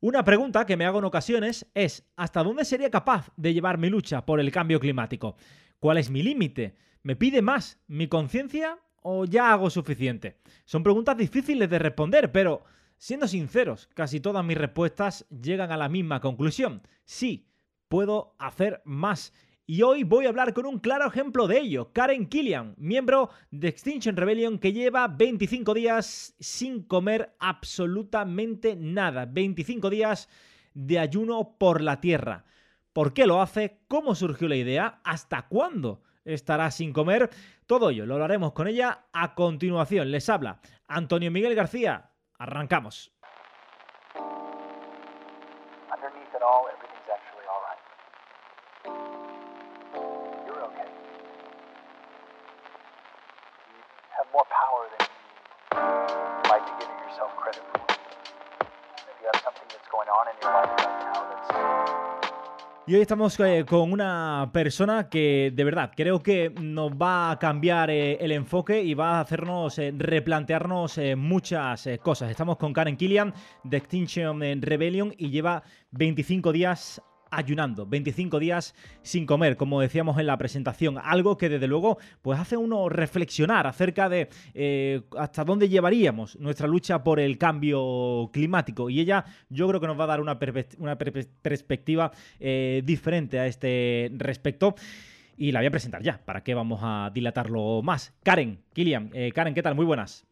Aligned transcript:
Una 0.00 0.22
pregunta 0.22 0.64
que 0.64 0.76
me 0.76 0.86
hago 0.86 1.00
en 1.00 1.06
ocasiones 1.06 1.66
es, 1.74 2.08
¿hasta 2.14 2.44
dónde 2.44 2.64
sería 2.64 2.88
capaz 2.88 3.32
de 3.36 3.52
llevar 3.52 3.78
mi 3.78 3.90
lucha 3.90 4.24
por 4.24 4.38
el 4.38 4.52
cambio 4.52 4.78
climático? 4.78 5.34
¿Cuál 5.80 5.98
es 5.98 6.08
mi 6.08 6.22
límite? 6.22 6.76
¿Me 7.02 7.16
pide 7.16 7.42
más 7.42 7.80
mi 7.88 8.06
conciencia 8.06 8.78
o 9.02 9.24
ya 9.24 9.52
hago 9.52 9.70
suficiente? 9.70 10.38
Son 10.66 10.84
preguntas 10.84 11.16
difíciles 11.16 11.68
de 11.68 11.80
responder, 11.80 12.30
pero 12.30 12.62
siendo 12.96 13.26
sinceros, 13.26 13.88
casi 13.92 14.20
todas 14.20 14.44
mis 14.44 14.56
respuestas 14.56 15.26
llegan 15.30 15.72
a 15.72 15.76
la 15.76 15.88
misma 15.88 16.20
conclusión. 16.20 16.80
Sí, 17.04 17.48
puedo 17.88 18.36
hacer 18.38 18.82
más 18.84 19.32
y 19.70 19.82
hoy 19.82 20.02
voy 20.02 20.24
a 20.24 20.30
hablar 20.30 20.54
con 20.54 20.64
un 20.64 20.78
claro 20.78 21.06
ejemplo 21.06 21.46
de 21.46 21.58
ello, 21.58 21.92
Karen 21.92 22.26
Killian, 22.26 22.74
miembro 22.78 23.28
de 23.50 23.68
Extinction 23.68 24.16
Rebellion 24.16 24.58
que 24.58 24.72
lleva 24.72 25.06
25 25.08 25.74
días 25.74 26.34
sin 26.40 26.82
comer 26.82 27.36
absolutamente 27.38 28.76
nada, 28.76 29.26
25 29.26 29.90
días 29.90 30.30
de 30.72 30.98
ayuno 30.98 31.56
por 31.58 31.82
la 31.82 32.00
tierra. 32.00 32.46
¿Por 32.94 33.12
qué 33.12 33.26
lo 33.26 33.42
hace? 33.42 33.82
¿Cómo 33.88 34.14
surgió 34.14 34.48
la 34.48 34.56
idea? 34.56 35.00
¿Hasta 35.04 35.48
cuándo 35.48 36.00
estará 36.24 36.70
sin 36.70 36.94
comer? 36.94 37.28
Todo 37.66 37.90
ello 37.90 38.06
lo 38.06 38.14
hablaremos 38.14 38.52
con 38.52 38.68
ella 38.68 39.08
a 39.12 39.34
continuación. 39.34 40.10
Les 40.10 40.30
habla 40.30 40.60
Antonio 40.86 41.30
Miguel 41.30 41.54
García. 41.54 42.12
Arrancamos. 42.38 43.12
Y 62.88 62.94
hoy 62.94 63.02
estamos 63.02 63.38
eh, 63.40 63.66
con 63.68 63.92
una 63.92 64.48
persona 64.50 65.10
que 65.10 65.52
de 65.54 65.62
verdad 65.62 65.92
creo 65.94 66.22
que 66.22 66.48
nos 66.58 66.90
va 66.92 67.32
a 67.32 67.38
cambiar 67.38 67.90
eh, 67.90 68.16
el 68.18 68.32
enfoque 68.32 68.82
y 68.82 68.94
va 68.94 69.18
a 69.18 69.20
hacernos 69.20 69.78
eh, 69.78 69.92
replantearnos 69.94 70.98
muchas 71.18 71.86
cosas. 72.00 72.30
Estamos 72.30 72.56
con 72.56 72.72
Karen 72.72 72.96
Killian 72.96 73.34
de 73.62 73.76
Extinction 73.76 74.40
Rebellion 74.62 75.12
y 75.18 75.28
lleva 75.28 75.62
25 75.90 76.50
días 76.50 77.02
ayunando, 77.30 77.86
25 77.86 78.38
días 78.38 78.74
sin 79.02 79.26
comer, 79.26 79.56
como 79.56 79.80
decíamos 79.80 80.18
en 80.18 80.26
la 80.26 80.38
presentación, 80.38 80.98
algo 81.02 81.36
que 81.36 81.48
desde 81.48 81.66
luego 81.66 81.98
pues 82.22 82.38
hace 82.38 82.56
uno 82.56 82.88
reflexionar 82.88 83.66
acerca 83.66 84.08
de 84.08 84.28
eh, 84.54 85.02
hasta 85.16 85.44
dónde 85.44 85.68
llevaríamos 85.68 86.36
nuestra 86.36 86.66
lucha 86.66 87.02
por 87.02 87.20
el 87.20 87.38
cambio 87.38 88.30
climático 88.32 88.90
y 88.90 89.00
ella 89.00 89.24
yo 89.48 89.68
creo 89.68 89.80
que 89.80 89.86
nos 89.86 89.98
va 89.98 90.04
a 90.04 90.08
dar 90.08 90.20
una, 90.20 90.38
perspectiva 90.38 92.12
eh, 92.40 92.82
diferente 92.84 93.38
a 93.38 93.46
este 93.46 94.10
respecto. 94.16 94.74
Y 95.40 95.52
la 95.52 95.60
voy 95.60 95.68
a 95.68 95.70
presentar 95.70 96.02
ya, 96.02 96.20
¿para 96.24 96.42
qué 96.42 96.52
vamos 96.52 96.80
a 96.82 97.12
dilatarlo 97.14 97.80
más? 97.80 98.12
Karen, 98.24 98.58
Kilian, 98.72 99.10
eh, 99.14 99.30
Karen, 99.32 99.54
¿qué 99.54 99.62
tal? 99.62 99.76
Muy 99.76 99.86
buenas. 99.86 100.27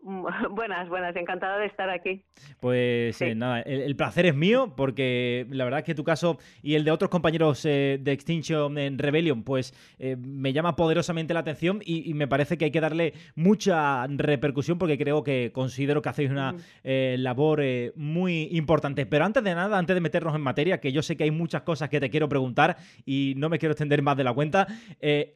Buenas, 0.50 0.88
buenas, 0.88 1.14
encantada 1.16 1.58
de 1.58 1.66
estar 1.66 1.90
aquí. 1.90 2.24
Pues 2.60 3.20
eh, 3.20 3.34
nada, 3.34 3.60
el, 3.62 3.96
placer 3.96 4.26
es 4.26 4.34
mío 4.34 4.74
porque 4.76 5.46
la 5.50 5.64
verdad 5.64 5.80
es 5.80 5.86
que 5.86 5.94
tu 5.94 6.04
caso 6.04 6.38
y 6.62 6.74
el 6.76 6.84
de 6.84 6.92
otros 6.92 7.10
compañeros 7.10 7.64
eh, 7.64 7.98
de 8.00 8.12
Extinction 8.12 8.78
en 8.78 8.98
Rebellion, 8.98 9.42
pues 9.42 9.74
eh, 9.98 10.16
me 10.16 10.52
llama 10.52 10.76
poderosamente 10.76 11.34
la 11.34 11.40
atención 11.40 11.80
y, 11.84 12.14
me 12.14 12.26
parece 12.26 12.58
que 12.58 12.64
hay 12.64 12.70
que 12.70 12.80
darle 12.80 13.12
mucha 13.36 14.06
repercusión 14.08 14.78
porque 14.78 14.98
creo 14.98 15.22
que 15.22 15.52
considero 15.52 16.02
que 16.02 16.08
hacéis 16.08 16.30
una 16.30 16.54
labor 16.82 17.62
muy 17.94 18.48
importante. 18.52 19.06
Pero 19.06 19.24
antes 19.24 19.44
de 19.44 19.54
nada, 19.54 19.78
antes 19.78 19.94
de 19.94 20.00
meternos 20.00 20.34
en 20.34 20.40
materia, 20.40 20.80
que 20.80 20.90
yo 20.90 21.02
sé 21.02 21.16
que 21.16 21.24
hay 21.24 21.30
muchas 21.30 21.62
cosas 21.62 21.88
que 21.88 22.00
te 22.00 22.10
quiero 22.10 22.28
preguntar 22.28 22.76
y 23.04 23.34
no 23.36 23.48
me 23.48 23.58
quiero 23.58 23.72
extender 23.72 24.02
más 24.02 24.16
de 24.16 24.24
la 24.24 24.32
cuenta, 24.32 24.66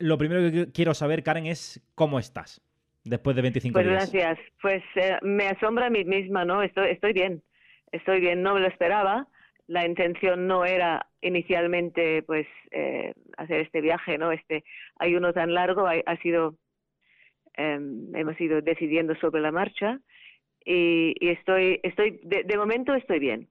lo 0.00 0.18
primero 0.18 0.50
que 0.50 0.72
quiero 0.72 0.94
saber, 0.94 1.22
Karen, 1.22 1.46
es 1.46 1.80
cómo 1.94 2.18
estás 2.18 2.62
después 3.04 3.36
de 3.36 3.42
25 3.42 3.72
pues 3.72 3.86
días? 3.86 4.12
Gracias. 4.12 4.38
Pues 4.60 4.82
eh, 4.96 5.18
me 5.22 5.48
asombra 5.48 5.86
a 5.86 5.90
mí 5.90 6.04
misma, 6.04 6.44
¿no? 6.44 6.62
Estoy, 6.62 6.90
estoy 6.90 7.12
bien, 7.12 7.42
estoy 7.90 8.20
bien, 8.20 8.42
no 8.42 8.54
me 8.54 8.60
lo 8.60 8.68
esperaba. 8.68 9.28
La 9.66 9.86
intención 9.86 10.46
no 10.46 10.64
era 10.64 11.06
inicialmente, 11.20 12.22
pues, 12.24 12.46
eh, 12.72 13.14
hacer 13.36 13.60
este 13.60 13.80
viaje, 13.80 14.18
¿no? 14.18 14.32
Este 14.32 14.64
ayuno 14.98 15.32
tan 15.32 15.54
largo 15.54 15.86
ha, 15.86 15.94
ha 16.04 16.16
sido, 16.18 16.56
em, 17.54 18.14
hemos 18.14 18.40
ido 18.40 18.60
decidiendo 18.60 19.14
sobre 19.16 19.40
la 19.40 19.52
marcha 19.52 20.00
y, 20.64 21.14
y 21.20 21.28
estoy, 21.28 21.80
estoy, 21.82 22.20
de 22.22 22.56
momento 22.56 22.94
estoy 22.94 23.18
bien. 23.18 23.48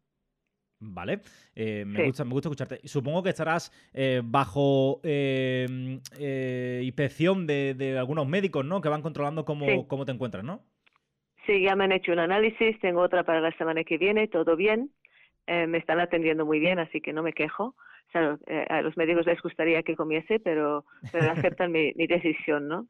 Vale, 0.83 1.19
eh, 1.55 1.85
me, 1.85 2.05
gusta, 2.05 2.25
me 2.25 2.31
gusta 2.31 2.49
escucharte. 2.49 2.87
Supongo 2.87 3.21
que 3.21 3.29
estarás 3.29 3.71
eh, 3.93 4.21
bajo 4.23 4.99
em, 5.03 5.99
eh, 6.19 6.81
inspección 6.83 7.45
de, 7.45 7.95
algunos 7.99 8.27
médicos, 8.27 8.65
¿no? 8.65 8.81
Que 8.81 8.89
van 8.89 9.03
controlando 9.03 9.45
cómo, 9.45 9.87
cómo 9.87 10.05
te 10.05 10.11
encuentras, 10.11 10.43
¿no? 10.43 10.61
Sí, 11.45 11.61
ya 11.61 11.75
me 11.75 11.83
han 11.83 11.91
hecho 11.91 12.11
un 12.11 12.19
análisis, 12.19 12.79
tengo 12.79 13.01
otra 13.01 13.23
para 13.23 13.41
la 13.41 13.51
semana 13.57 13.83
que 13.83 13.97
viene, 13.97 14.27
todo 14.27 14.55
bien. 14.55 14.91
me 15.47 15.77
están 15.77 15.99
atendiendo 15.99 16.45
muy 16.45 16.59
bien, 16.59 16.79
así 16.79 16.99
que 16.99 17.13
no 17.13 17.21
me 17.21 17.33
quejo. 17.33 17.75
O 18.07 18.11
sea, 18.11 18.37
a 18.69 18.81
los 18.81 18.97
médicos 18.97 19.25
les 19.25 19.41
gustaría 19.41 19.83
que 19.83 19.95
comiese, 19.95 20.39
pero, 20.39 20.85
pero 21.11 21.31
aceptan 21.31 21.71
mi, 21.71 21.93
decisión, 21.93 22.67
¿no? 22.67 22.87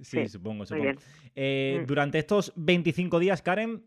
Sí, 0.00 0.26
supongo, 0.28 0.66
supongo. 0.66 0.92
Mm. 1.36 1.86
Durante 1.86 2.18
estos 2.18 2.52
25 2.56 3.18
días, 3.18 3.42
Karen, 3.42 3.82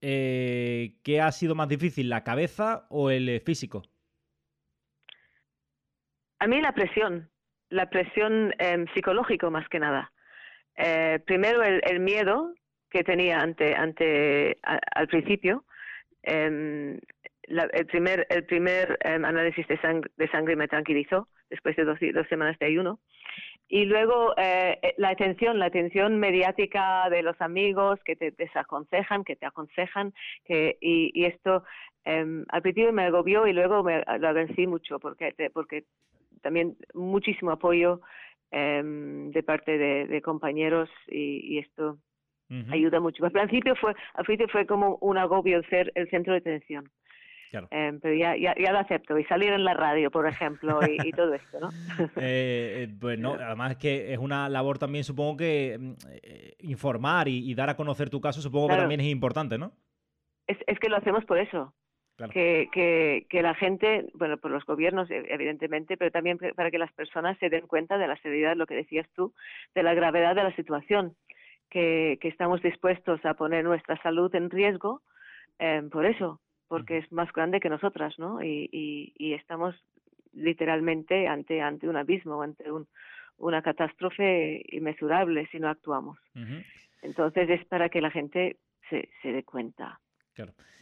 eh, 0.00 0.94
¿qué 1.02 1.20
ha 1.20 1.30
sido 1.32 1.54
más 1.54 1.68
difícil, 1.68 2.08
la 2.08 2.24
cabeza 2.24 2.86
o 2.88 3.10
el 3.10 3.28
eh, 3.28 3.40
físico? 3.40 3.82
A 6.38 6.46
mí 6.46 6.60
la 6.60 6.72
presión, 6.72 7.30
la 7.68 7.90
presión 7.90 8.54
eh, 8.58 8.84
psicológica 8.94 9.50
más 9.50 9.68
que 9.68 9.78
nada. 9.78 10.12
Eh, 10.76 11.20
primero 11.26 11.62
el, 11.62 12.00
miedo 12.00 12.54
que 12.90 13.04
tenía 13.04 13.40
ante, 13.40 13.74
ante 13.74 14.58
al 14.62 15.06
principio. 15.08 15.64
Em, 16.22 16.98
el 17.42 17.86
primer, 17.86 18.26
el 18.30 18.44
primer 18.44 18.98
em, 19.02 19.24
análisis 19.24 19.66
de 19.68 19.78
sangre, 19.80 20.10
de 20.16 20.28
sangre 20.30 20.56
me 20.56 20.68
tranquilizó 20.68 21.28
después 21.50 21.76
de 21.76 21.84
dos, 21.84 21.98
dos 22.14 22.26
semanas 22.28 22.58
de 22.58 22.66
ayuno. 22.66 23.00
Y 23.72 23.84
luego 23.84 24.34
eh, 24.36 24.80
eh, 24.82 24.94
la 24.98 25.10
atención, 25.10 25.60
la 25.60 25.66
atención 25.66 26.18
mediática 26.18 27.08
de 27.08 27.22
los 27.22 27.40
amigos 27.40 28.00
que 28.04 28.16
te 28.16 28.32
desaconsejan, 28.32 29.22
que 29.22 29.36
te 29.36 29.46
aconsejan, 29.46 30.12
que, 30.44 30.76
y, 30.80 31.24
esto 31.24 31.62
eh, 32.04 32.44
al 32.48 32.62
principio 32.62 32.92
me 32.92 33.04
agobió 33.04 33.46
y 33.46 33.52
luego 33.52 33.84
me 33.84 33.98
lo 33.98 34.02
agradecí 34.08 34.66
mucho 34.66 34.98
porque, 34.98 35.32
porque 35.54 35.84
también 36.42 36.76
muchísimo 36.94 37.52
apoyo 37.52 38.00
em, 38.50 39.30
de 39.30 39.42
parte 39.44 39.78
de, 39.78 40.20
compañeros 40.20 40.90
y, 41.06 41.58
esto 41.58 41.98
ayuda 42.72 42.98
mucho. 42.98 43.24
Al 43.24 43.30
principio 43.30 43.76
fue, 43.76 43.94
al 44.14 44.24
principio 44.24 44.48
fue 44.50 44.66
como 44.66 44.98
un 45.00 45.16
agobio 45.16 45.62
ser 45.70 45.92
el 45.94 46.10
centro 46.10 46.32
de 46.32 46.40
atención. 46.40 46.90
Em, 47.70 47.98
pero 48.00 48.14
ya, 48.14 48.36
ya, 48.36 48.54
ya, 48.56 48.72
lo 48.72 48.78
acepto. 48.78 49.18
Y 49.18 49.24
salir 49.24 49.52
en 49.52 49.64
la 49.64 49.74
radio, 49.74 50.10
por 50.10 50.26
ejemplo, 50.26 50.80
y, 50.86 51.10
todo 51.12 51.34
esto, 51.34 51.60
¿no? 51.60 51.68
Eh, 52.16 52.84
eh, 52.84 52.88
pues 53.00 53.18
no, 53.18 53.34
además 53.34 53.76
que 53.76 54.12
es 54.12 54.18
una 54.18 54.48
labor 54.48 54.78
también, 54.78 55.04
supongo 55.04 55.36
que 55.38 55.76
mm, 55.78 55.92
eh, 56.22 56.54
informar 56.60 57.28
y, 57.28 57.54
dar 57.54 57.70
a 57.70 57.76
conocer 57.76 58.10
tu 58.10 58.20
caso, 58.20 58.40
supongo 58.40 58.68
que 58.68 58.76
también 58.76 59.00
es 59.00 59.06
importante, 59.08 59.58
¿no? 59.58 59.72
Es, 60.46 60.58
es 60.66 60.78
que 60.78 60.88
lo 60.88 60.96
hacemos 60.96 61.24
por 61.24 61.38
eso. 61.38 61.74
Que, 62.32 62.68
que, 62.70 63.26
que 63.30 63.40
la 63.40 63.54
gente, 63.54 64.10
bueno, 64.12 64.36
por 64.36 64.50
los 64.50 64.66
gobiernos, 64.66 65.10
e, 65.10 65.24
evidentemente, 65.30 65.96
pero 65.96 66.10
también 66.10 66.38
para 66.54 66.70
que 66.70 66.76
las 66.76 66.92
personas 66.92 67.38
se 67.38 67.48
den 67.48 67.66
cuenta 67.66 67.96
de 67.96 68.06
la 68.06 68.16
seriedad, 68.18 68.56
lo 68.56 68.66
que 68.66 68.74
decías 68.74 69.08
tú, 69.16 69.32
de 69.74 69.82
la 69.82 69.94
gravedad 69.94 70.34
de 70.34 70.42
la 70.42 70.54
situación, 70.54 71.16
que, 71.70 72.18
que 72.20 72.28
estamos 72.28 72.60
dispuestos 72.60 73.24
a 73.24 73.32
poner 73.32 73.64
nuestra 73.64 73.96
salud 74.02 74.34
en 74.34 74.50
riesgo 74.50 75.00
em, 75.58 75.88
por 75.88 76.04
eso, 76.04 76.40
porque 76.70 76.98
es 76.98 77.10
más 77.10 77.32
grande 77.32 77.58
que 77.58 77.68
nosotras, 77.68 78.16
¿no? 78.16 78.40
Y, 78.44 79.12
y, 79.18 79.34
estamos 79.34 79.74
literalmente 80.32 81.26
ante, 81.26 81.60
ante 81.60 81.88
un 81.88 81.96
abismo, 81.96 82.42
ante 82.42 82.70
un, 82.70 82.86
una 83.38 83.60
catástrofe 83.60 84.62
inmesurable 84.68 85.48
si 85.50 85.58
no 85.58 85.68
actuamos. 85.68 86.16
Entonces 87.02 87.50
es 87.50 87.66
para 87.66 87.88
que 87.88 88.00
la 88.00 88.12
gente 88.12 88.58
se, 88.88 89.08
se 89.20 89.32
dé 89.32 89.42
cuenta 89.42 89.98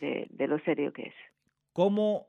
de, 0.02 0.26
de, 0.28 0.46
lo 0.46 0.58
serio 0.58 0.92
que 0.92 1.04
es. 1.04 1.14
¿Cómo, 1.72 2.26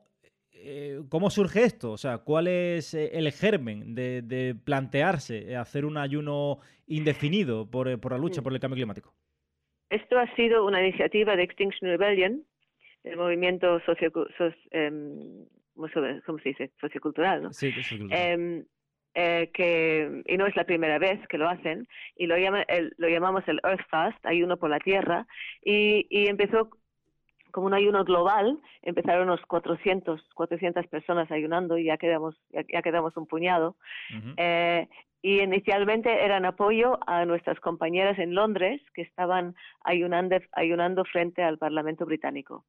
eh, 0.52 1.02
¿Cómo 1.10 1.28
surge 1.28 1.64
esto? 1.64 1.92
O 1.92 1.98
sea, 1.98 2.16
¿cuál 2.16 2.48
es 2.48 2.94
eh, 2.94 3.10
el 3.12 3.30
germen 3.30 3.94
de, 3.94 4.22
de 4.22 4.54
plantearse 4.54 5.54
hacer 5.54 5.84
un 5.84 5.98
ayuno 5.98 6.60
indefinido 6.86 7.70
por, 7.70 8.00
por 8.00 8.12
la 8.12 8.18
lucha 8.18 8.40
mm. 8.40 8.44
por 8.44 8.54
el 8.54 8.60
cambio 8.60 8.76
climático? 8.76 9.12
Esto 9.90 10.18
ha 10.18 10.34
sido 10.34 10.64
una 10.64 10.80
iniciativa 10.80 11.36
de 11.36 11.42
Extinction 11.42 11.90
Rebellion 11.90 12.42
el 13.04 13.16
movimiento 13.16 13.80
socio, 13.80 14.12
em, 14.70 15.46
¿cómo 15.74 16.38
se 16.38 16.48
dice? 16.48 16.70
sociocultural, 16.80 17.42
¿no? 17.42 17.52
Sí, 17.52 17.72
eh, 18.10 18.64
eh, 19.14 19.50
que 19.52 20.22
y 20.26 20.36
no 20.36 20.46
es 20.46 20.54
la 20.54 20.64
primera 20.64 20.98
vez 20.98 21.26
que 21.28 21.38
lo 21.38 21.48
hacen 21.48 21.88
y 22.14 22.26
lo 22.26 22.38
llama, 22.38 22.64
lo 22.96 23.08
llamamos 23.08 23.42
el 23.48 23.60
Earth 23.64 23.86
Fast, 23.88 24.24
ayuno 24.24 24.56
por 24.56 24.70
la 24.70 24.78
tierra 24.78 25.26
y, 25.62 26.06
y 26.10 26.28
empezó 26.28 26.70
como 27.50 27.66
un 27.66 27.74
ayuno 27.74 28.04
global, 28.04 28.60
empezaron 28.82 29.28
unos 29.28 29.40
400, 29.46 30.28
400 30.34 30.86
personas 30.86 31.30
ayunando 31.32 31.76
y 31.76 31.86
ya 31.86 31.96
quedamos, 31.96 32.36
ya, 32.50 32.82
quedamos 32.82 33.16
un 33.16 33.26
puñado. 33.26 33.76
eh, 34.36 34.88
y 35.22 35.40
inicialmente 35.40 36.24
eran 36.24 36.46
apoyo 36.46 36.98
a 37.06 37.26
nuestras 37.26 37.60
compañeras 37.60 38.18
en 38.18 38.34
Londres 38.34 38.80
que 38.94 39.02
estaban 39.02 39.54
ayunando, 39.84 40.38
ayunando 40.52 41.04
frente 41.04 41.42
al 41.42 41.58
Parlamento 41.58 42.06
británico 42.06 42.64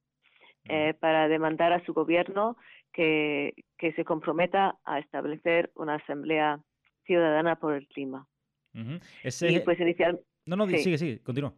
eh, 0.69 0.93
para 0.99 1.27
demandar 1.27 1.73
a 1.73 1.83
su 1.85 1.93
gobierno 1.93 2.57
que, 2.93 3.53
que 3.77 3.93
se 3.93 4.05
comprometa 4.05 4.77
a 4.85 4.99
establecer 4.99 5.71
una 5.75 5.95
asamblea 5.95 6.59
ciudadana 7.05 7.55
por 7.55 7.73
el 7.73 7.87
clima. 7.87 8.27
y 8.73 9.59
pues 9.59 9.79
inicial... 9.79 10.19
No, 10.45 10.55
no, 10.55 10.67
sigue, 10.67 10.97
sigue, 10.97 11.19
continúa. 11.21 11.53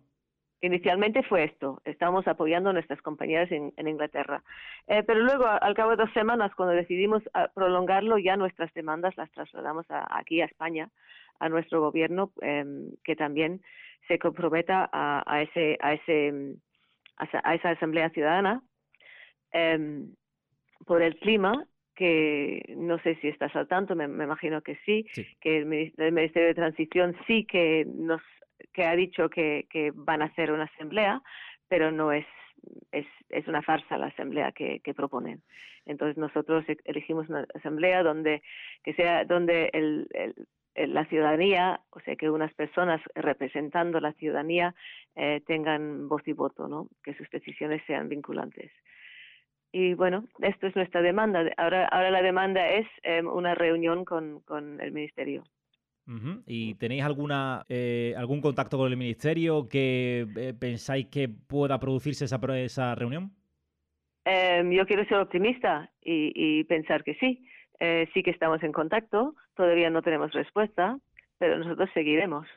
Inicialmente 0.62 1.24
fue 1.24 1.44
esto, 1.44 1.82
estábamos 1.84 2.26
apoyando 2.26 2.70
a 2.70 2.74
nuestras 2.74 3.02
compañeras 3.02 3.52
en, 3.52 3.74
Inglaterra. 3.86 4.44
Eh, 4.88 5.04
pero 5.04 5.20
luego, 5.20 5.46
al 5.46 5.74
cabo 5.74 5.92
de 5.92 5.98
dos 5.98 6.14
semanas, 6.14 6.56
cuando 6.56 6.74
decidimos 6.74 7.22
ah, 7.34 7.52
prolongarlo, 7.54 8.18
ya 8.18 8.38
nuestras 8.38 8.74
demandas 8.74 9.18
las 9.18 9.30
trasladamos 9.32 9.86
aquí 9.90 10.40
a 10.40 10.46
España, 10.46 10.90
a 11.40 11.50
nuestro 11.50 11.82
gobierno, 11.82 12.32
em, 12.42 12.92
que 13.04 13.18
también 13.18 13.62
se 14.08 14.18
comprometa 14.20 14.90
a, 14.94 15.42
ese, 15.42 15.78
a, 15.82 15.94
ese, 15.96 16.56
a, 17.18 17.56
esa 17.56 17.70
Asamblea 17.72 18.10
Ciudadana 18.12 18.64
em, 19.54 20.14
por 20.86 21.02
el 21.02 21.18
clima 21.18 21.66
que 21.96 22.74
no 22.76 22.98
sé 23.00 23.16
si 23.22 23.28
estás 23.28 23.56
al 23.56 23.68
tanto, 23.68 23.96
me, 23.96 24.06
imagino 24.06 24.62
que 24.62 24.78
sí, 24.86 25.06
que 25.40 25.58
el, 25.60 25.66
Ministerio 25.66 26.48
de 26.48 26.56
Transición 26.56 27.16
sí 27.28 27.46
que 27.46 27.86
nos 27.88 28.22
que 28.74 28.86
ha 28.86 28.96
dicho 28.96 29.30
que, 29.30 29.68
que 29.70 29.92
van 29.94 30.22
a 30.22 30.26
hacer 30.26 30.52
una 30.52 30.64
asamblea, 30.64 31.22
pero 31.68 31.92
no 31.92 32.12
es 32.12 32.26
es, 32.92 33.06
es 33.30 33.48
una 33.48 33.62
farsa 33.62 33.98
la 33.98 34.08
asamblea 34.08 34.52
que, 34.52 34.80
que 34.80 34.94
proponen. 34.94 35.42
Entonces 35.86 36.18
nosotros 36.18 36.64
e, 36.68 36.78
elegimos 36.86 37.30
una 37.30 37.46
asamblea 37.54 38.04
donde 38.04 38.42
que 38.84 38.94
sea 38.94 39.26
donde 39.26 39.70
el, 39.74 40.08
el, 40.14 40.94
la 40.94 41.06
ciudadanía, 41.06 41.82
o 41.92 42.00
sea 42.00 42.16
que 42.16 42.30
unas 42.30 42.54
personas 42.54 43.02
representando 43.16 44.00
la 44.00 44.14
ciudadanía 44.14 44.74
eh, 45.16 45.42
tengan 45.46 46.08
voz 46.08 46.28
y 46.28 46.34
voto, 46.34 46.68
¿no? 46.68 46.88
Que 47.04 47.14
sus 47.16 47.30
decisiones 47.30 47.82
sean 47.86 48.10
vinculantes. 48.10 48.72
Y 49.74 49.96
bueno, 49.96 50.26
esto 50.40 50.68
es 50.68 50.76
nuestra 50.76 51.02
demanda. 51.02 51.44
Ahora, 51.58 51.88
ahora 51.88 52.12
la 52.12 52.22
demanda 52.22 52.70
es 52.70 52.88
eh, 53.02 53.22
una 53.24 53.56
reunión 53.56 54.06
con, 54.06 54.40
con 54.42 54.80
el 54.80 54.92
ministerio. 54.92 55.44
¿Y 56.46 56.76
tenéis 56.76 57.04
alguna 57.04 57.66
eh, 57.70 58.14
algún 58.18 58.42
contacto 58.42 58.78
con 58.78 58.92
el 58.92 58.98
ministerio 58.98 59.70
que 59.70 60.28
eh, 60.36 60.54
pensáis 60.54 61.08
que 61.08 61.30
pueda 61.30 61.80
producirse 61.80 62.26
esa, 62.26 62.40
esa 62.58 62.94
reunión? 62.96 63.32
Em, 64.26 64.72
yo 64.72 64.86
quiero 64.86 65.06
ser 65.06 65.18
optimista 65.18 65.90
y, 66.02 66.64
pensar 66.66 67.04
que 67.04 67.16
sí. 67.16 67.48
Eh, 67.80 68.08
sí 68.14 68.22
que 68.22 68.32
estamos 68.32 68.62
en 68.64 68.72
contacto, 68.72 69.36
todavía 69.56 69.90
no 69.90 70.02
tenemos 70.02 70.32
respuesta, 70.32 70.98
pero 71.38 71.58
nosotros 71.58 71.90
seguiremos. 71.94 72.48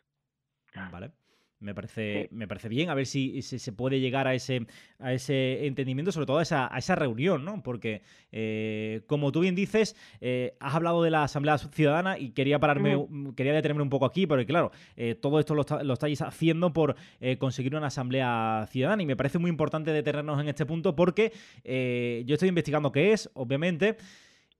Vale. 0.92 1.10
Me 1.58 1.74
parece, 1.74 2.28
me 2.32 2.46
parece 2.46 2.68
bien, 2.68 2.90
a 2.90 2.94
ver 2.94 3.06
si, 3.06 3.40
se 3.40 3.72
puede 3.72 3.98
llegar 3.98 4.26
a 4.26 4.34
ese, 4.34 4.66
a 4.98 5.14
ese 5.14 5.66
entendimiento, 5.66 6.12
sobre 6.12 6.26
todo 6.26 6.38
a 6.38 6.42
esa, 6.42 6.72
a 6.74 6.78
esa 6.78 6.94
reunión, 6.96 7.46
¿no? 7.46 7.62
Porque, 7.62 8.02
eh, 8.30 9.00
como 9.06 9.32
tú 9.32 9.40
bien 9.40 9.54
dices, 9.54 9.96
eh, 10.20 10.54
has 10.60 10.74
hablado 10.74 11.02
de 11.02 11.10
la 11.10 11.22
Asamblea 11.22 11.56
Ciudadana 11.56 12.18
y 12.18 12.32
quería 12.32 12.58
pararme, 12.58 13.06
quería 13.34 13.54
detenerme 13.54 13.82
un 13.82 13.88
poco 13.88 14.04
aquí, 14.04 14.26
porque 14.26 14.44
claro, 14.44 14.70
eh, 14.96 15.14
todo 15.14 15.40
esto 15.40 15.54
lo, 15.54 15.64
lo, 15.82 15.94
estáis 15.94 16.20
haciendo 16.20 16.74
por 16.74 16.94
conseguir 17.38 17.74
una 17.74 17.86
Asamblea 17.86 18.68
Ciudadana 18.70 19.02
y 19.02 19.06
me 19.06 19.16
parece 19.16 19.38
muy 19.38 19.48
importante 19.48 19.92
detenernos 19.92 20.38
en 20.38 20.48
este 20.48 20.66
punto 20.66 20.94
porque 20.94 21.32
yo 21.64 22.34
estoy 22.34 22.50
investigando 22.50 22.92
qué 22.92 23.12
es, 23.12 23.30
obviamente. 23.32 23.96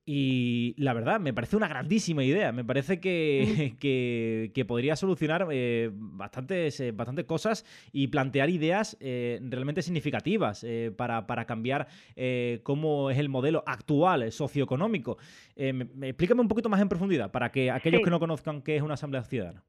Y 0.09 0.73
la 0.77 0.93
verdad, 0.93 1.19
me 1.19 1.33
parece 1.33 1.57
una 1.57 1.67
grandísima 1.67 2.23
idea. 2.23 2.53
Me 2.53 2.63
parece 2.63 3.01
que, 3.01 3.75
que, 3.77 4.65
podría 4.65 4.95
solucionar 4.95 5.45
eh, 5.51 5.89
bastantes, 5.91 6.79
eh, 6.79 6.93
bastantes 6.93 7.25
cosas 7.25 7.65
y 7.91 8.07
plantear 8.07 8.49
ideas 8.49 8.95
eh, 9.01 9.41
realmente 9.43 9.81
significativas 9.81 10.65
para, 10.95 11.27
para, 11.27 11.43
cambiar 11.43 11.89
cómo 12.63 13.11
es 13.11 13.17
el 13.17 13.27
modelo 13.27 13.65
actual 13.67 14.31
socioeconómico. 14.31 15.17
explícame 15.57 16.39
un 16.39 16.47
poquito 16.47 16.69
más 16.69 16.79
en 16.79 16.87
profundidad 16.87 17.29
para 17.29 17.51
que 17.51 17.69
aquellos 17.69 18.01
que 18.01 18.09
no 18.09 18.19
conozcan 18.19 18.61
qué 18.61 18.77
es 18.77 18.83
una 18.83 18.93
asamblea 18.93 19.23
ciudadana. 19.23 19.65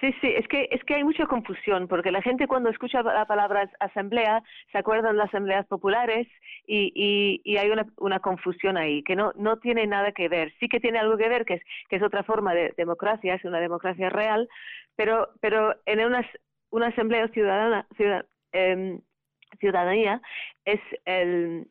Sí, 0.00 0.12
sí, 0.20 0.28
es 0.36 0.46
que, 0.48 0.68
es 0.70 0.82
que 0.84 0.94
hay 0.94 1.04
mucha 1.04 1.26
confusión, 1.26 1.88
porque 1.88 2.10
la 2.10 2.22
gente 2.22 2.46
cuando 2.46 2.68
escucha 2.68 3.02
la 3.02 3.26
palabra 3.26 3.70
asamblea 3.80 4.42
se 4.72 4.78
acuerdan 4.78 5.12
de 5.12 5.18
las 5.18 5.28
asambleas 5.28 5.66
populares 5.66 6.26
y, 6.66 6.92
y, 6.94 7.40
y 7.44 7.56
hay 7.56 7.70
una, 7.70 7.86
una, 7.98 8.20
confusión 8.20 8.76
ahí, 8.76 9.02
que 9.02 9.16
no, 9.16 9.32
no 9.36 9.58
tiene 9.58 9.86
nada 9.86 10.12
que 10.12 10.28
ver. 10.28 10.52
Sí 10.60 10.68
que 10.68 10.80
tiene 10.80 10.98
algo 10.98 11.16
que 11.16 11.28
ver, 11.28 11.44
que 11.44 11.54
es, 11.54 11.62
que 11.88 11.96
es 11.96 12.02
otra 12.02 12.22
forma 12.24 12.54
de 12.54 12.74
democracia, 12.76 13.34
es 13.34 13.44
una 13.44 13.60
democracia 13.60 14.10
real, 14.10 14.48
pero, 14.96 15.30
pero 15.40 15.74
en 15.86 16.04
una, 16.04 16.28
una 16.70 16.88
asamblea 16.88 17.28
ciudadana, 17.28 17.86
em, 18.52 19.00
ciudadanía 19.60 20.20
es 20.64 20.80
el, 21.04 21.66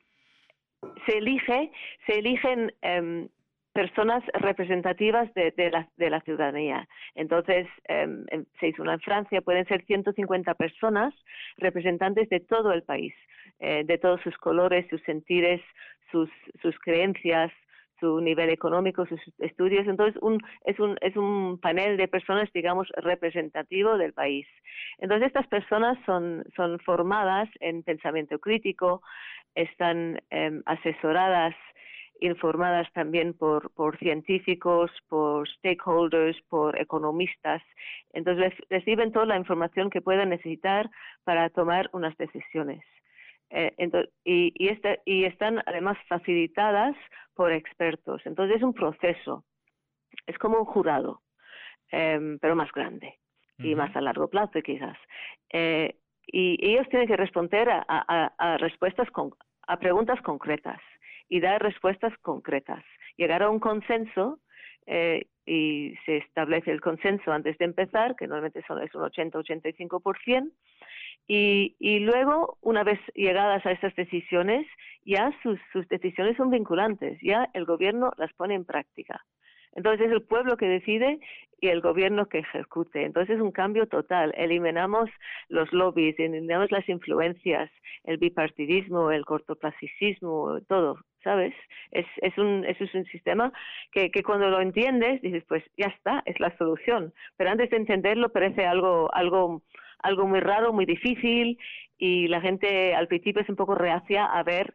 se 1.06 1.18
elige, 1.18 1.72
se 2.06 2.20
eligen 2.20 2.74
em, 2.82 3.28
personas 3.74 4.24
representativas 4.34 5.34
de, 5.34 5.52
de, 5.52 5.72
la, 5.72 5.90
de 5.98 6.10
la, 6.10 6.22
ciudadanía. 6.22 6.88
Entonces, 7.16 7.68
em, 7.86 8.26
se 8.60 8.68
hizo 8.68 8.84
una 8.84 8.94
en 8.94 9.00
Francia, 9.02 9.42
pueden 9.42 9.66
ser 9.66 9.84
150 9.86 10.54
personas 10.54 11.14
representantes 11.58 12.30
de 12.30 12.40
todo 12.40 12.72
el 12.72 12.84
país, 12.84 13.14
eh, 13.60 13.84
de 13.84 13.98
todos 13.98 14.22
sus 14.22 14.38
colores, 14.38 14.86
sus 14.90 15.02
sentires, 15.04 15.62
sus, 16.12 16.30
sus 16.62 16.78
creencias, 16.80 17.52
su 18.00 18.20
nivel 18.20 18.50
económico, 18.50 19.06
sus 19.08 19.20
estudios. 19.40 19.88
Entonces, 19.88 20.22
un, 20.22 20.40
es, 20.66 20.80
un, 20.80 20.98
es 21.02 21.16
un 21.16 21.58
panel 21.60 21.98
de 21.98 22.08
personas, 22.08 22.52
digamos, 22.54 22.90
representativo 22.98 23.98
del 23.98 24.14
país. 24.14 24.46
Entonces, 25.00 25.28
estas 25.28 25.48
personas 25.48 25.98
son, 26.06 26.44
son 26.56 26.80
formadas 26.80 27.50
en 27.60 27.82
pensamiento 27.82 28.40
crítico, 28.40 29.02
están 29.56 30.22
em, 30.30 30.62
asesoradas 30.66 31.56
informadas 32.24 32.92
también 32.94 33.34
por, 33.34 33.72
por 33.74 33.98
científicos, 33.98 34.92
por 35.10 35.48
stakeholders, 35.50 36.42
por 36.50 36.80
economistas. 36.80 37.62
Entonces 38.14 38.54
reciben 38.70 39.12
toda 39.12 39.26
la 39.26 39.38
información 39.38 39.90
que 39.90 40.02
puedan 40.02 40.30
necesitar 40.30 40.90
para 41.24 41.50
tomar 41.50 41.90
unas 41.94 42.16
decisiones. 42.18 42.84
Eh, 43.50 43.74
y, 44.24 44.54
y, 44.56 44.70
este, 44.70 45.02
y 45.06 45.26
están 45.26 45.62
además 45.66 45.98
facilitadas 46.08 46.96
por 47.36 47.52
expertos. 47.52 48.22
Entonces 48.26 48.58
es 48.58 48.64
un 48.64 48.74
proceso, 48.74 49.44
es 50.26 50.38
como 50.38 50.60
un 50.60 50.66
jurado, 50.66 51.22
em, 51.92 52.40
pero 52.40 52.56
más 52.56 52.72
grande 52.72 53.20
y 53.60 53.76
más 53.76 53.96
a 53.96 54.02
largo 54.02 54.30
plazo 54.30 54.62
quizás. 54.62 54.98
Eh, 55.52 55.96
y 56.26 56.58
ellos 56.66 56.88
tienen 56.90 57.08
que 57.08 57.18
responder 57.18 57.70
a, 57.70 57.86
a, 57.88 58.34
a 58.38 58.58
respuestas 58.58 59.10
con, 59.12 59.32
a 59.68 59.78
preguntas 59.78 60.22
concretas 60.22 60.82
y 61.34 61.40
dar 61.40 61.64
respuestas 61.64 62.16
concretas. 62.22 62.84
Llegar 63.18 63.42
a 63.42 63.50
un 63.50 63.60
consenso 63.60 64.38
eh, 64.86 65.26
y 65.48 65.96
se 66.06 66.18
establece 66.18 66.70
el 66.70 66.80
consenso 66.80 67.32
antes 67.32 67.58
de 67.58 67.66
empezar, 67.66 68.16
que 68.16 68.28
normalmente 68.28 68.64
son, 68.68 68.84
es 68.84 68.94
un 68.94 69.02
80-85%, 69.02 70.52
y, 71.28 71.76
y 71.80 72.00
luego, 72.02 72.60
una 72.62 72.84
vez 72.84 73.00
llegadas 73.16 73.66
a 73.66 73.72
esas 73.72 73.96
decisiones, 73.96 74.68
ya 75.06 75.36
sus, 75.42 75.60
sus 75.72 75.88
decisiones 75.88 76.38
son 76.38 76.52
vinculantes, 76.52 77.18
ya 77.24 77.50
el 77.56 77.66
gobierno 77.66 78.12
las 78.18 78.32
pone 78.34 78.54
en 78.54 78.66
práctica. 78.66 79.26
Entonces 79.72 80.06
es 80.06 80.14
el 80.14 80.22
pueblo 80.22 80.56
que 80.56 80.68
decide 80.68 81.20
y 81.60 81.70
el 81.70 81.82
gobierno 81.82 82.28
que 82.28 82.40
ejecute. 82.40 83.06
Entonces 83.06 83.38
es 83.38 83.42
un 83.42 83.52
cambio 83.52 83.88
total. 83.88 84.36
Eliminamos 84.38 85.10
los 85.50 85.74
lobbies, 85.74 86.20
eliminamos 86.20 86.72
las 86.72 86.88
influencias, 86.88 87.72
el 88.04 88.18
bipartidismo, 88.20 89.10
el 89.10 89.26
cortoplacismo, 89.26 90.60
todo, 90.68 91.00
¿sabes? 91.24 91.54
Es, 91.92 92.06
es, 92.18 92.38
un, 92.38 92.66
es 92.66 92.78
un 92.94 93.06
sistema 93.06 93.52
que, 93.92 94.12
que 94.12 94.24
cuando 94.24 94.50
lo 94.50 94.60
entiendes 94.62 95.22
dices, 95.22 95.44
pues 95.48 95.64
ya 95.78 95.88
está, 95.88 96.22
es 96.26 96.40
la 96.40 96.56
solución. 96.58 97.14
Pero 97.38 97.50
antes 97.50 97.70
de 97.70 97.78
entenderlo 97.78 98.30
parece 98.30 98.66
algo, 98.66 99.14
algo, 99.14 99.64
algo 100.00 100.28
muy 100.28 100.40
raro, 100.40 100.74
muy 100.74 100.86
difícil 100.86 101.58
y 101.98 102.28
la 102.28 102.42
gente 102.42 102.94
al 102.96 103.08
principio 103.08 103.42
es 103.42 103.50
un 103.50 103.56
poco 103.56 103.76
reacia 103.76 104.26
a 104.26 104.44
ver 104.44 104.74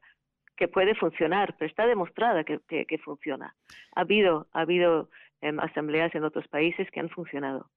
que 0.56 0.68
puede 0.68 0.94
funcionar, 0.94 1.54
pero 1.56 1.68
está 1.68 1.86
demostrada 1.86 2.42
que, 2.44 2.58
que, 2.66 2.98
funciona. 2.98 3.54
Ha 3.94 4.00
habido, 4.00 4.48
ha 4.52 4.62
habido 4.62 5.08
em, 5.40 5.60
asambleas 5.60 6.12
en 6.14 6.24
otros 6.24 6.48
países 6.48 6.90
que 6.90 7.00
han 7.00 7.10
funcionado. 7.10 7.70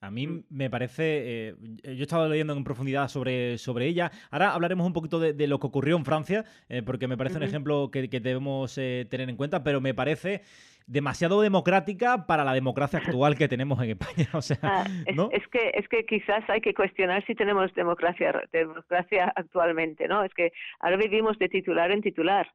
A 0.00 0.10
mí 0.10 0.26
mm. 0.26 0.44
me 0.50 0.70
parece, 0.70 1.48
eh, 1.48 1.54
yo 1.82 1.90
he 1.90 2.02
estado 2.02 2.28
leyendo 2.28 2.54
en 2.54 2.64
profundidad 2.64 3.08
sobre, 3.08 3.58
sobre 3.58 3.86
ella. 3.86 4.10
Ahora 4.30 4.54
hablaremos 4.54 4.86
un 4.86 4.92
poquito 4.92 5.20
de, 5.20 5.46
lo 5.46 5.58
que 5.58 5.66
ocurrió 5.66 5.96
en 5.96 6.04
Francia, 6.04 6.44
eh, 6.68 6.82
porque 6.82 7.06
me 7.06 7.16
parece 7.16 7.36
un 7.36 7.42
ejemplo 7.42 7.90
que, 7.90 8.08
debemos 8.08 8.76
eh, 8.78 9.06
tener 9.10 9.28
en 9.28 9.36
cuenta, 9.36 9.62
pero 9.62 9.80
me 9.80 9.94
parece 9.94 10.42
demasiado 10.86 11.40
democrática 11.40 12.26
para 12.26 12.44
la 12.44 12.52
democracia 12.52 12.98
actual 12.98 13.36
que 13.36 13.46
tenemos 13.46 13.80
en 13.82 13.90
España. 13.90 14.28
O 14.34 14.42
sea, 14.42 14.58
ah, 14.62 14.84
es, 15.06 15.46
que, 15.48 15.70
es 15.74 15.86
que 15.88 16.06
quizás 16.06 16.48
hay 16.48 16.60
que 16.60 16.74
cuestionar 16.74 17.24
si 17.26 17.34
tenemos 17.34 17.72
democracia, 17.74 18.42
democracia 18.52 19.32
actualmente, 19.36 20.08
¿no? 20.08 20.24
Es 20.24 20.32
que 20.34 20.52
ahora 20.80 20.96
vivimos 20.96 21.38
de 21.38 21.48
titular 21.48 21.90
en 21.90 22.00
titular 22.00 22.48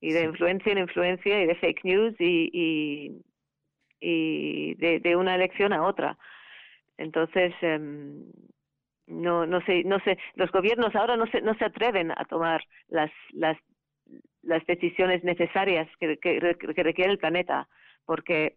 y 0.00 0.12
de 0.12 0.24
influencia 0.24 0.72
en 0.72 0.78
influencia 0.78 1.42
y 1.42 1.46
de 1.46 1.54
fake 1.56 1.84
news 1.84 2.14
y, 2.20 2.50
y, 2.52 3.22
de, 4.00 5.16
una 5.16 5.34
elección 5.34 5.72
a 5.72 5.84
otra. 5.84 6.16
Entonces, 6.96 7.52
em, 7.62 8.24
no, 9.06 9.46
no 9.46 9.60
sé, 9.62 9.84
no 9.84 9.98
sé, 10.00 10.18
los 10.34 10.50
gobiernos 10.50 10.94
ahora 10.94 11.16
no 11.16 11.26
se, 11.26 11.40
no 11.40 11.54
se 11.54 11.64
atreven 11.64 12.10
a 12.10 12.24
tomar 12.24 12.62
las, 12.88 13.10
las, 13.32 13.56
las 14.42 14.64
decisiones 14.66 15.24
necesarias 15.24 15.88
que, 15.98 16.18
que, 16.18 16.40
requiere 16.40 17.10
el 17.10 17.18
planeta, 17.18 17.68
porque, 18.04 18.56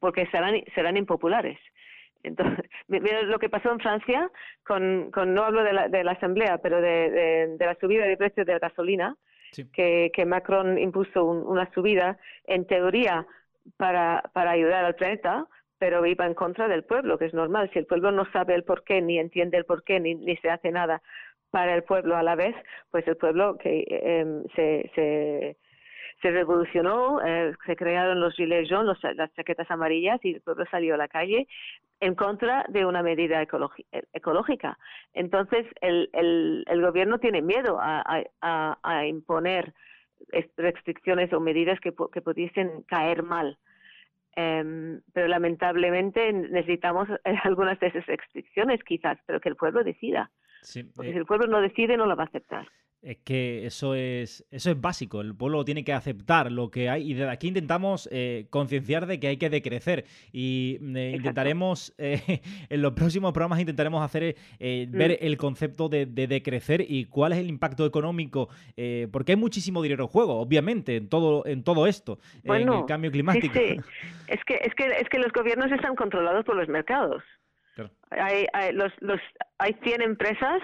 porque 0.00 0.26
serán, 0.26 0.62
serán 0.74 0.96
impopulares. 0.96 1.58
Entonces, 2.22 2.68
mira 2.88 3.22
lo 3.22 3.38
que 3.38 3.48
pasó 3.48 3.70
en 3.72 3.80
Francia 3.80 4.30
con, 4.66 5.10
con 5.12 5.34
no 5.34 5.44
hablo 5.44 5.62
de 5.62 5.72
la, 5.72 5.88
de 5.88 6.04
la 6.04 6.12
asamblea, 6.12 6.58
pero 6.58 6.80
de, 6.80 7.56
de, 7.58 7.66
la 7.66 7.76
subida 7.76 8.06
de 8.06 8.16
precios 8.16 8.46
de 8.46 8.54
la 8.54 8.58
gasolina, 8.58 9.16
que, 9.72 10.10
que 10.12 10.26
Macron 10.26 10.78
impuso 10.78 11.24
una 11.24 11.72
subida, 11.72 12.18
en 12.44 12.66
teoría, 12.66 13.26
para, 13.76 14.22
para 14.32 14.52
ayudar 14.52 14.84
al 14.84 14.94
planeta, 14.94 15.46
pero 15.78 16.04
iba 16.06 16.26
en 16.26 16.34
contra 16.34 16.68
del 16.68 16.84
pueblo, 16.84 17.18
que 17.18 17.26
es 17.26 17.34
normal. 17.34 17.70
Si 17.72 17.78
el 17.78 17.86
pueblo 17.86 18.10
no 18.10 18.30
sabe 18.32 18.54
el 18.54 18.64
porqué, 18.64 19.00
ni 19.00 19.18
entiende 19.18 19.56
el 19.56 19.64
porqué, 19.64 20.00
ni, 20.00 20.14
ni 20.14 20.36
se 20.38 20.50
hace 20.50 20.70
nada 20.70 21.00
para 21.50 21.74
el 21.74 21.82
pueblo 21.84 22.16
a 22.16 22.22
la 22.22 22.34
vez, 22.34 22.54
pues 22.90 23.06
el 23.08 23.16
pueblo 23.16 23.56
que 23.56 23.84
em, 23.88 24.44
se, 24.54 24.90
se, 24.94 25.56
se, 26.20 26.30
revolucionó, 26.30 27.24
eh, 27.24 27.54
se 27.64 27.76
crearon 27.76 28.20
los 28.20 28.34
gilets 28.34 28.68
jaunes, 28.68 28.98
las 29.14 29.32
chaquetas 29.34 29.70
amarillas, 29.70 30.22
y 30.24 30.34
el 30.34 30.40
pueblo 30.42 30.64
salió 30.70 30.94
a 30.94 30.98
la 30.98 31.08
calle 31.08 31.46
en 32.00 32.14
contra 32.14 32.64
de 32.68 32.84
una 32.84 33.02
medida 33.02 33.42
ecológica. 34.12 34.78
Entonces, 35.14 35.66
el, 35.80 36.10
el, 36.12 36.64
el 36.68 36.82
gobierno 36.82 37.18
tiene 37.18 37.40
miedo 37.40 37.78
a, 37.80 38.04
a, 38.42 38.78
a 38.82 39.06
imponer 39.06 39.72
restricciones 40.56 41.32
o 41.32 41.40
medidas 41.40 41.80
que, 41.80 41.92
que 42.12 42.22
pudiesen 42.22 42.82
caer 42.82 43.22
mal. 43.22 43.58
Em, 44.36 45.00
pero 45.12 45.26
lamentablemente 45.26 46.32
necesitamos 46.32 47.08
algunas 47.44 47.78
de 47.80 47.88
esas 47.88 48.06
restricciones 48.06 48.82
quizás, 48.84 49.18
pero 49.26 49.40
que 49.40 49.48
el 49.48 49.56
pueblo 49.56 49.82
decida. 49.82 50.30
Porque 50.94 51.10
eh 51.10 51.12
si 51.12 51.18
el 51.18 51.26
pueblo 51.26 51.46
no 51.46 51.60
decide, 51.60 51.96
no 51.96 52.06
lo 52.06 52.16
va 52.16 52.24
a 52.24 52.26
aceptar. 52.26 52.68
Es 53.00 53.18
que 53.18 53.64
eso 53.64 53.94
es, 53.94 54.44
eso 54.50 54.72
es 54.72 54.80
básico, 54.80 55.20
el 55.20 55.36
pueblo 55.36 55.64
tiene 55.64 55.84
que 55.84 55.92
aceptar 55.92 56.50
lo 56.50 56.68
que 56.68 56.90
hay 56.90 57.08
y 57.08 57.14
desde 57.14 57.30
aquí 57.30 57.46
intentamos 57.46 58.08
eh, 58.10 58.46
concienciar 58.50 59.06
de 59.06 59.20
que 59.20 59.28
hay 59.28 59.36
que 59.36 59.48
decrecer 59.48 60.04
y 60.32 60.80
eh, 60.96 61.12
intentaremos, 61.14 61.94
eh, 61.98 62.42
en 62.68 62.82
los 62.82 62.94
próximos 62.94 63.32
programas 63.32 63.60
intentaremos 63.60 64.02
hacer 64.04 64.34
ver 64.58 65.10
mm. 65.12 65.24
el 65.24 65.36
concepto 65.36 65.88
de, 65.88 66.06
decrecer 66.06 66.84
y 66.88 67.04
cuál 67.04 67.32
es 67.34 67.38
el 67.38 67.48
impacto 67.48 67.86
económico, 67.86 68.48
porque 69.12 69.32
hay 69.32 69.36
muchísimo 69.36 69.80
dinero 69.80 70.04
en 70.04 70.08
juego, 70.08 70.40
obviamente, 70.40 70.96
en 70.96 71.08
todo, 71.08 71.46
en 71.46 71.62
todo 71.62 71.86
esto, 71.86 72.18
en 72.42 72.68
el 72.68 72.84
cambio 72.86 73.12
climático. 73.12 73.58
Es, 74.28 74.44
que, 74.44 74.56
es, 74.56 74.74
que, 74.74 74.84
es 74.84 75.08
que 75.08 75.18
los 75.18 75.32
gobiernos 75.32 75.72
están 75.72 75.94
controlados 75.94 76.44
por 76.44 76.54
los 76.54 76.68
mercados. 76.68 77.22
Hay, 78.10 78.44
hay, 78.52 78.74
los, 78.74 78.92
los, 79.00 79.20
hay 79.58 79.74
100 79.82 80.02
empresas 80.02 80.60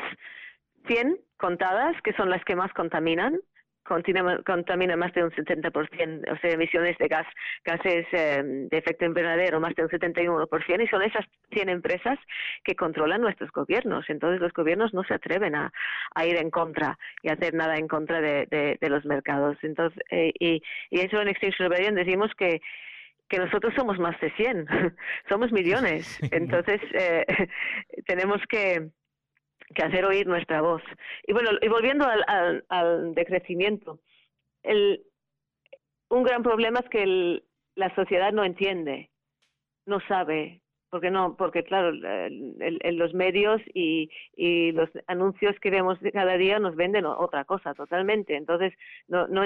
100 0.87 1.19
contadas, 1.37 1.97
que 2.03 2.13
son 2.15 2.31
las 2.31 2.45
que 2.45 2.57
más 2.57 2.73
contaminan, 2.73 3.39
contaminan 3.85 4.99
más 4.99 5.13
de 5.13 5.25
un 5.25 5.31
70%, 5.31 6.33
o 6.33 6.37
sea, 6.39 6.51
emisiones 6.51 6.97
de 6.97 7.07
gas, 7.07 7.27
gases 7.65 8.07
em, 8.13 8.69
de 8.69 8.79
efecto 8.79 9.05
invernadero, 9.05 9.61
más 9.61 9.75
de 9.75 9.83
un 9.83 9.91
71%, 9.91 10.83
y 10.83 10.89
son 10.89 11.03
esas 11.03 11.27
100 11.53 11.69
empresas 11.69 12.19
que 12.65 12.75
controlan 12.75 13.21
nuestros 13.21 13.51
gobiernos. 13.53 14.09
Entonces, 14.09 14.41
los 14.41 14.55
gobiernos 14.55 14.95
no 14.95 15.05
se 15.05 15.15
atreven 15.15 15.55
a, 15.55 15.71
ir 16.25 16.37
en 16.37 16.51
contra 16.51 16.99
y 17.23 17.29
hacer 17.29 17.53
nada 17.53 17.77
en 17.77 17.89
contra 17.89 18.21
de, 18.23 18.79
los 18.81 19.05
mercados. 19.05 19.59
Entonces, 19.63 20.03
eh, 20.11 20.33
y, 20.39 20.63
y 20.91 21.01
eso 21.01 21.21
en 21.21 21.29
Extinction 21.29 21.69
Rebellion 21.69 21.95
decimos 21.95 22.31
que 22.39 22.61
que 23.29 23.39
nosotros 23.39 23.73
somos 23.75 23.99
más 23.99 24.19
de 24.21 24.31
100, 24.33 24.67
somos 25.29 25.53
millones. 25.53 26.21
Entonces, 26.31 26.81
eh, 26.93 27.25
tenemos 28.07 28.41
que, 28.49 28.91
que 29.73 29.83
hacer 29.83 30.05
oír 30.05 30.27
nuestra 30.27 30.61
voz. 30.61 30.83
Y 31.27 31.33
bueno, 31.33 31.51
y 31.61 31.69
volviendo 31.69 32.07
al, 32.07 32.65
al, 32.69 33.15
decrecimiento, 33.15 34.01
el, 34.63 35.03
un 36.11 36.23
gran 36.23 36.43
problema 36.43 36.81
es 36.81 36.89
que 36.89 37.43
la 37.75 37.95
sociedad 37.95 38.33
no 38.33 38.45
entiende, 38.45 39.11
no 39.87 40.01
sabe, 40.09 40.61
porque 40.91 41.11
no, 41.11 41.37
porque 41.37 41.65
claro, 41.65 41.93
en 41.93 42.99
los 42.99 43.15
medios 43.15 43.61
y, 43.75 44.11
y, 44.37 44.71
los 44.73 44.89
anuncios 45.09 45.59
que 45.61 45.71
vemos 45.71 45.99
cada 46.13 46.37
día 46.37 46.61
nos 46.61 46.77
venden 46.77 47.05
otra 47.05 47.45
cosa 47.45 47.75
totalmente. 47.75 48.37
Entonces 48.37 48.73
no, 49.09 49.27
no, 49.27 49.43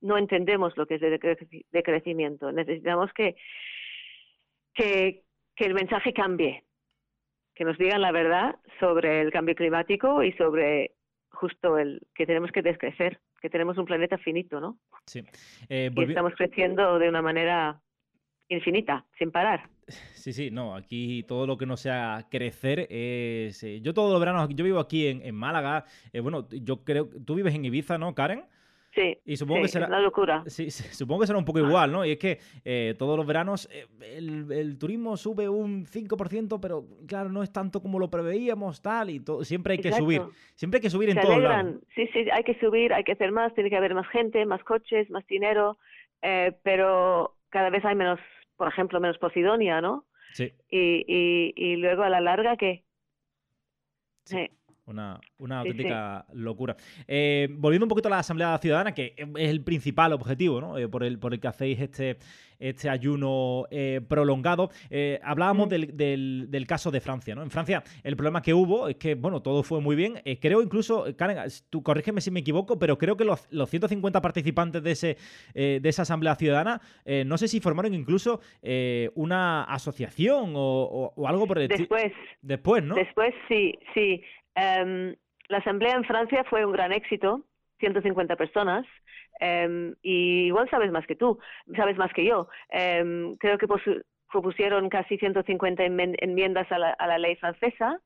no 0.00 0.16
entendemos 0.16 0.74
lo 0.78 0.86
que 0.86 0.94
es 0.94 1.02
de 1.02 1.18
decrecimiento. 1.70 2.50
Necesitamos 2.50 3.12
que, 3.12 3.36
que 4.74 5.22
el 5.58 5.74
mensaje 5.74 6.14
cambie 6.14 6.64
que 7.54 7.64
nos 7.64 7.78
digan 7.78 8.00
la 8.00 8.12
verdad 8.12 8.56
sobre 8.78 9.20
el 9.20 9.30
cambio 9.30 9.54
climático 9.54 10.22
y 10.22 10.32
sobre 10.32 10.92
justo 11.30 11.78
el 11.78 12.00
que 12.14 12.26
tenemos 12.26 12.50
que 12.52 12.62
descrecer, 12.62 13.20
que 13.40 13.50
tenemos 13.50 13.78
un 13.78 13.86
planeta 13.86 14.18
finito, 14.18 14.60
¿no? 14.60 14.78
Sí. 15.06 15.22
Eh, 15.68 15.90
y 15.94 16.02
estamos 16.04 16.34
creciendo 16.36 16.98
de 16.98 17.08
una 17.08 17.22
manera 17.22 17.80
infinita, 18.48 19.06
sin 19.18 19.30
parar. 19.30 19.68
Sí, 20.14 20.34
sí, 20.34 20.50
no, 20.50 20.76
aquí 20.76 21.24
todo 21.26 21.46
lo 21.46 21.56
que 21.56 21.64
no 21.64 21.78
sea 21.78 22.26
crecer 22.30 22.86
es... 22.90 23.62
Eh, 23.64 23.80
yo 23.80 23.94
todos 23.94 24.12
los 24.12 24.20
veranos, 24.20 24.50
yo 24.50 24.64
vivo 24.64 24.78
aquí 24.78 25.06
en, 25.06 25.22
en 25.22 25.34
Málaga, 25.34 25.86
eh, 26.12 26.20
bueno, 26.20 26.46
yo 26.50 26.84
creo, 26.84 27.08
tú 27.24 27.34
vives 27.34 27.54
en 27.54 27.64
Ibiza, 27.64 27.96
¿no, 27.96 28.14
Karen? 28.14 28.44
Sí, 28.92 29.16
y 29.24 29.36
supongo 29.36 29.62
que 29.62 29.68
será, 29.68 29.86
una 29.86 30.00
locura. 30.00 30.42
Sí, 30.46 30.70
supongo 30.70 31.20
que 31.20 31.26
será 31.28 31.38
un 31.38 31.44
poco 31.44 31.60
igual, 31.60 31.92
¿no? 31.92 32.04
Y 32.04 32.12
es 32.12 32.18
que 32.18 32.38
eh, 32.64 32.94
todos 32.98 33.16
los 33.16 33.24
veranos 33.26 33.68
eh, 33.72 33.86
el, 34.16 34.78
turismo 34.78 35.16
sube 35.16 35.48
un 35.48 35.86
5%, 35.86 36.58
pero 36.60 36.86
claro, 37.06 37.28
no 37.30 37.42
es 37.42 37.52
tanto 37.52 37.80
como 37.80 38.00
lo 38.00 38.10
preveíamos, 38.10 38.82
tal, 38.82 39.10
y 39.10 39.20
todo, 39.20 39.44
siempre 39.44 39.74
hay 39.74 39.78
que 39.78 39.92
subir. 39.92 40.22
Siempre 40.56 40.78
hay 40.78 40.82
que 40.82 40.90
subir 40.90 41.10
en 41.10 41.20
todos 41.20 41.40
lados. 41.40 41.76
Sí, 41.94 42.08
sí, 42.12 42.26
hay 42.32 42.42
que 42.42 42.58
subir, 42.58 42.92
hay 42.92 43.04
que 43.04 43.12
hacer 43.12 43.30
más, 43.30 43.54
tiene 43.54 43.70
que 43.70 43.76
haber 43.76 43.94
más 43.94 44.08
gente, 44.08 44.44
más 44.44 44.62
coches, 44.64 45.08
más 45.10 45.24
dinero, 45.26 45.78
eh, 46.22 46.56
pero 46.64 47.36
cada 47.50 47.70
vez 47.70 47.84
hay 47.84 47.94
menos, 47.94 48.18
por 48.56 48.68
ejemplo, 48.68 48.98
menos 49.00 49.18
Posidonia, 49.18 49.80
¿no? 49.80 50.04
Sí. 50.32 50.52
Y, 50.68 51.04
y, 51.06 51.52
y 51.56 51.76
luego 51.76 52.02
a 52.02 52.08
la 52.08 52.20
larga, 52.20 52.56
¿qué? 52.56 52.84
Sí. 54.24 54.50
Una, 54.86 55.20
auténtica 55.38 56.26
locura. 56.32 56.76
Eh, 57.06 57.48
volviendo 57.52 57.84
un 57.84 57.88
poquito 57.88 58.08
a 58.08 58.10
la 58.10 58.18
Asamblea 58.18 58.58
Ciudadana, 58.58 58.92
que 58.92 59.14
es 59.16 59.48
el 59.48 59.62
principal 59.62 60.12
objetivo 60.12 60.60
¿no? 60.60 60.78
Eh, 60.78 60.88
por, 60.88 61.04
el, 61.04 61.18
por 61.18 61.32
el 61.32 61.38
que 61.38 61.48
hacéis 61.48 61.80
este, 61.80 62.18
este 62.58 62.88
ayuno 62.88 63.66
eh, 63.70 64.00
prolongado. 64.08 64.70
hablábamos 65.22 65.68
mm. 65.68 65.70
del, 65.70 66.50
del, 66.50 66.66
caso 66.66 66.90
de 66.90 67.00
Francia. 67.00 67.34
¿no? 67.34 67.42
En 67.42 67.50
Francia 67.50 67.84
el 68.02 68.16
problema 68.16 68.42
que 68.42 68.52
hubo 68.52 68.88
es 68.88 68.96
que 68.96 69.14
bueno, 69.14 69.42
todo 69.42 69.62
fue 69.62 69.80
muy 69.80 69.94
bien. 69.94 70.20
creo 70.40 70.60
incluso, 70.60 71.06
Karen, 71.16 71.38
tú 71.70 71.82
corrígeme 71.82 72.20
si 72.20 72.30
me 72.30 72.40
equivoco, 72.40 72.78
pero 72.78 72.98
creo 72.98 73.16
que 73.16 73.24
los, 73.24 73.46
los 73.52 73.70
150 73.70 74.20
participantes 74.20 74.82
de, 74.82 74.90
ese, 74.90 75.16
de 75.54 75.88
esa 75.88 76.02
Asamblea 76.02 76.34
Ciudadana, 76.34 76.80
no 77.26 77.38
sé 77.38 77.46
si 77.46 77.60
formaron 77.60 77.94
incluso 77.94 78.40
una 79.14 79.64
asociación 79.64 80.52
o, 80.56 81.12
o, 81.14 81.28
algo 81.28 81.46
por 81.46 81.58
el 81.58 81.70
estilo. 81.70 81.88
Después. 81.88 82.12
Después, 82.42 82.82
¿no? 82.82 82.94
Después 82.94 83.34
sí, 83.48 83.78
sí. 83.94 84.22
Em, 84.54 85.14
la 85.48 85.58
asamblea 85.58 85.94
en 85.94 86.04
Francia 86.04 86.44
fue 86.44 86.64
un 86.64 86.72
gran 86.72 86.92
éxito, 86.92 87.44
150 87.78 88.36
personas, 88.36 88.86
em, 89.40 89.94
y 90.02 90.46
igual 90.46 90.68
sabes 90.70 90.90
más 90.90 91.06
que 91.06 91.16
tú, 91.16 91.38
sabes 91.76 91.96
más 91.96 92.12
que 92.12 92.24
yo. 92.24 92.48
Em, 92.70 93.36
creo 93.36 93.58
que 93.58 93.68
propusieron 94.30 94.88
casi 94.88 95.18
150 95.18 95.84
enmiendas 95.84 96.70
a 96.70 96.78
la, 96.78 97.18
ley 97.18 97.36
francesa, 97.36 98.00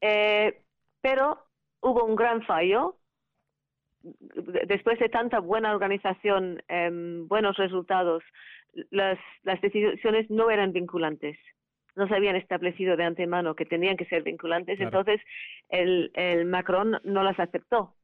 eh, 0.00 0.62
pero 1.00 1.44
hubo 1.80 2.04
un 2.04 2.16
gran 2.16 2.42
fallo. 2.44 2.96
Después 4.02 4.98
de 4.98 5.08
tanta 5.08 5.38
buena 5.40 5.72
organización, 5.72 6.62
buenos 7.28 7.56
resultados, 7.56 8.24
las 8.90 9.18
decisiones 9.60 10.28
no 10.30 10.50
eran 10.50 10.72
vinculantes 10.72 11.38
no 11.94 12.08
se 12.08 12.14
habían 12.14 12.36
establecido 12.36 12.96
de 12.96 13.04
antemano 13.04 13.54
que 13.54 13.66
tenían 13.66 13.96
que 13.96 14.06
ser 14.06 14.22
vinculantes, 14.22 14.80
entonces 14.80 15.20
el, 15.68 16.10
el 16.14 16.46
Macron 16.46 16.98
no 17.04 17.22
las 17.22 17.38
aceptó. 17.38 17.94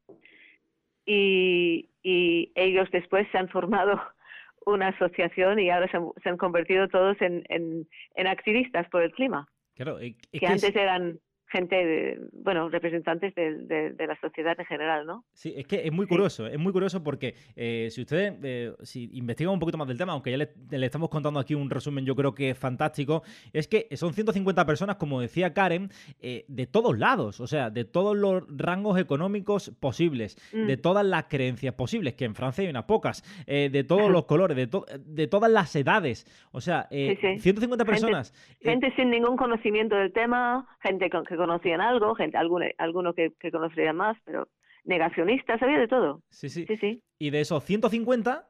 Y, 1.07 1.89
y 2.03 2.53
ellos 2.55 2.89
después 2.93 3.27
se 3.33 3.39
han 3.39 3.49
formado 3.49 4.01
una 4.67 4.89
asociación 4.89 5.59
y 5.59 5.71
ahora 5.71 5.91
se 5.91 6.29
han, 6.29 6.37
convertido 6.37 6.89
todos 6.89 7.17
en, 7.23 7.45
en, 7.49 8.27
activistas 8.27 8.89
por 8.91 9.03
el 9.03 9.13
clima. 9.13 9.49
Claro, 9.75 9.99
que, 9.99 10.47
antes 10.47 10.75
eran 10.77 11.19
gente, 11.51 12.19
bueno, 12.33 12.69
representantes 12.69 13.35
de, 13.35 13.93
de, 13.93 14.07
la 14.07 14.19
sociedad 14.21 14.59
en 14.59 14.67
general, 14.67 15.07
¿no? 15.07 15.25
Sí, 15.33 15.55
es 15.57 15.67
que 15.67 15.87
es 15.87 15.93
muy 15.93 16.07
curioso, 16.07 16.47
es 16.47 16.59
muy 16.59 16.73
curioso 16.73 17.03
porque 17.03 17.35
eh, 17.57 17.89
si 17.91 18.03
ustedes 18.03 18.35
eh, 18.43 18.73
si 18.83 19.09
investigan 19.15 19.53
un 19.53 19.59
poquito 19.59 19.79
más 19.79 19.89
del 19.89 19.97
tema, 19.97 20.13
aunque 20.13 20.31
ya 20.31 20.37
le, 20.37 20.87
estamos 20.87 21.09
contando 21.09 21.41
aquí 21.41 21.55
un 21.55 21.71
resumen, 21.71 22.05
yo 22.05 22.15
creo 22.15 22.35
que 22.35 22.51
es 22.51 22.59
fantástico, 22.59 23.23
es 23.53 23.67
que 23.67 23.89
son 23.97 24.13
150 24.13 24.67
personas, 24.67 24.97
como 24.97 25.21
decía 25.21 25.55
Karen, 25.55 25.91
eh, 26.21 26.45
de 26.49 26.67
todos 26.67 26.99
lados, 26.99 27.41
o 27.41 27.47
sea, 27.47 27.71
de 27.71 27.85
todos 27.85 28.17
los 28.17 28.45
rangos 28.49 28.99
económicos 28.99 29.71
posibles, 29.81 30.37
de 30.53 30.77
mm. 30.77 30.81
todas 30.81 31.05
las 31.05 31.25
creencias 31.25 31.75
posibles, 31.75 32.15
que 32.15 32.27
en 32.27 32.35
Francia 32.35 32.63
hay 32.63 32.71
unas 32.71 32.85
pocas, 32.85 33.23
de 33.47 33.85
todos 33.85 34.11
los 34.11 34.27
colores, 34.27 34.57
de, 34.57 34.69
de 34.99 35.27
todas 35.27 35.51
las 35.51 35.75
edades, 35.75 36.27
o 36.53 36.61
sea, 36.61 36.89
150 36.91 37.85
personas. 37.85 38.35
Gente, 38.61 38.93
sin 38.97 39.11
ningún 39.11 39.37
conocimiento 39.37 39.97
del 39.97 40.13
tema, 40.13 40.67
gente 40.81 41.09
con, 41.11 41.25
que 41.25 41.38
conocían 41.39 41.81
algo, 41.81 42.15
gente, 42.15 42.37
alguno, 42.37 42.67
alguno 42.77 43.15
que, 43.15 43.33
que 43.41 43.51
conocían 43.51 43.97
más, 43.97 44.19
pero 44.25 44.49
negacionistas, 44.85 45.63
había 45.63 45.79
de 45.79 45.89
todo. 45.89 46.23
Sí, 46.31 46.49
sí. 46.49 46.67
sí, 46.81 47.03
Y 47.19 47.31
de 47.31 47.41
esos 47.41 47.65
150, 47.65 48.49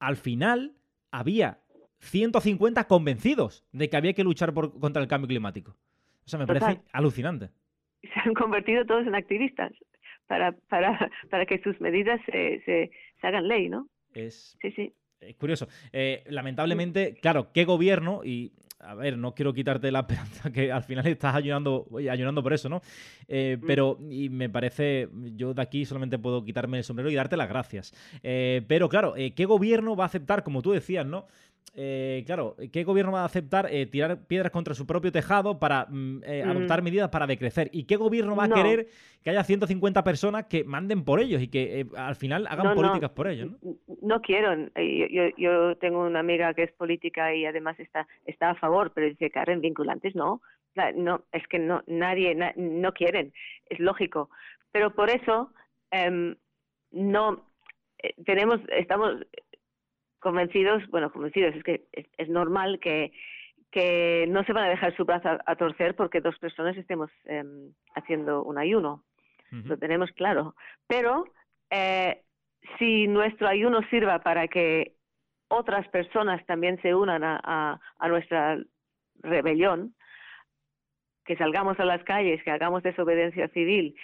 al 0.00 0.16
final 0.16 0.74
había 1.10 1.60
150 2.00 2.84
convencidos 2.84 3.64
de 3.72 3.88
que 3.88 3.96
había 3.96 4.12
que 4.12 4.24
luchar 4.24 4.52
por, 4.52 4.78
contra 4.78 5.02
el 5.02 5.08
cambio 5.08 5.28
climático. 5.28 5.76
O 6.24 6.28
sea, 6.28 6.38
me 6.38 6.46
parece 6.46 6.80
alucinante. 6.92 7.50
Se 8.02 8.20
han 8.20 8.34
convertido 8.34 8.84
todos 8.84 9.06
en 9.06 9.14
activistas 9.14 9.72
para, 10.26 10.52
para, 10.68 11.10
para 11.30 11.46
que 11.46 11.60
sus 11.62 11.80
medidas 11.80 12.20
se, 12.26 12.62
se, 12.64 12.90
hagan 13.26 13.48
ley, 13.48 13.68
¿no? 13.68 13.88
Es, 14.14 14.56
sí, 14.60 14.70
sí. 14.72 14.92
Es 15.20 15.36
curioso. 15.36 15.66
Eh, 15.92 16.22
lamentablemente, 16.28 17.14
claro, 17.14 17.50
¿qué 17.52 17.64
gobierno? 17.64 18.20
Y 18.24 18.52
a 18.80 18.94
ver, 18.94 19.18
no 19.18 19.34
quiero 19.34 19.52
quitarte 19.52 19.90
la 19.90 20.00
esperanza 20.08 20.50
que 20.52 20.70
al 20.70 20.82
final 20.82 21.06
estás 21.06 21.34
ayunando, 21.34 21.86
ayunando 22.10 22.42
por 22.42 22.52
eso, 22.52 22.68
¿no? 22.68 22.80
Eh, 23.26 23.58
mm. 23.60 23.66
pero, 23.66 23.98
y 24.10 24.28
me 24.28 24.48
parece, 24.48 25.08
yo 25.36 25.54
de 25.54 25.62
aquí 25.62 25.84
solamente 25.84 26.18
puedo 26.18 26.44
quitarme 26.44 26.78
el 26.78 26.84
sombrero 26.84 27.10
y 27.10 27.14
darte 27.14 27.36
las 27.36 27.48
gracias. 27.48 27.92
Eh, 28.22 28.62
pero 28.68 28.88
claro, 28.88 29.16
eh, 29.16 29.32
¿qué 29.32 29.44
gobierno 29.44 29.96
va 29.96 30.04
a 30.04 30.06
aceptar, 30.06 30.42
como 30.42 30.62
tú 30.62 30.72
decías, 30.72 31.06
¿no? 31.06 31.26
Eh, 31.74 32.24
claro, 32.26 32.56
¿qué 32.72 32.84
gobierno 32.84 33.12
va 33.12 33.22
a 33.22 33.26
aceptar 33.26 33.68
eh, 33.70 33.86
tirar 33.86 34.26
piedras 34.26 34.50
contra 34.50 34.74
su 34.74 34.86
propio 34.86 35.12
tejado 35.12 35.58
para 35.58 35.86
mm, 35.88 36.22
eh, 36.24 36.42
adoptar 36.42 36.82
medidas 36.82 37.08
para 37.10 37.26
decrecer? 37.26 37.68
¿Y 37.72 37.84
qué 37.84 37.96
gobierno 37.96 38.34
va 38.34 38.44
a 38.44 38.48
querer 38.48 38.88
que 39.22 39.30
haya 39.30 39.44
150 39.44 40.02
personas 40.02 40.46
que 40.46 40.64
manden 40.64 41.04
por 41.04 41.20
ellos 41.20 41.42
y 41.42 41.48
que 41.48 41.86
al 41.96 42.16
final 42.16 42.46
hagan 42.48 42.74
políticas 42.74 43.10
por 43.10 43.28
ellos? 43.28 43.50
¿no? 43.62 43.76
no 44.02 44.20
quiero. 44.22 44.54
Yo, 44.76 45.28
yo, 45.36 45.76
tengo 45.76 46.04
una 46.04 46.20
amiga 46.20 46.54
que 46.54 46.64
es 46.64 46.72
política 46.72 47.34
y 47.34 47.44
además 47.46 47.78
está, 47.78 48.06
está 48.24 48.50
a 48.50 48.54
favor, 48.56 48.92
pero 48.94 49.08
dice, 49.08 49.30
Karen, 49.30 49.60
vinculantes 49.60 50.14
no. 50.14 50.40
No, 50.94 51.24
es 51.32 51.46
que 51.48 51.58
no, 51.58 51.82
nadie, 51.88 52.36
no 52.56 52.92
quieren. 52.92 53.32
Es 53.68 53.80
lógico. 53.80 54.30
Pero 54.70 54.94
por 54.94 55.10
eso, 55.10 55.52
em, 55.90 56.36
no, 56.92 57.44
tenemos, 58.24 58.60
estamos 58.68 59.16
convencidos, 60.18 60.86
bueno, 60.88 61.10
convencidos, 61.10 61.54
es 61.54 61.62
que 61.62 61.84
es, 61.92 62.28
normal 62.28 62.78
que, 62.80 63.12
que 63.70 64.26
no 64.28 64.44
se 64.44 64.52
van 64.52 64.64
a 64.64 64.70
dejar 64.70 64.96
su 64.96 65.04
brazo 65.04 65.38
a, 65.44 65.56
torcer 65.56 65.94
porque 65.94 66.20
dos 66.20 66.38
personas 66.38 66.76
estemos 66.76 67.10
em, 67.24 67.72
haciendo 67.94 68.42
un 68.42 68.58
ayuno. 68.58 69.04
Lo 69.50 69.78
tenemos 69.78 70.10
claro. 70.12 70.54
Pero 70.86 71.24
eh, 71.70 72.22
si 72.78 73.06
nuestro 73.06 73.48
ayuno 73.48 73.80
sirva 73.88 74.18
para 74.18 74.46
que 74.48 74.94
otras 75.48 75.88
personas 75.88 76.44
también 76.46 76.80
se 76.82 76.94
unan 76.94 77.24
a, 77.24 77.80
a, 77.98 78.08
nuestra 78.08 78.58
rebelión, 79.22 79.94
que 81.24 81.36
salgamos 81.36 81.78
a 81.80 81.84
las 81.84 82.02
calles, 82.04 82.42
que 82.42 82.50
hagamos 82.50 82.82
desobediencia 82.82 83.48
civil, 83.48 83.96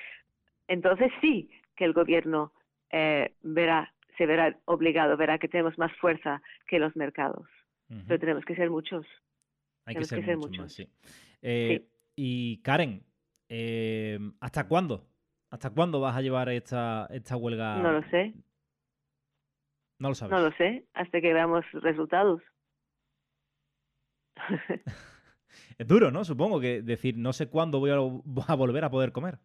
entonces 0.69 1.13
sí 1.21 1.51
que 1.77 1.85
el 1.85 1.93
gobierno 1.93 2.53
eh, 2.91 3.35
verá 3.43 3.93
se 4.17 4.27
verá 4.27 4.59
obligado, 4.65 5.17
verá 5.17 5.39
que 5.39 5.49
tenemos 5.49 5.77
más 5.79 5.93
fuerza 5.97 6.43
que 6.67 6.79
los 6.79 6.95
mercados. 6.97 7.47
Pero 8.09 8.19
tenemos 8.19 8.45
que 8.45 8.57
ser 8.57 8.71
muchos. 8.71 9.07
Hay 9.85 9.95
que 9.95 10.05
ser, 10.05 10.37
muchos, 10.37 10.73
sí. 10.73 10.89
Eh, 11.43 11.87
y 12.17 12.63
Karen, 12.63 13.05
eh, 13.49 14.19
¿hasta 14.41 14.67
cuándo? 14.67 15.07
¿Hasta 15.51 15.71
cuándo 15.71 16.01
vas 16.01 16.17
a 16.17 16.23
llevar 16.23 16.49
esta, 16.49 17.07
esta 17.11 17.37
huelga? 17.37 17.77
No 17.77 17.93
lo 17.93 18.03
sé. 18.09 18.35
No 20.01 20.09
lo 20.09 20.15
sabes. 20.15 20.33
No 20.33 20.41
lo 20.41 20.53
sé, 20.57 20.87
hasta 20.95 21.21
que 21.21 21.33
veamos 21.33 21.65
resultados. 21.73 22.43
es 25.79 25.87
duro, 25.87 26.11
¿no? 26.11 26.25
Supongo 26.25 26.61
que 26.61 26.83
decir, 26.83 27.17
no 27.17 27.33
sé 27.33 27.49
cuándo 27.49 27.79
voy 27.79 27.91
a 27.91 28.55
volver 28.57 28.85
a 28.85 28.91
poder 28.91 29.13
comer. 29.13 29.39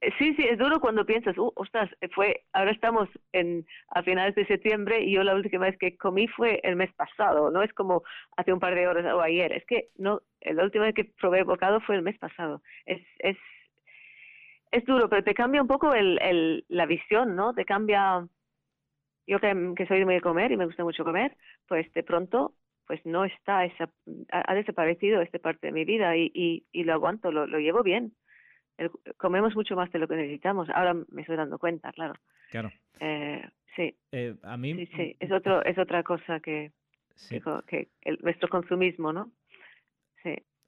Eh, 0.00 0.12
sí, 0.18 0.34
sí, 0.34 0.44
es 0.44 0.58
duro 0.58 0.80
cuando 0.80 1.04
piensas, 1.04 1.36
uh, 1.38 1.52
ostras, 1.56 1.90
eh, 2.00 2.08
fue, 2.14 2.44
ahora 2.52 2.70
estamos 2.70 3.08
en, 3.32 3.66
a 3.88 4.02
finales 4.02 4.34
de 4.36 4.46
septiembre 4.46 5.00
y 5.02 5.12
yo 5.12 5.24
la 5.24 5.34
última 5.34 5.66
vez 5.66 5.76
que 5.78 5.96
comí 5.96 6.28
fue 6.28 6.60
el 6.62 6.76
mes 6.76 6.92
pasado, 6.94 7.50
no 7.50 7.62
es 7.62 7.72
como 7.72 8.02
hace 8.36 8.52
un 8.52 8.60
par 8.60 8.74
de 8.76 8.86
horas 8.86 9.04
o 9.12 9.20
ayer, 9.20 9.52
es 9.52 9.64
que 9.66 9.88
no, 9.96 10.22
la 10.42 10.62
última 10.64 10.84
vez 10.84 10.94
que 10.94 11.04
probé 11.04 11.42
bocado 11.42 11.80
fue 11.80 11.96
el 11.96 12.02
mes 12.02 12.16
pasado. 12.18 12.62
Es, 12.86 13.02
es, 13.18 13.36
es 14.70 14.84
duro, 14.84 15.08
pero 15.08 15.24
te 15.24 15.34
cambia 15.34 15.62
un 15.62 15.68
poco 15.68 15.94
el, 15.94 16.64
la 16.68 16.86
visión, 16.86 17.34
¿no? 17.36 17.54
Te 17.54 17.64
cambia, 17.64 18.26
yo 19.26 19.40
que, 19.40 19.74
que 19.76 19.86
soy 19.86 20.04
muy 20.04 20.14
de 20.14 20.20
comer 20.20 20.52
y 20.52 20.56
me 20.56 20.66
gusta 20.66 20.84
mucho 20.84 21.04
comer, 21.04 21.36
pues 21.66 21.92
de 21.92 22.02
pronto 22.02 22.54
pues 22.86 23.04
no 23.04 23.24
está 23.26 23.66
esa, 23.66 23.90
ha, 24.32 24.54
desaparecido 24.54 25.20
esta 25.20 25.38
parte 25.38 25.66
de 25.66 25.72
mi 25.74 25.84
vida 25.84 26.16
y, 26.16 26.30
y, 26.34 26.66
y 26.72 26.84
lo 26.84 26.94
aguanto, 26.94 27.30
lo, 27.30 27.46
lo 27.46 27.58
llevo 27.58 27.82
bien 27.82 28.14
comemos 29.16 29.54
mucho 29.54 29.76
más 29.76 29.90
de 29.92 29.98
lo 29.98 30.08
que 30.08 30.16
necesitamos. 30.16 30.68
Ahora 30.70 30.94
me 30.94 31.22
estoy 31.22 31.36
dando 31.36 31.58
cuenta, 31.58 31.92
claro. 31.92 32.14
Claro. 32.50 32.70
Eh, 33.00 33.46
sí. 33.76 33.96
Eh, 34.12 34.34
a 34.42 34.56
mí... 34.56 34.74
Sí, 34.74 34.86
sí. 34.96 35.16
Es, 35.20 35.30
otro, 35.30 35.64
es 35.64 35.78
otra 35.78 36.02
cosa 36.02 36.40
que, 36.40 36.72
que, 37.66 37.88
el, 38.02 38.18
nuestro 38.22 38.48
consumismo, 38.48 39.12
¿no? 39.12 39.30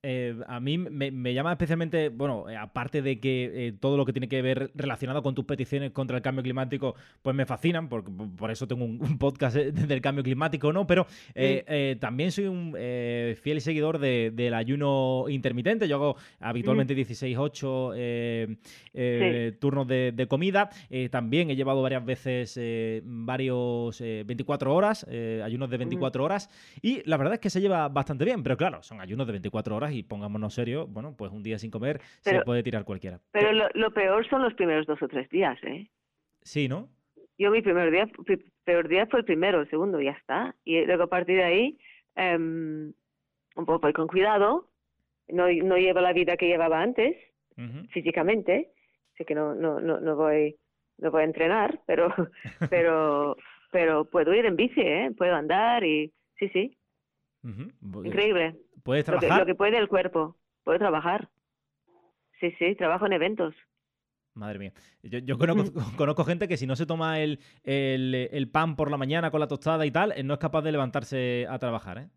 Eh, 0.02 0.34
a 0.46 0.60
mí 0.60 0.78
me, 0.78 1.34
llama 1.34 1.52
especialmente, 1.52 2.08
bueno, 2.08 2.48
eh, 2.48 2.56
aparte 2.56 3.02
de 3.02 3.20
que 3.20 3.68
eh, 3.68 3.72
todo 3.78 3.98
lo 3.98 4.06
que 4.06 4.14
tiene 4.14 4.28
que 4.28 4.40
ver 4.40 4.70
relacionado 4.74 5.22
con 5.22 5.34
tus 5.34 5.44
peticiones 5.44 5.90
contra 5.90 6.16
el 6.16 6.22
cambio 6.22 6.42
climático, 6.42 6.94
pues 7.20 7.36
me 7.36 7.44
fascinan, 7.44 7.90
porque 7.90 8.10
por 8.10 8.50
eso 8.50 8.66
tengo 8.66 8.86
un, 8.86 9.18
podcast 9.18 9.56
del 9.56 10.00
cambio 10.00 10.24
climático, 10.24 10.72
¿no? 10.72 10.86
Pero 10.86 11.06
también 12.00 12.32
soy 12.32 12.46
un 12.46 12.72
fiel 12.72 13.60
seguidor 13.60 13.98
del 13.98 14.54
ayuno 14.54 15.26
intermitente. 15.28 15.86
Yo 15.86 15.96
hago 15.96 16.16
habitualmente 16.38 16.96
16-8 16.96 19.58
turnos 19.58 19.86
de, 19.86 20.26
comida. 20.28 20.70
también 21.10 21.50
he 21.50 21.56
llevado 21.56 21.82
varias 21.82 22.02
veces 22.04 22.58
varios 23.04 24.00
24 24.00 24.74
horas, 24.74 25.06
ayunos 25.44 25.68
de 25.68 25.76
24 25.76 26.24
horas, 26.24 26.48
y 26.80 27.06
la 27.08 27.18
verdad 27.18 27.34
es 27.34 27.40
que 27.40 27.50
se 27.50 27.60
lleva 27.60 27.86
bastante 27.88 28.24
bien, 28.24 28.42
pero 28.42 28.56
claro, 28.56 28.82
son 28.82 29.02
ayunos 29.02 29.26
de 29.26 29.32
24 29.32 29.76
horas 29.76 29.89
y 29.92 30.02
pongámonos 30.02 30.54
serio, 30.54 30.86
bueno, 30.86 31.14
pues 31.16 31.32
un 31.32 31.42
día 31.42 31.58
sin 31.58 31.70
comer 31.70 32.00
se 32.20 32.40
puede 32.42 32.62
tirar 32.62 32.84
cualquiera. 32.84 33.20
Pero 33.32 33.52
lo, 33.52 33.90
peor 33.92 34.28
son 34.28 34.42
los 34.42 34.54
primeros 34.54 34.86
dos 34.86 35.02
o 35.02 35.08
tres 35.08 35.28
días, 35.30 35.58
¿eh? 35.64 35.88
Sí, 36.42 36.68
¿no? 36.68 36.88
Yo 37.38 37.50
mi 37.50 37.62
primer 37.62 37.90
día, 37.90 38.08
peor 38.64 38.88
día 38.88 39.06
fue 39.06 39.20
el 39.20 39.24
primero, 39.24 39.60
el 39.60 39.70
segundo, 39.70 40.00
ya 40.00 40.12
está. 40.12 40.54
Y 40.64 40.84
luego 40.84 41.04
a 41.04 41.08
partir 41.08 41.36
de 41.36 41.44
ahí, 41.44 41.78
um, 42.16 42.92
un 43.56 43.66
poco 43.66 43.92
con 43.92 44.08
cuidado, 44.08 44.68
no, 45.28 45.46
no 45.48 45.76
llevo 45.76 46.00
la 46.00 46.12
vida 46.12 46.36
que 46.36 46.48
llevaba 46.48 46.82
antes, 46.82 47.16
físicamente, 47.90 48.70
sé 49.18 49.24
que 49.26 49.34
no, 49.34 49.54
no, 49.54 49.80
no, 49.80 50.00
no 50.00 50.16
voy 50.16 50.56
no 50.96 51.10
voy 51.10 51.22
a 51.22 51.24
entrenar, 51.26 51.80
pero 51.86 52.08
pero 52.70 53.36
pero 53.70 54.04
puedo 54.04 54.34
ir 54.34 54.46
en 54.46 54.56
bici, 54.56 54.80
¿eh? 54.80 55.10
puedo 55.16 55.34
andar 55.34 55.84
y 55.84 56.12
sí, 56.38 56.48
sí. 56.48 56.76
Increíble. 58.04 58.56
¿Puedes 58.82 59.04
trabajar? 59.04 59.40
Lo 59.40 59.46
que, 59.46 59.54
puede 59.54 59.78
el 59.78 59.88
cuerpo. 59.88 60.36
Puedo 60.64 60.78
trabajar. 60.78 61.28
Sí, 62.40 62.50
sí, 62.58 62.74
trabajo 62.74 63.06
en 63.06 63.12
eventos. 63.12 63.54
Madre 64.34 64.58
mía. 64.58 64.72
Yo, 65.02 65.38
conozco, 65.96 66.24
gente 66.24 66.48
que 66.48 66.56
si 66.56 66.66
no 66.66 66.76
se 66.76 66.86
toma 66.86 67.20
el, 67.20 67.40
el, 67.62 68.48
pan 68.50 68.76
por 68.76 68.90
la 68.90 68.96
mañana 68.96 69.30
con 69.30 69.40
la 69.40 69.48
tostada 69.48 69.84
y 69.86 69.90
tal, 69.90 70.14
no 70.24 70.34
es 70.34 70.40
capaz 70.40 70.62
de 70.62 70.72
levantarse 70.72 71.46
a 71.48 71.58
trabajar, 71.58 71.98
¿eh? 71.98 72.08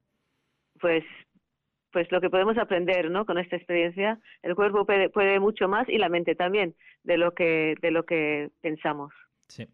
Pues, 0.79 1.03
pues 1.91 2.11
lo 2.11 2.19
que 2.19 2.29
podemos 2.29 2.57
aprender, 2.57 3.09
¿no? 3.09 3.25
Con 3.25 3.37
esta 3.37 3.55
experiencia, 3.55 4.19
el 4.41 4.55
cuerpo 4.55 4.85
puede, 4.85 5.09
puede 5.09 5.39
mucho 5.39 5.67
más 5.67 5.87
y 5.87 5.97
la 5.97 6.09
mente 6.09 6.35
también 6.35 6.75
de 7.03 7.17
lo 7.17 7.33
que, 7.33 7.75
de 7.81 7.91
lo 7.91 8.03
que 8.03 8.49
pensamos. 8.61 9.13
Sí. 9.47 9.67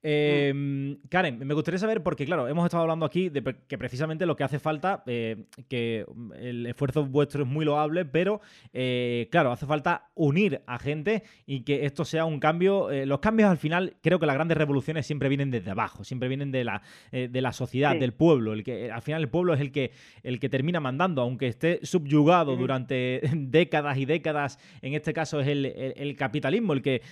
Em, 0.00 0.98
Karen, 1.08 1.40
me 1.44 1.54
gustaría 1.54 1.78
saber, 1.78 2.02
porque 2.04 2.24
claro, 2.24 2.46
hemos 2.46 2.64
estado 2.64 2.82
hablando 2.82 3.04
aquí 3.04 3.30
de 3.30 3.42
que 3.66 3.78
precisamente 3.78 4.26
lo 4.26 4.36
que 4.36 4.44
hace 4.44 4.60
falta, 4.60 5.02
eh, 5.06 5.46
que 5.68 6.06
el 6.38 6.66
esfuerzo 6.66 7.04
vuestro 7.04 7.42
es 7.42 7.48
muy 7.48 7.64
loable, 7.64 8.04
pero 8.04 8.40
eh, 8.72 9.28
claro, 9.32 9.50
hace 9.50 9.66
falta 9.66 10.10
unir 10.14 10.62
a 10.66 10.78
gente 10.78 11.24
y 11.46 11.62
que 11.62 11.84
esto 11.84 12.04
sea 12.04 12.24
un 12.26 12.38
cambio. 12.38 12.90
Eh, 12.90 13.06
los 13.06 13.18
cambios 13.18 13.50
al 13.50 13.58
final, 13.58 13.96
creo 14.00 14.20
que 14.20 14.26
las 14.26 14.36
grandes 14.36 14.56
revoluciones 14.56 15.04
siempre 15.04 15.28
vienen 15.28 15.50
desde 15.50 15.72
abajo, 15.72 16.04
siempre 16.04 16.28
vienen 16.28 16.52
de 16.52 16.64
la, 16.64 16.82
de 17.10 17.40
la 17.40 17.52
sociedad, 17.52 17.96
del 17.96 18.12
pueblo. 18.12 18.52
El 18.52 18.62
que, 18.62 18.92
al 18.92 19.02
final 19.02 19.22
el 19.22 19.28
pueblo 19.28 19.54
es 19.54 19.60
el 19.60 19.72
que, 19.72 19.90
el 20.22 20.38
que 20.38 20.48
termina 20.48 20.78
mandando, 20.78 21.22
aunque 21.22 21.48
esté 21.48 21.80
subyugado 21.84 22.56
durante 22.56 23.20
décadas 23.34 23.98
y 23.98 24.04
décadas, 24.04 24.58
en 24.80 24.94
este 24.94 25.12
caso 25.12 25.40
es 25.40 25.48
el 25.48 26.16
capitalismo 26.16 26.72
el 26.72 26.82
que 26.82 27.02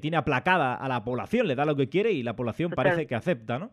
tiene 0.00 0.16
aplacada 0.16 0.74
a 0.74 0.88
la 0.88 1.04
población, 1.04 1.46
le 1.46 1.54
da 1.54 1.64
lo 1.66 1.76
que 1.76 1.89
quiere 1.90 2.12
y 2.12 2.22
la 2.22 2.34
población 2.34 2.70
parece 2.70 3.06
que 3.06 3.14
acepta, 3.14 3.58
¿no? 3.58 3.70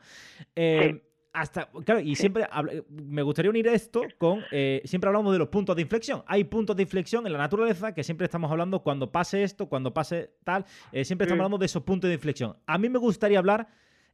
Eh, 0.55 1.01
hasta, 1.37 1.69
claro, 1.85 2.01
y 2.01 2.15
siempre 2.15 2.47
me 2.89 3.21
gustaría 3.21 3.51
unir 3.51 3.67
esto 3.67 4.01
con, 4.17 4.43
eh, 4.51 4.81
siempre 4.85 5.07
hablamos 5.07 5.33
de 5.33 5.37
los 5.37 5.49
puntos 5.49 5.75
de 5.75 5.83
inflexión. 5.83 6.23
Hay 6.25 6.45
puntos 6.45 6.75
de 6.75 6.81
inflexión 6.81 7.27
en 7.27 7.33
la 7.33 7.37
naturaleza 7.37 7.93
que 7.93 8.03
siempre 8.03 8.25
estamos 8.25 8.49
hablando 8.49 8.81
cuando 8.81 9.11
pase 9.11 9.43
esto, 9.43 9.69
cuando 9.69 9.93
pase 9.93 10.31
tal, 10.43 10.65
eh, 10.91 11.05
siempre 11.05 11.25
estamos 11.25 11.37
mm. 11.37 11.41
hablando 11.41 11.57
de 11.59 11.67
esos 11.67 11.83
puntos 11.83 12.07
de 12.07 12.15
inflexión. 12.15 12.57
A 12.65 12.79
mí 12.79 12.89
me 12.89 12.97
gustaría 12.97 13.37
hablar 13.37 13.67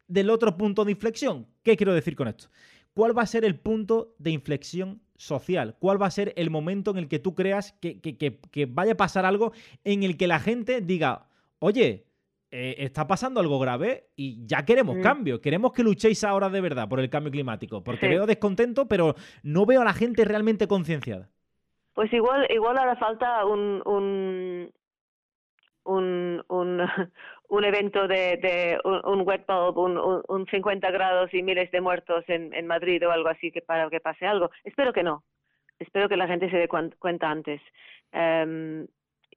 del 0.05 0.29
otro 0.29 0.57
punto 0.57 0.83
de 0.83 0.91
inflexión. 0.91 1.47
¿Qué 1.63 1.77
quiero 1.77 1.93
decir 1.93 2.15
con 2.17 2.27
esto? 2.27 2.49
¿Cuál 2.93 3.17
va 3.17 3.21
a 3.21 3.27
ser 3.27 3.45
el 3.45 3.57
punto 3.57 4.15
de 4.19 4.31
inflexión 4.31 5.01
social? 5.15 5.77
¿Cuál 5.79 6.01
va 6.01 6.07
a 6.07 6.11
ser 6.11 6.33
el 6.35 6.49
momento 6.49 6.91
en 6.91 6.97
el 6.97 7.07
que 7.07 7.19
tú 7.19 7.35
creas 7.35 7.71
que, 7.79 8.01
que 8.01 8.65
vaya 8.65 8.91
a 8.91 8.97
pasar 8.97 9.25
algo 9.25 9.53
en 9.85 10.03
el 10.03 10.17
que 10.17 10.27
la 10.27 10.39
gente 10.39 10.81
diga, 10.81 11.29
oye, 11.59 12.05
eh, 12.55 12.75
está 12.83 13.07
pasando 13.07 13.39
algo 13.39 13.57
grave 13.57 14.11
y 14.15 14.45
ya 14.45 14.63
queremos 14.63 14.97
mm. 14.97 15.01
cambio. 15.01 15.41
Queremos 15.41 15.73
que 15.73 15.81
luchéis 15.81 16.23
ahora 16.23 16.49
de 16.49 16.61
verdad 16.61 16.87
por 16.87 16.99
el 16.99 17.09
cambio 17.09 17.31
climático. 17.31 17.83
Porque 17.83 18.07
veo 18.07 18.27
descontento, 18.27 18.87
pero 18.87 19.15
no 19.41 19.65
veo 19.65 19.81
a 19.81 19.83
la 19.83 19.93
gente 19.93 20.23
realmente 20.23 20.67
concienciada. 20.67 21.31
Pues 21.95 22.13
igual, 22.13 22.45
igual 22.51 22.77
hará 22.77 22.95
falta 22.97 23.43
un, 23.47 23.81
un, 23.85 24.71
un, 25.85 26.43
un, 26.47 27.63
evento 27.65 28.07
de, 28.07 28.37
de 28.37 28.79
un, 28.83 29.27
wet 29.27 29.47
bulb, 29.47 30.23
un, 30.27 30.45
50 30.45 30.91
grados 30.91 31.33
y 31.33 31.41
miles 31.41 31.71
de 31.71 31.81
muertos 31.81 32.23
en, 32.27 32.53
en 32.53 32.67
Madrid 32.67 33.03
o 33.07 33.11
algo 33.11 33.29
así 33.29 33.51
que 33.51 33.61
para 33.61 33.89
que 33.89 33.99
pase 33.99 34.27
algo. 34.27 34.51
Espero 34.63 34.93
que 34.93 35.01
no. 35.01 35.23
Espero 35.79 36.07
que 36.07 36.17
la 36.17 36.27
gente 36.27 36.51
se 36.51 36.57
dé 36.57 36.67
cuenta 36.67 37.31
antes. 37.31 37.61
Em, 38.11 38.85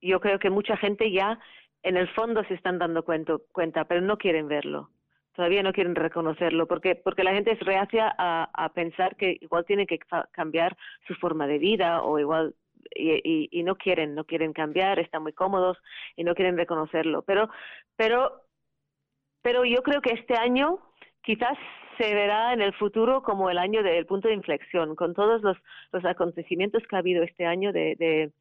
yo 0.03 0.21
creo 0.21 0.39
que 0.39 0.51
mucha 0.51 0.77
gente 0.77 1.11
ya 1.11 1.39
en 1.87 1.97
el 1.97 2.09
fondo 2.09 2.43
se 2.45 2.55
están 2.55 2.81
dando 2.81 3.05
cuenta, 3.05 3.85
pero 3.85 4.01
no 4.01 4.19
quieren 4.19 4.49
verlo. 4.49 4.91
Todavía 5.37 5.63
no 5.63 5.73
quieren 5.73 5.95
reconocerlo 5.95 6.67
porque, 6.67 6.97
porque 6.97 7.23
la 7.23 7.33
gente 7.33 7.53
es 7.53 7.61
reacia 7.61 8.13
a, 8.19 8.73
pensar 8.75 9.15
que 9.15 9.39
igual 9.41 9.65
tiene 9.67 9.87
que 9.87 10.01
cambiar 10.33 10.77
su 11.07 11.15
forma 11.15 11.47
de 11.47 11.59
vida 11.59 12.03
o 12.03 12.19
igual 12.19 12.57
y, 12.93 13.49
y, 13.53 13.63
no 13.63 13.77
quieren, 13.77 14.17
no 14.17 14.25
quieren 14.25 14.53
cambiar, 14.53 14.99
están 14.99 15.23
muy 15.23 15.33
cómodos 15.33 15.79
y 16.17 16.25
no 16.25 16.35
quieren 16.35 16.57
reconocerlo. 16.57 17.23
Pero, 17.23 17.51
pero, 17.95 18.43
pero 19.43 19.65
yo 19.65 19.83
creo 19.83 20.01
que 20.01 20.15
este 20.15 20.35
año 20.35 20.81
quizás 21.23 21.57
se 21.99 22.15
verá 22.15 22.53
en 22.53 22.63
el 22.63 22.75
futuro 22.75 23.23
como 23.23 23.49
el 23.49 23.59
año 23.59 23.85
del 23.85 24.07
punto 24.07 24.27
de 24.27 24.35
inflexión, 24.35 24.97
con 24.97 25.15
todos 25.15 25.41
los, 25.43 25.57
los 25.93 26.05
acontecimientos 26.05 26.83
que 26.89 26.97
ha 26.97 27.01
habido 27.01 27.23
este 27.23 27.47
año 27.47 27.73
de, 27.73 27.95
de, 27.97 28.33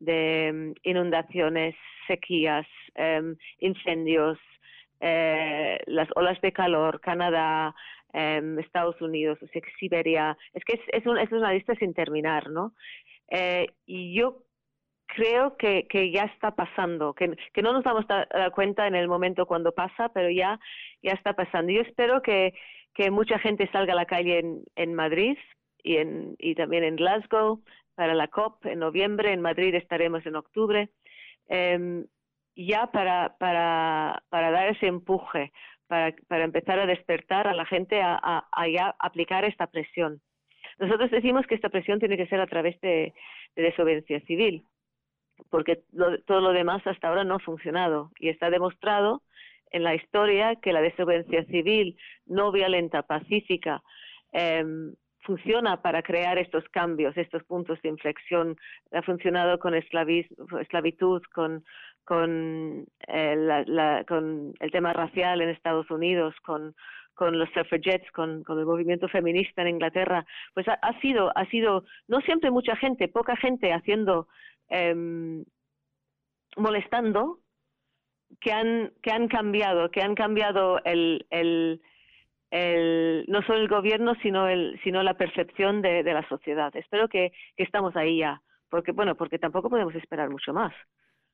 de 0.00 0.50
mm, 0.52 0.72
inundaciones, 0.82 1.76
sequías, 2.08 2.66
em, 2.94 3.36
incendios, 3.60 4.38
eh, 5.00 5.78
las 5.86 6.08
olas 6.16 6.40
de 6.40 6.52
calor, 6.52 7.00
Canadá, 7.00 7.74
em, 8.12 8.58
Estados 8.58 9.00
Unidos, 9.00 9.38
Siberia. 9.78 10.36
Es 10.52 10.64
que 10.64 10.74
es, 10.74 10.80
es, 10.88 11.04
es, 11.06 11.32
una 11.32 11.52
lista 11.52 11.74
sin 11.76 11.94
terminar, 11.94 12.50
¿no? 12.50 12.74
Eh, 13.30 13.66
y 13.86 14.14
yo 14.14 14.44
creo 15.06 15.56
que, 15.56 15.86
que 15.88 16.10
ya 16.10 16.24
está 16.24 16.54
pasando, 16.54 17.14
que, 17.14 17.36
que 17.52 17.62
no 17.62 17.72
nos 17.72 17.84
damos 17.84 18.04
cuenta 18.54 18.86
en 18.86 18.94
el 18.94 19.08
momento 19.08 19.46
cuando 19.46 19.72
pasa, 19.72 20.08
pero 20.12 20.30
ya, 20.30 20.58
ya 21.02 21.12
está 21.12 21.34
pasando. 21.34 21.72
Yo 21.72 21.82
espero 21.82 22.22
que, 22.22 22.54
que 22.94 23.10
mucha 23.10 23.38
gente 23.38 23.68
salga 23.72 23.92
a 23.92 23.96
la 23.96 24.06
calle 24.06 24.38
en, 24.38 24.64
en 24.76 24.94
Madrid 24.94 25.36
y, 25.82 25.96
en, 25.96 26.36
y 26.38 26.54
también 26.54 26.84
en 26.84 26.96
Glasgow 26.96 27.62
para 28.00 28.14
la 28.14 28.28
COP 28.28 28.64
en 28.64 28.78
noviembre, 28.78 29.30
en 29.30 29.42
Madrid 29.42 29.74
estaremos 29.74 30.24
en 30.24 30.34
octubre, 30.34 30.88
em, 31.48 32.06
ya 32.56 32.86
para, 32.86 33.36
para, 33.36 34.22
para 34.30 34.50
dar 34.50 34.68
ese 34.68 34.86
empuje, 34.86 35.52
para, 35.86 36.14
para 36.26 36.44
empezar 36.44 36.78
a 36.78 36.86
despertar 36.86 37.46
a 37.46 37.52
la 37.52 37.66
gente 37.66 38.00
a, 38.00 38.18
a, 38.50 38.68
ya 38.68 38.96
aplicar 38.98 39.44
esta 39.44 39.66
presión. 39.66 40.22
Nosotros 40.78 41.10
decimos 41.10 41.46
que 41.46 41.54
esta 41.54 41.68
presión 41.68 41.98
tiene 41.98 42.16
que 42.16 42.26
ser 42.26 42.40
a 42.40 42.46
través 42.46 42.80
de, 42.80 43.12
desobediencia 43.54 44.20
civil, 44.20 44.64
porque 45.50 45.82
todo 46.26 46.40
lo 46.40 46.54
demás 46.54 46.80
hasta 46.86 47.06
ahora 47.06 47.24
no 47.24 47.34
ha 47.34 47.40
funcionado 47.40 48.12
y 48.18 48.30
está 48.30 48.48
demostrado 48.48 49.20
en 49.72 49.82
la 49.82 49.94
historia 49.94 50.56
que 50.56 50.72
la 50.72 50.80
desobediencia 50.80 51.44
civil 51.44 51.98
no 52.24 52.50
violenta, 52.50 53.02
pacífica, 53.02 53.82
eh, 54.32 54.64
funciona 55.22 55.80
para 55.82 56.02
crear 56.02 56.38
estos 56.38 56.64
cambios, 56.70 57.16
estos 57.16 57.44
puntos 57.44 57.80
de 57.82 57.88
inflexión. 57.88 58.56
Ha 58.92 59.02
funcionado 59.02 59.58
con 59.58 59.74
esclavitud, 59.74 61.22
eh, 63.08 64.04
con 64.08 64.54
el 64.60 64.70
tema 64.72 64.92
racial 64.92 65.40
en 65.40 65.50
Estados 65.50 65.90
Unidos, 65.90 66.34
con, 66.42 66.74
los 67.32 67.48
suffragettes, 67.50 68.10
con, 68.12 68.42
el 68.48 68.66
movimiento 68.66 69.08
feminista 69.08 69.62
en 69.62 69.68
Inglaterra, 69.68 70.24
pues 70.54 70.66
ha, 70.68 71.00
sido, 71.00 71.30
ha 71.36 71.44
sido 71.46 71.84
no 72.08 72.20
siempre 72.22 72.50
mucha 72.50 72.74
gente, 72.76 73.08
poca 73.08 73.36
gente 73.36 73.72
haciendo, 73.72 74.26
em, 74.68 75.44
molestando, 76.56 77.40
que 78.40 78.52
han, 78.52 78.92
que 79.02 79.10
han 79.10 79.28
cambiado, 79.28 79.90
que 79.90 80.02
han 80.02 80.14
cambiado 80.14 80.80
el, 80.84 81.26
el, 81.30 81.82
el, 82.50 83.24
no 83.28 83.42
solo 83.42 83.58
el 83.58 83.68
gobierno, 83.68 84.14
sino, 84.22 84.48
el, 84.48 84.78
sino 84.82 85.02
la 85.02 85.14
percepción 85.14 85.82
de, 85.82 86.02
de 86.02 86.12
la 86.12 86.28
sociedad. 86.28 86.74
Espero 86.74 87.08
que, 87.08 87.32
que, 87.56 87.62
estamos 87.62 87.96
ahí 87.96 88.18
ya, 88.18 88.42
porque, 88.68 88.92
bueno, 88.92 89.14
porque 89.14 89.38
tampoco 89.38 89.70
podemos 89.70 89.94
esperar 89.94 90.30
mucho 90.30 90.52
más. 90.52 90.72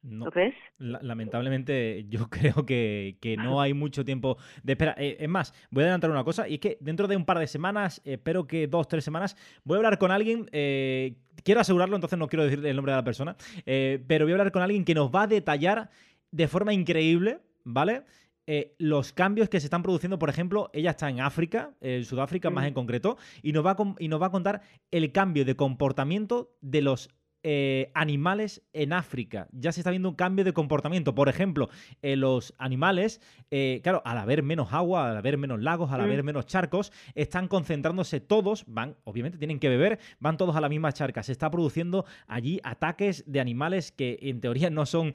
No, 0.02 0.26
¿Lo 0.26 0.30
crees? 0.30 0.54
lamentablemente 0.78 2.06
yo 2.08 2.28
creo 2.30 2.64
que, 2.64 3.16
que, 3.20 3.36
no 3.36 3.60
hay 3.60 3.74
mucho 3.74 4.04
tiempo 4.04 4.36
de 4.62 4.74
espera. 4.74 4.94
Eh, 4.98 5.16
es 5.18 5.28
más, 5.28 5.52
voy 5.70 5.82
a 5.82 5.86
adelantar 5.86 6.10
una 6.10 6.22
cosa 6.22 6.48
y 6.48 6.54
es 6.54 6.60
que 6.60 6.78
dentro 6.80 7.08
de 7.08 7.16
un 7.16 7.24
par 7.24 7.38
de 7.38 7.46
semanas, 7.46 8.00
espero 8.04 8.46
que 8.46 8.68
dos, 8.68 8.86
tres 8.86 9.04
semanas, 9.04 9.36
voy 9.64 9.76
a 9.76 9.78
hablar 9.78 9.98
con 9.98 10.12
alguien, 10.12 10.48
eh, 10.52 11.16
quiero 11.42 11.60
asegurarlo, 11.60 11.96
entonces 11.96 12.18
no 12.18 12.28
quiero 12.28 12.44
decir 12.44 12.64
el 12.64 12.76
nombre 12.76 12.92
de 12.92 12.98
la 12.98 13.04
persona, 13.04 13.36
eh, 13.64 14.00
pero 14.06 14.26
voy 14.26 14.32
a 14.32 14.34
hablar 14.34 14.52
con 14.52 14.62
alguien 14.62 14.84
que 14.84 14.94
nos 14.94 15.10
va 15.10 15.22
a 15.22 15.26
detallar 15.26 15.90
de 16.30 16.46
forma 16.46 16.72
increíble, 16.72 17.38
¿vale? 17.64 18.02
Eh, 18.46 18.76
los 18.78 19.12
cambios 19.12 19.48
que 19.48 19.58
se 19.60 19.66
están 19.66 19.82
produciendo, 19.82 20.18
por 20.18 20.30
ejemplo, 20.30 20.70
ella 20.72 20.90
está 20.90 21.10
en 21.10 21.20
África, 21.20 21.74
en 21.80 22.04
Sudáfrica 22.04 22.48
más 22.50 22.66
en 22.66 22.74
concreto, 22.74 23.18
y 23.42 23.52
nos, 23.52 23.66
va 23.66 23.76
y 23.98 24.08
nos 24.08 24.22
va 24.22 24.26
a 24.26 24.30
contar 24.30 24.62
el 24.90 25.10
cambio 25.10 25.44
de 25.44 25.56
comportamiento 25.56 26.56
de 26.60 26.82
los 26.82 27.10
eh, 27.48 27.92
animales 27.94 28.66
en 28.72 28.92
África. 28.92 29.46
Ya 29.52 29.70
se 29.70 29.78
está 29.78 29.90
viendo 29.90 30.08
un 30.08 30.16
cambio 30.16 30.44
de 30.44 30.52
comportamiento. 30.52 31.14
Por 31.14 31.28
ejemplo, 31.28 31.68
eh, 32.02 32.16
los 32.16 32.52
animales, 32.58 33.20
eh, 33.52 33.78
claro, 33.84 34.02
al 34.04 34.18
haber 34.18 34.42
menos 34.42 34.72
agua, 34.72 35.12
al 35.12 35.16
haber 35.16 35.38
menos 35.38 35.62
lagos, 35.62 35.92
al 35.92 36.00
haber 36.00 36.24
menos 36.24 36.46
charcos, 36.46 36.90
están 37.14 37.46
concentrándose 37.46 38.18
todos, 38.18 38.64
van, 38.66 38.96
obviamente 39.04 39.38
tienen 39.38 39.60
que 39.60 39.68
beber, 39.68 40.00
van 40.18 40.36
todos 40.36 40.56
a 40.56 40.60
la 40.60 40.68
misma 40.68 40.90
charca. 40.90 41.22
Se 41.22 41.30
está 41.30 41.48
produciendo 41.48 42.04
allí 42.26 42.58
ataques 42.64 43.22
de 43.30 43.38
animales 43.38 43.92
que 43.92 44.18
en 44.22 44.40
teoría 44.40 44.68
no 44.68 44.84
son, 44.84 45.14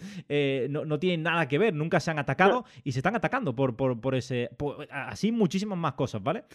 no, 0.70 1.00
tienen 1.00 1.24
nada 1.24 1.50
que 1.50 1.58
ver, 1.58 1.74
nunca 1.74 2.00
se 2.00 2.12
han 2.12 2.20
atacado 2.20 2.64
y 2.86 2.94
se 2.94 3.00
están 3.00 3.18
atacando 3.18 3.54
por, 3.54 3.76
por, 3.76 4.16
ese, 4.16 4.52
así 4.90 5.34
muchísimas 5.34 5.78
más 5.78 5.96
cosas, 5.96 6.24
¿vale? 6.24 6.46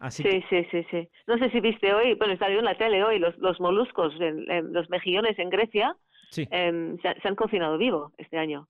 Así 0.00 0.22
sí, 0.22 0.44
sí, 0.50 0.66
sí, 0.70 0.86
sí. 0.90 1.08
No 1.26 1.38
sé 1.38 1.48
si 1.50 1.60
viste 1.60 1.94
hoy, 1.94 2.12
bueno, 2.14 2.36
salió 2.36 2.58
en 2.58 2.64
la 2.66 2.76
tele 2.76 3.02
hoy 3.02 3.18
los, 3.18 3.38
los 3.38 3.58
moluscos, 3.58 4.12
los 4.18 4.90
mexicanos 4.90 5.13
en 5.22 5.50
Grecia 5.50 5.96
em, 6.36 6.98
se, 6.98 7.28
han 7.28 7.34
cocinado 7.34 7.78
vivo 7.78 8.12
este 8.18 8.38
año. 8.38 8.68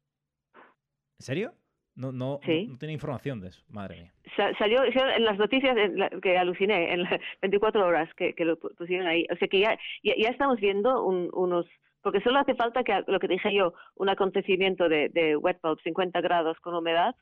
¿En 0.55 1.25
serio? 1.25 1.55
No, 1.97 2.11
no, 2.11 2.41
no, 2.43 2.79
tiene 2.79 2.93
información 2.93 3.41
de 3.41 3.49
eso, 3.49 3.63
madre 3.69 4.03
mía. 4.03 4.13
salió 4.59 4.83
en 4.83 5.25
las 5.25 5.39
noticias 5.39 5.77
que 6.21 6.37
aluciné, 6.37 6.93
en 6.93 7.05
las 7.05 7.21
24 7.43 7.87
horas 7.87 8.13
que, 8.15 8.35
lo 8.39 8.59
pusieron 8.59 9.07
ahí. 9.07 9.27
O 9.31 9.37
sea 9.37 9.47
que 9.47 9.61
ya, 9.61 9.79
ya, 10.03 10.29
estamos 10.29 10.59
viendo 10.59 11.05
unos, 11.05 11.67
porque 12.03 12.21
solo 12.21 12.41
hace 12.41 12.57
falta 12.57 12.83
que, 12.83 13.05
lo 13.07 13.21
que 13.21 13.29
dije 13.29 13.55
yo, 13.55 13.75
un 13.95 14.09
acontecimiento 14.09 14.89
de, 14.89 15.09
de 15.11 15.37
wet 15.37 15.61
bulb 15.63 15.81
50 15.83 16.21
grados 16.21 16.59
con 16.61 16.75
humedad 16.75 17.15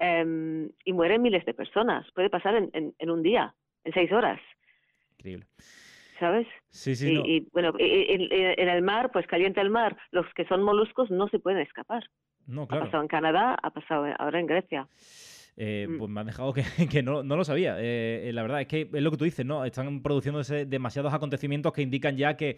em, 0.00 0.70
y 0.84 0.92
mueren 0.92 1.22
miles 1.22 1.44
de 1.44 1.54
personas. 1.54 2.04
Puede 2.12 2.28
pasar 2.28 2.56
en, 2.56 2.94
en 2.98 3.10
un 3.10 3.22
día, 3.22 3.54
en 3.84 3.92
seis 3.92 4.10
horas. 4.10 4.40
Increíble. 5.18 5.46
¿Sabes? 6.18 6.46
Sí, 6.70 6.94
sí. 6.94 7.20
Y, 7.24 7.48
bueno, 7.52 7.72
en, 7.78 8.68
el 8.68 8.82
mar, 8.82 9.10
pues 9.12 9.26
calienta 9.26 9.60
el 9.60 9.70
mar, 9.70 9.96
los 10.10 10.26
que 10.34 10.46
son 10.46 10.62
moluscos 10.62 11.10
no 11.10 11.28
se 11.28 11.38
pueden 11.38 11.60
escapar. 11.60 12.04
No, 12.46 12.66
claro. 12.66 12.84
Ha 12.84 12.86
pasado 12.86 13.02
en 13.02 13.08
Canadá, 13.08 13.56
ha 13.60 13.70
pasado 13.70 14.06
ahora 14.18 14.38
en 14.38 14.46
Grecia. 14.46 14.88
eh, 15.56 15.86
mm. 15.88 15.98
pues 15.98 16.10
me 16.10 16.20
han 16.20 16.26
dejado 16.26 16.52
que, 16.52 16.62
no, 17.02 17.22
lo 17.22 17.44
sabía. 17.44 17.76
Eh, 17.78 18.30
la 18.32 18.42
verdad 18.42 18.60
es 18.60 18.66
que 18.68 18.88
es 18.92 19.02
lo 19.02 19.10
que 19.10 19.16
tú 19.16 19.24
dices, 19.24 19.44
¿no? 19.44 19.64
Están 19.64 20.02
produciéndose 20.02 20.66
demasiados 20.66 21.12
acontecimientos 21.12 21.72
que 21.72 21.82
indican 21.82 22.16
ya 22.16 22.36
que 22.36 22.56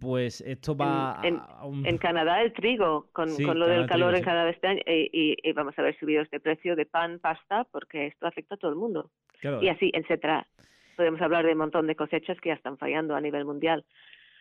pues 0.00 0.40
esto 0.40 0.76
va 0.76 1.20
en, 1.22 1.36
a 1.36 1.88
en, 1.88 1.98
Canadá 1.98 2.42
el 2.42 2.52
trigo, 2.52 3.08
con, 3.12 3.28
lo 3.36 3.66
del 3.66 3.86
calor 3.86 4.14
en 4.14 4.22
Canadá 4.22 4.50
este 4.50 4.66
año, 4.66 4.82
y, 4.86 5.52
vamos 5.52 5.78
a 5.78 5.82
ver 5.82 5.96
subidos 5.98 6.28
de 6.30 6.40
precio 6.40 6.74
de 6.74 6.86
pan, 6.86 7.18
pasta, 7.20 7.64
porque 7.70 8.06
esto 8.06 8.26
afecta 8.26 8.54
a 8.54 8.58
todo 8.58 8.70
el 8.70 8.76
mundo. 8.76 9.10
Y 9.60 9.68
así, 9.68 9.90
etcétera. 9.92 10.46
Podemos 10.96 11.20
hablar 11.20 11.44
de 11.44 11.52
un 11.52 11.58
montón 11.58 11.86
de 11.86 11.96
cosechas 11.96 12.40
que 12.40 12.50
ya 12.50 12.54
están 12.54 12.78
fallando 12.78 13.14
a 13.14 13.20
nivel 13.20 13.44
mundial. 13.44 13.84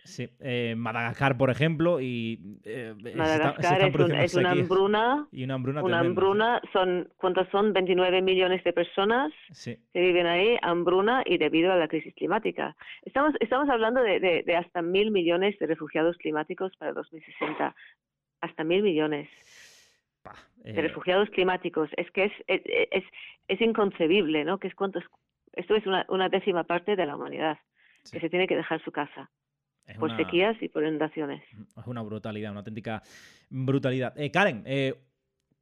Sí, 0.06 0.30
eh, 0.42 0.76
Madagascar, 0.76 1.38
por 1.38 1.50
ejemplo, 1.50 2.02
y 2.02 2.60
eh, 2.66 2.94
Madagascar 3.16 3.82
es, 4.22 4.36
una 4.36 4.52
hambruna. 4.52 5.28
Y 5.32 5.46
una 5.46 5.54
hambruna. 5.54 5.82
Una 5.82 6.00
hambruna 6.00 6.62
son, 6.74 7.10
¿cuántos 7.16 7.48
son? 7.50 7.72
29 7.72 8.22
millones 8.22 8.62
de 8.66 8.74
personas 8.74 9.32
que 9.64 9.80
viven 9.94 10.26
ahí, 10.26 10.58
hambruna 10.62 11.24
y 11.26 11.38
debido 11.38 11.72
a 11.72 11.78
la 11.78 11.88
crisis 11.88 12.14
climática. 12.16 12.76
Estamos, 13.04 13.34
estamos 13.40 13.70
hablando 13.70 14.02
de, 14.02 14.44
de, 14.46 14.56
hasta 14.58 14.82
mil 14.82 15.10
millones 15.12 15.58
de 15.58 15.68
refugiados 15.68 16.18
climáticos 16.18 16.76
para 16.76 16.92
2060. 16.92 17.74
Hasta 18.42 18.64
mil 18.66 18.84
millones. 18.84 19.30
de 20.58 20.72
eh, 20.72 20.82
refugiados 20.82 21.30
climáticos. 21.30 21.90
Es 21.96 22.12
que 22.12 22.26
es, 22.26 22.34
es, 22.48 23.06
es, 23.48 23.62
inconcebible, 23.62 24.44
¿no? 24.44 24.58
Que 24.58 24.68
es 24.68 24.76
cuántos, 24.76 25.06
esto 25.54 25.76
es 25.76 25.86
una, 25.86 26.06
una 26.10 26.30
décima 26.30 26.64
parte 26.64 26.96
de 26.96 27.06
la 27.06 27.16
humanidad 27.16 27.58
que 28.12 28.20
se 28.20 28.30
tiene 28.30 28.48
que 28.48 28.56
dejar 28.56 28.84
su 28.84 28.92
casa 28.92 29.30
por 30.00 30.16
sequías 30.16 30.56
y 30.62 30.70
por 30.70 30.84
inundaciones. 30.84 31.44
Es 31.78 31.88
una 31.88 32.02
brutalidad, 32.02 32.52
una 32.52 32.62
auténtica 32.62 33.04
brutalidad. 33.50 34.18
Eh, 34.18 34.32
Karen, 34.32 34.64
eh, 34.66 34.96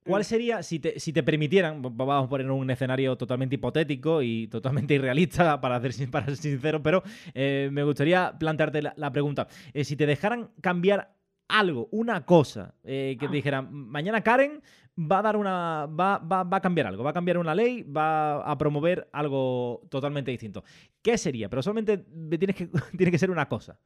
¿cuál 0.06 0.21
mm. 0.21 0.25
sería, 0.25 0.63
si 0.63 0.80
te, 0.80 0.99
si 0.99 1.12
te 1.12 1.23
permitieran, 1.23 1.82
vamos 1.82 2.25
a 2.25 2.30
poner 2.30 2.49
un 2.51 2.69
escenario 2.69 3.15
totalmente 3.17 3.56
hipotético 3.56 4.21
y 4.21 4.47
totalmente 4.47 4.93
irrealista, 4.93 5.60
para 5.62 5.80
ser, 5.82 6.10
para 6.10 6.27
ser 6.27 6.36
sincero, 6.38 6.82
pero 6.82 7.04
eh, 7.34 7.69
me 7.71 7.84
gustaría 7.84 8.34
plantearte 8.38 8.82
la, 8.82 9.12
pregunta. 9.12 9.47
si 9.73 9.95
te 9.95 10.06
dejaran 10.06 10.51
cambiar 10.62 11.15
algo, 11.60 11.88
una 11.92 12.26
cosa, 12.26 12.76
que 12.84 13.18
te 13.20 13.28
ah. 13.28 13.32
dijeran, 13.32 13.74
mañana 13.74 14.22
Karen 14.22 14.62
va 14.98 15.20
a 15.20 15.22
dar 15.22 15.38
una. 15.38 15.86
Va, 15.88 16.18
va, 16.20 16.44
va, 16.44 16.58
a 16.58 16.62
cambiar 16.62 16.88
algo, 16.88 17.04
va 17.04 17.12
a 17.12 17.14
cambiar 17.14 17.38
una 17.38 17.56
ley, 17.56 17.84
va 17.84 18.42
a 18.42 18.58
promover 18.58 19.10
algo 19.12 19.82
totalmente 19.90 20.32
distinto. 20.32 20.64
¿Qué 21.02 21.18
sería? 21.18 21.50
Pero 21.50 21.62
solamente 21.62 21.98
tienes 21.98 22.56
que, 22.56 22.68
tiene 22.98 23.12
que 23.12 23.18
ser 23.18 23.32
una 23.32 23.48
cosa. 23.48 23.80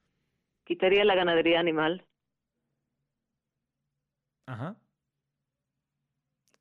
Quitaría 0.63 1.05
la 1.05 1.15
ganadería 1.15 1.59
animal. 1.59 2.05
Ajá. 4.47 4.75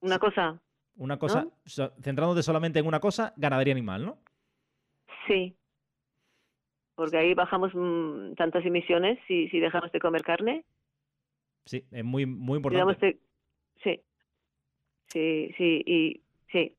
Una 0.01 0.19
cosa. 0.19 0.61
Una 0.97 1.19
cosa, 1.19 1.49
centrándote 2.01 2.45
solamente 2.45 2.79
en 2.79 2.87
una 2.87 3.01
cosa, 3.01 3.33
ganadería 3.37 3.73
animal, 3.73 4.07
¿no? 4.07 4.19
Sí. 5.27 5.57
Porque 6.95 7.17
ahí 7.17 7.35
bajamos 7.35 7.73
mm, 7.75 8.35
tantas 8.35 8.65
emisiones 8.65 9.19
si, 9.27 9.49
si 9.49 9.59
dejamos 9.59 9.91
de 9.91 9.99
comer 9.99 10.23
carne. 10.23 10.65
Sí, 11.65 11.85
es 11.91 12.05
muy, 12.05 12.27
muy 12.27 12.57
importante. 12.57 13.19
Sí. 13.83 14.01
Sí, 15.09 15.55
sí, 15.57 15.83
y 15.87 16.21
sí. 16.51 16.77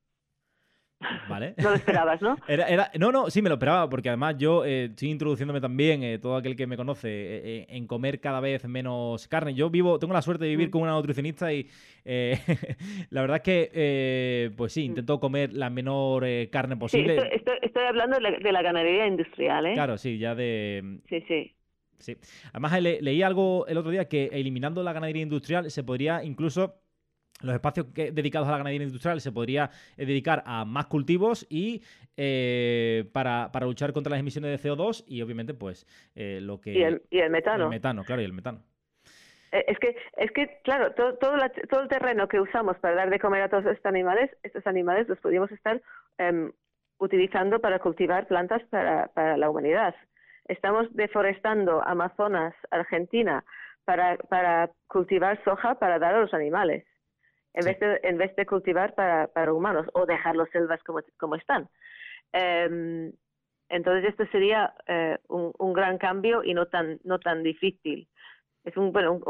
Vale. 1.30 1.54
No 1.66 1.70
lo 1.70 1.76
esperabas, 1.76 2.22
¿no? 2.22 2.38
Era, 2.48 2.92
no, 3.00 3.12
no, 3.12 3.30
sí 3.30 3.42
me 3.42 3.50
lo 3.50 3.56
esperaba, 3.56 3.90
porque 3.90 4.10
además 4.10 4.36
yo 4.38 4.66
eh, 4.66 4.86
estoy 4.86 5.10
introduciéndome 5.10 5.62
también, 5.62 6.04
eh, 6.04 6.20
todo 6.20 6.36
aquel 6.36 6.56
que 6.56 6.68
me 6.68 6.78
conoce, 6.78 7.10
eh, 7.10 7.66
en 7.70 7.88
comer 7.88 8.20
cada 8.20 8.40
vez 8.40 8.66
menos 8.66 9.28
carne. 9.28 9.54
Yo 9.54 9.70
vivo, 9.70 10.00
tengo 10.00 10.14
la 10.14 10.22
suerte 10.22 10.46
de 10.46 10.52
vivir 10.52 10.70
mm. 10.70 10.72
con 10.72 10.82
una 10.84 10.92
nutricionista 10.92 11.52
y 11.54 11.68
la 13.10 13.22
verdad 13.22 13.38
es 13.38 13.44
que, 13.44 14.52
pues 14.56 14.74
sí, 14.74 14.82
mm. 14.82 14.86
intento 14.86 15.20
comer 15.20 15.54
la 15.54 15.70
menor 15.70 16.26
carne 16.52 16.78
posible. 16.78 17.20
Sí, 17.20 17.28
estoy, 17.62 17.84
hablando 17.84 18.18
de 18.20 18.52
la, 18.52 18.62
ganadería 18.62 19.08
industrial, 19.08 19.66
¿eh? 19.68 19.74
Claro, 19.74 19.98
sí, 19.98 20.18
ya 20.18 20.36
de... 20.36 21.00
Sí, 21.10 21.24
sí. 21.28 21.55
Sí. 22.00 22.18
Además, 22.52 22.82
leí 22.82 23.22
algo 23.22 23.66
el 23.68 23.78
otro 23.78 23.92
día 23.92 24.08
que 24.08 24.26
eliminando 24.34 24.84
la 24.84 24.94
ganadería 24.94 25.24
industrial 25.24 25.70
se 25.72 25.84
podría 25.84 26.24
incluso 26.24 26.82
los 27.42 27.54
espacios 27.54 27.94
dedicados 27.94 28.48
a 28.48 28.52
la 28.52 28.58
ganadería 28.58 28.86
industrial 28.86 29.20
se 29.20 29.32
podría 29.32 29.70
eh, 29.98 30.06
dedicar 30.06 30.44
a 30.46 30.66
más 30.66 30.86
cultivos 30.88 31.46
y 31.50 31.84
eh, 32.18 33.06
para, 33.14 33.50
luchar 33.62 33.94
contra 33.94 34.12
las 34.12 34.20
emisiones 34.20 34.52
de 34.52 34.70
CO2 34.70 35.04
y 35.08 35.22
obviamente 35.22 35.54
pues 35.54 35.86
eh, 36.16 36.40
lo 36.42 36.62
que... 36.62 36.72
Y 36.72 36.84
el, 36.84 37.02
metano. 37.30 37.66
El 37.66 37.70
metano, 37.70 38.04
claro, 38.04 38.22
y 38.22 38.26
el 38.26 38.34
metano. 38.34 38.64
Es 39.52 39.80
que, 39.80 39.96
es 40.18 40.32
que 40.32 40.60
claro, 40.64 40.94
todo, 40.94 41.16
todo, 41.16 41.36
el 41.36 41.88
terreno 41.88 42.28
que 42.28 42.42
usamos 42.42 42.78
para 42.80 42.96
dar 42.96 43.10
de 43.10 43.20
comer 43.20 43.44
a 43.44 43.50
todos 43.50 43.66
estos 43.66 43.86
animales, 43.86 44.30
estos 44.44 44.66
animales 44.68 45.08
los 45.08 45.18
podríamos 45.20 45.50
estar 45.52 45.82
em, 46.18 46.52
utilizando 46.98 47.60
para 47.60 47.80
cultivar 47.80 48.28
plantas 48.28 48.64
para, 48.70 49.08
para 49.14 49.38
la 49.38 49.50
humanidad. 49.50 49.96
Estamos 50.48 50.88
deforestando 50.94 51.84
Amazonas, 51.84 52.54
Argentina, 52.72 53.44
para, 53.86 54.18
para 54.18 54.72
cultivar 54.88 55.42
soja 55.44 55.76
para 55.76 56.00
dar 56.00 56.16
a 56.16 56.22
los 56.22 56.34
animales 56.34 56.86
en, 57.54 57.66
vez, 57.66 57.80
de, 57.80 58.00
en 58.04 58.18
vez 58.18 58.36
de 58.36 58.46
cultivar 58.46 58.94
para, 58.96 59.28
para 59.28 59.54
humanos 59.54 59.88
o 59.94 60.06
dejar 60.06 60.36
las 60.36 60.50
selvas 60.50 60.82
como, 60.84 61.00
como 61.18 61.36
están. 61.36 61.70
Em, 62.34 63.14
entonces 63.70 64.10
esto 64.10 64.26
sería 64.32 64.74
eh, 64.88 65.18
un, 65.30 65.54
un, 65.58 65.74
gran 65.74 65.98
cambio 65.98 66.44
y 66.44 66.54
no 66.54 66.66
tan 66.68 67.00
no 67.04 67.20
tan 67.20 67.44
difícil. 67.44 68.08
Es 68.64 68.76
un 68.78 68.92
bueno 68.92 69.14
un, 69.14 69.24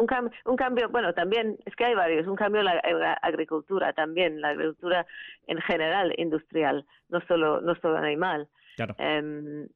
un, 0.46 0.56
cambio 0.56 0.90
bueno 0.90 1.14
también 1.14 1.58
es 1.66 1.76
que 1.76 1.86
hay 1.86 1.94
varios 1.94 2.28
un 2.28 2.36
cambio 2.36 2.62
en 2.62 2.66
la, 2.66 3.14
agricultura 3.22 3.94
también 3.94 4.42
la 4.42 4.50
agricultura 4.50 5.06
en 5.48 5.60
general 5.62 6.14
industrial 6.18 6.86
no 7.10 7.22
solo 7.28 7.62
no 7.62 7.76
solo 7.76 7.98
animal. 7.98 8.48
Claro. 8.76 8.96
Eh, 8.98 9.68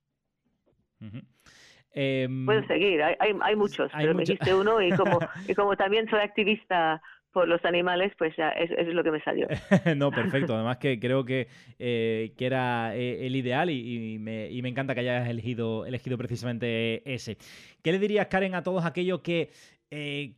Puedo 1.00 2.68
seguir, 2.68 3.02
hay, 3.02 3.16
hay, 3.20 3.34
hay 3.42 3.56
muchos, 3.56 3.92
pero 3.96 4.14
me 4.14 4.24
dijiste 4.24 4.54
uno 4.54 4.82
y 4.82 4.92
como, 4.92 5.20
y 5.48 5.56
como 5.56 5.76
también 5.76 6.10
soy 6.10 6.20
activista 6.20 7.02
por 7.32 7.48
los 7.48 7.64
animales, 7.64 8.12
pues 8.18 8.36
ya 8.36 8.50
es 8.50 8.88
lo 8.88 9.04
que 9.04 9.12
me 9.12 9.22
salió. 9.22 9.48
no, 9.96 10.12
perfecto. 10.12 10.54
Además 10.56 10.78
que 10.78 11.00
creo 11.00 11.26
que, 11.26 11.48
eh, 11.78 12.34
que 12.38 12.46
era 12.46 12.96
eh, 12.96 13.28
el 13.28 13.36
ideal 13.36 13.70
y, 13.70 14.18
me, 14.20 14.50
y, 14.50 14.62
me, 14.62 14.70
encanta 14.70 14.96
que 14.96 15.02
hayas 15.02 15.30
elegido, 15.30 15.86
elegido 15.86 16.18
precisamente 16.18 17.02
ese. 17.12 17.38
¿Qué 17.84 17.92
le 17.92 18.00
dirías, 18.00 18.28
Karen, 18.28 18.56
a 18.56 18.64
todos 18.64 18.86
aquellos 18.86 19.22
que 19.22 19.52
eh, 19.92 20.34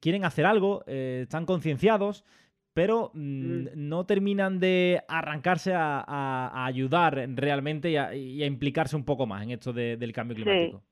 quieren 0.00 0.24
hacer 0.24 0.46
algo, 0.46 0.84
están 0.86 1.44
concienciados, 1.44 2.24
pero 2.72 3.10
mm, 3.14 3.20
mm. 3.20 3.68
no 3.74 4.06
terminan 4.06 4.60
de 4.60 5.02
arrancarse 5.08 5.72
a, 5.74 6.64
ayudar 6.64 7.26
realmente 7.34 7.90
y 7.90 7.96
a, 7.96 8.14
implicarse 8.14 8.96
un 8.96 9.04
poco 9.04 9.26
más 9.26 9.42
en 9.42 9.50
esto 9.50 9.72
del 9.72 10.12
cambio 10.12 10.36
climático? 10.36 10.82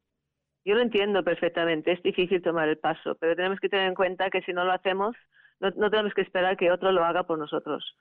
Yo 0.65 0.75
lo 0.75 0.83
entiendo 0.83 1.23
perfectamente, 1.25 1.93
es 1.93 2.03
difícil 2.03 2.43
tomar 2.43 2.69
el 2.69 2.79
paso, 2.79 3.15
pero 3.19 3.35
tenemos 3.35 3.59
que 3.61 3.69
tener 3.69 3.89
en 3.89 3.95
cuenta 3.95 4.29
que 4.29 4.43
si 4.43 4.53
no 4.53 4.65
lo 4.65 4.73
hacemos, 4.73 5.17
no, 5.61 5.91
tenemos 5.91 6.13
que 6.15 6.21
esperar 6.21 6.57
que 6.57 6.71
otro 6.71 6.93
lo 6.93 7.05
haga 7.05 7.23
por 7.23 7.39
nosotros. 7.39 7.97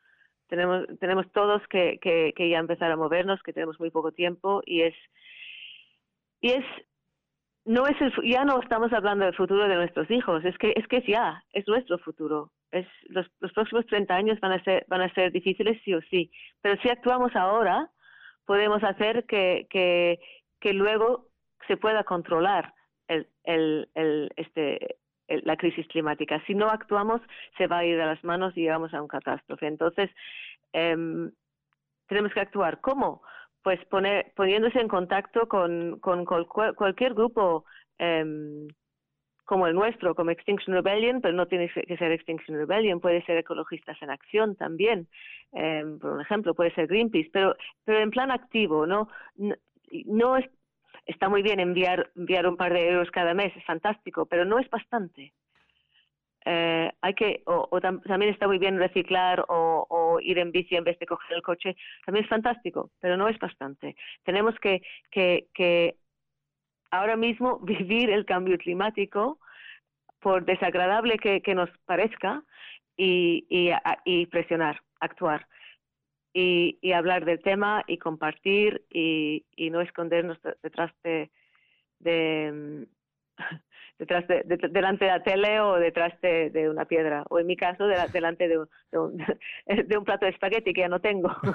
Tenemos, 0.47 0.85
tenemos 0.99 1.31
todos 1.31 1.61
que, 1.69 1.97
que, 2.01 2.33
que 2.35 2.49
ya 2.49 2.59
empezar 2.59 2.91
a 2.91 2.97
movernos, 2.97 3.41
que 3.41 3.53
tenemos 3.53 3.79
muy 3.79 3.89
poco 3.89 4.11
tiempo 4.11 4.61
y 4.65 4.81
es, 4.81 4.95
y 6.41 6.51
es 6.51 6.65
no 7.67 7.85
es 7.85 7.99
el, 8.01 8.13
ya 8.23 8.45
no 8.45 8.61
estamos 8.61 8.93
hablando 8.93 9.25
del 9.25 9.35
futuro 9.35 9.67
de 9.67 9.75
nuestros 9.75 10.09
hijos, 10.09 10.43
es 10.45 10.57
que 10.57 10.73
es 10.75 10.87
que 10.87 11.01
ya, 11.01 11.43
es 11.51 11.67
nuestro 11.67 11.99
futuro. 11.99 12.51
Es 12.71 12.87
los, 13.09 13.27
los 13.39 13.51
próximos 13.53 13.85
30 13.87 14.15
años 14.15 14.39
van 14.39 14.53
a 14.53 14.63
ser 14.63 14.85
van 14.87 15.01
a 15.01 15.13
ser 15.13 15.31
difíciles 15.31 15.79
sí 15.83 15.93
o 15.93 16.01
sí, 16.09 16.31
pero 16.61 16.81
si 16.81 16.89
actuamos 16.89 17.35
ahora 17.35 17.89
podemos 18.45 18.83
hacer 18.83 19.25
que 19.25 19.67
que, 19.69 20.19
que 20.61 20.73
luego 20.73 21.27
se 21.67 21.75
pueda 21.75 22.03
controlar 22.05 22.73
el, 23.09 23.27
el, 23.43 24.31
este 24.37 24.97
la 25.27 25.57
crisis 25.57 25.85
climática. 25.87 26.41
Si 26.47 26.55
no 26.55 26.69
actuamos, 26.69 27.21
se 27.57 27.67
va 27.67 27.79
a 27.79 27.85
ir 27.85 27.99
a 27.99 28.05
las 28.05 28.23
manos 28.23 28.55
y 28.55 28.61
llegamos 28.61 28.93
a 28.93 29.01
un 29.01 29.09
catástrofe. 29.09 29.67
Entonces, 29.67 30.09
em, 30.71 31.31
tenemos 32.07 32.33
que 32.33 32.39
actuar. 32.39 32.79
¿Cómo? 32.79 33.21
Pues 33.67 33.81
poniéndose 34.33 34.79
en 34.79 34.87
contacto 34.87 35.49
con, 35.49 35.99
con 35.99 36.23
cualquier 36.23 37.13
grupo 37.13 37.65
em, 37.97 38.65
como 39.43 39.67
el 39.67 39.75
nuestro, 39.75 40.15
como 40.15 40.31
Extinction 40.31 40.73
Rebellion, 40.73 41.19
pero 41.19 41.33
no 41.33 41.47
tiene 41.47 41.69
que 41.69 41.97
ser 41.97 42.13
Extinction 42.13 42.57
Rebellion, 42.57 43.01
puede 43.01 43.25
ser 43.25 43.35
Ecologistas 43.35 44.01
en 44.01 44.09
Acción 44.09 44.55
también, 44.55 45.09
em, 45.51 45.99
por 45.99 46.21
ejemplo, 46.21 46.53
puede 46.53 46.73
ser 46.75 46.87
Greenpeace, 46.87 47.29
pero, 47.33 47.57
pero 47.83 47.99
en 47.99 48.09
plan 48.09 48.31
activo, 48.31 48.87
¿no? 48.87 49.09
No, 49.35 49.55
no 50.05 50.37
es, 50.37 50.49
está 51.05 51.27
muy 51.27 51.41
bien 51.41 51.59
enviar, 51.59 52.09
enviar 52.15 52.47
un 52.47 52.55
par 52.55 52.71
de 52.71 52.87
euros 52.87 53.11
cada 53.11 53.33
mes, 53.33 53.53
es 53.57 53.65
fantástico, 53.65 54.27
pero 54.27 54.45
no 54.45 54.59
es 54.59 54.69
bastante. 54.69 55.33
Eh, 56.49 56.89
hay 57.01 57.13
que, 57.13 57.43
o, 57.45 57.67
también 57.81 58.31
está 58.31 58.47
muy 58.47 58.57
bien 58.57 58.77
reciclar 58.79 59.43
o, 59.49 60.17
ir 60.21 60.39
en 60.39 60.53
bici 60.53 60.77
en 60.77 60.85
vez 60.85 60.97
de 60.97 61.05
coger 61.05 61.35
el 61.35 61.41
coche, 61.41 61.75
también 62.05 62.23
es 62.23 62.29
fantástico, 62.29 62.91
pero 63.01 63.17
no 63.17 63.27
es 63.27 63.37
bastante. 63.37 63.97
Tenemos 64.23 64.55
que, 64.61 64.81
que, 65.11 65.47
que 65.53 65.97
ahora 66.89 67.17
mismo 67.17 67.59
vivir 67.63 68.09
el 68.09 68.25
cambio 68.25 68.57
climático, 68.57 69.39
por 70.21 70.45
desagradable 70.45 71.17
que, 71.17 71.53
nos 71.53 71.69
parezca, 71.85 72.41
y, 72.95 73.45
y, 74.05 74.25
presionar, 74.27 74.81
actuar. 75.01 75.47
Y, 76.33 76.79
y, 76.81 76.93
hablar 76.93 77.25
del 77.25 77.41
tema 77.41 77.83
y 77.87 77.97
compartir 77.97 78.85
y, 78.89 79.45
y 79.55 79.69
no 79.69 79.81
escondernos 79.81 80.37
detrás 80.63 80.91
de, 81.03 81.29
de 81.99 82.86
detrás 83.99 84.27
de, 84.27 84.43
delante 84.71 85.05
de 85.05 85.11
la 85.11 85.23
tele 85.23 85.59
o 85.59 85.75
detrás 85.75 86.13
de, 86.21 86.69
una 86.69 86.85
piedra. 86.85 87.23
O 87.29 87.39
en 87.39 87.47
mi 87.47 87.55
caso 87.55 87.87
delante 88.13 88.47
de 88.47 88.59
un, 88.59 88.67
de 89.87 89.97
un, 89.97 90.03
plato 90.03 90.25
de 90.25 90.31
espagueti 90.31 90.73
que 90.73 90.81
ya 90.81 90.89
no 90.89 90.99
tengo. 90.99 91.29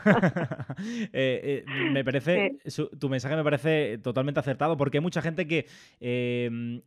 Eh, 1.12 1.64
eh, 1.66 1.90
me 1.92 2.04
parece 2.04 2.58
tu 2.98 3.08
mensaje 3.08 3.36
me 3.36 3.44
parece 3.44 3.98
totalmente 3.98 4.40
acertado 4.40 4.76
porque 4.76 4.98
hay 4.98 5.02
mucha 5.02 5.22
gente 5.22 5.46
que 5.46 5.66
eh, 6.00 6.80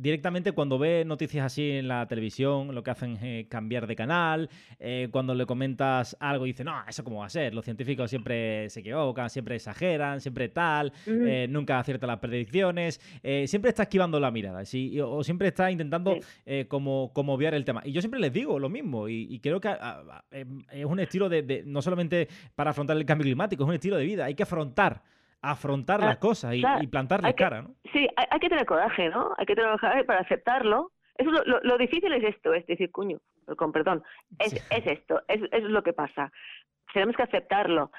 directamente 0.00 0.52
cuando 0.52 0.78
ve 0.78 1.04
noticias 1.04 1.44
así 1.44 1.72
en 1.72 1.88
la 1.88 2.06
televisión, 2.06 2.74
lo 2.74 2.82
que 2.82 2.90
hacen 2.90 3.16
es 3.16 3.46
cambiar 3.48 3.86
de 3.86 3.96
canal, 3.96 4.48
eh, 4.78 5.08
cuando 5.10 5.34
le 5.34 5.44
comentas 5.44 6.16
algo 6.20 6.46
y 6.46 6.50
dice, 6.50 6.64
no, 6.64 6.74
eso 6.86 7.02
cómo 7.02 7.20
va 7.20 7.26
a 7.26 7.30
ser, 7.30 7.52
los 7.52 7.64
científicos 7.64 8.08
siempre 8.08 8.70
se 8.70 8.80
equivocan, 8.80 9.28
siempre 9.28 9.56
exageran, 9.56 10.20
siempre 10.20 10.48
tal, 10.48 10.92
eh, 11.06 11.46
nunca 11.50 11.80
aciertan 11.80 12.08
las 12.08 12.20
predicciones, 12.20 13.00
eh, 13.22 13.46
siempre 13.48 13.70
está 13.70 13.82
esquivando 13.84 14.20
la 14.20 14.30
mirada, 14.30 14.64
¿sí? 14.64 14.98
o 15.00 15.24
siempre 15.24 15.48
está 15.48 15.70
intentando 15.70 16.16
como, 16.68 17.12
como 17.12 17.34
obviar 17.34 17.54
el 17.54 17.64
tema. 17.64 17.82
Y 17.84 17.92
yo 17.92 18.00
siempre 18.00 18.20
les 18.20 18.32
digo 18.32 18.58
lo 18.58 18.68
mismo, 18.68 19.08
y, 19.08 19.38
creo 19.40 19.60
que 19.60 19.74
es 20.30 20.84
un 20.84 21.00
estilo 21.00 21.28
de, 21.28 21.62
no 21.66 21.82
solamente 21.82 22.28
para 22.54 22.70
afrontar 22.70 22.96
el 22.96 23.04
cambio 23.04 23.24
climático, 23.24 23.64
es 23.64 23.68
un 23.68 23.74
estilo 23.74 23.96
de 23.96 24.04
vida, 24.04 24.24
hay 24.24 24.34
que 24.34 24.42
afrontar 24.44 25.02
afrontar 25.42 26.00
las 26.00 26.18
cosas 26.18 26.54
y, 26.54 26.86
plantarle 26.88 27.34
cara, 27.34 27.62
¿no? 27.62 27.74
Sí, 27.92 28.08
hay, 28.16 28.40
que 28.40 28.48
tener 28.48 28.66
coraje, 28.66 29.08
¿no? 29.08 29.34
Hay 29.36 29.46
que 29.46 29.54
tener 29.54 29.78
coraje 29.78 30.04
para 30.04 30.20
aceptarlo. 30.20 30.92
Eso, 31.16 31.30
lo, 31.30 31.78
difícil 31.78 32.12
es 32.12 32.22
esto, 32.22 32.54
es 32.54 32.66
decir, 32.66 32.90
cuño, 32.92 33.18
con 33.56 33.72
perdón, 33.72 34.04
es, 34.38 34.54
es 34.70 34.86
esto, 34.86 35.22
es, 35.26 35.40
es 35.50 35.64
lo 35.64 35.82
que 35.82 35.92
pasa. 35.92 36.30
Tenemos 36.92 37.16
que 37.16 37.24
aceptarlo. 37.24 37.90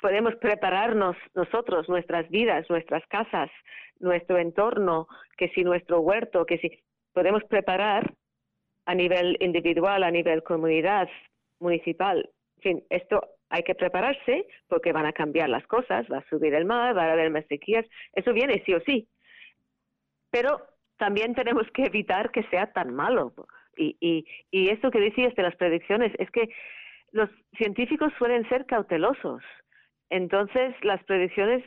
Podemos 0.00 0.34
prepararnos 0.36 1.16
nosotros, 1.34 1.88
nuestras 1.88 2.28
vidas, 2.28 2.68
nuestras 2.68 3.04
casas, 3.06 3.50
nuestro 4.00 4.38
entorno, 4.38 5.08
que 5.36 5.48
si 5.50 5.64
nuestro 5.64 6.00
huerto, 6.00 6.44
que 6.46 6.58
si 6.58 6.70
podemos 7.12 7.42
preparar 7.44 8.14
a 8.86 8.94
nivel 8.94 9.36
individual, 9.40 10.02
a 10.02 10.10
nivel 10.10 10.42
comunidad, 10.42 11.08
municipal. 11.60 12.28
En 12.58 12.62
fin, 12.62 12.84
esto 12.90 13.28
hay 13.52 13.62
que 13.62 13.74
prepararse 13.74 14.46
porque 14.66 14.92
van 14.92 15.04
a 15.04 15.12
cambiar 15.12 15.50
las 15.50 15.66
cosas, 15.66 16.06
va 16.10 16.18
a 16.18 16.28
subir 16.28 16.54
el 16.54 16.64
mar, 16.64 16.96
va 16.96 17.04
a 17.04 17.12
haber 17.12 17.30
más 17.30 17.44
sequías, 17.46 17.86
eso 18.14 18.32
viene 18.32 18.62
sí 18.64 18.72
o 18.72 18.80
sí. 18.80 19.06
Pero 20.30 20.62
también 20.96 21.34
tenemos 21.34 21.66
que 21.74 21.84
evitar 21.84 22.30
que 22.30 22.44
sea 22.44 22.72
tan 22.72 22.94
malo. 22.94 23.34
Y, 23.76 23.96
y, 24.00 24.26
y 24.50 24.70
esto 24.70 24.90
que 24.90 25.00
decías 25.00 25.34
de 25.34 25.42
las 25.42 25.54
predicciones 25.56 26.12
es 26.18 26.30
que 26.30 26.48
los 27.10 27.28
científicos 27.58 28.10
suelen 28.16 28.48
ser 28.48 28.64
cautelosos. 28.64 29.42
Entonces, 30.08 30.74
las 30.82 31.02
predicciones 31.04 31.62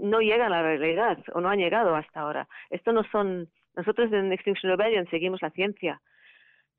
no 0.00 0.18
llegan 0.20 0.52
a 0.52 0.62
la 0.62 0.62
realidad 0.62 1.18
o 1.34 1.40
no 1.40 1.50
han 1.50 1.58
llegado 1.60 1.94
hasta 1.94 2.20
ahora. 2.20 2.48
Esto 2.70 2.92
no 2.92 3.04
son. 3.12 3.48
Nosotros 3.76 4.12
en 4.12 4.32
Extinction 4.32 4.70
Rebellion 4.72 5.08
seguimos 5.08 5.40
la 5.40 5.50
ciencia 5.50 6.00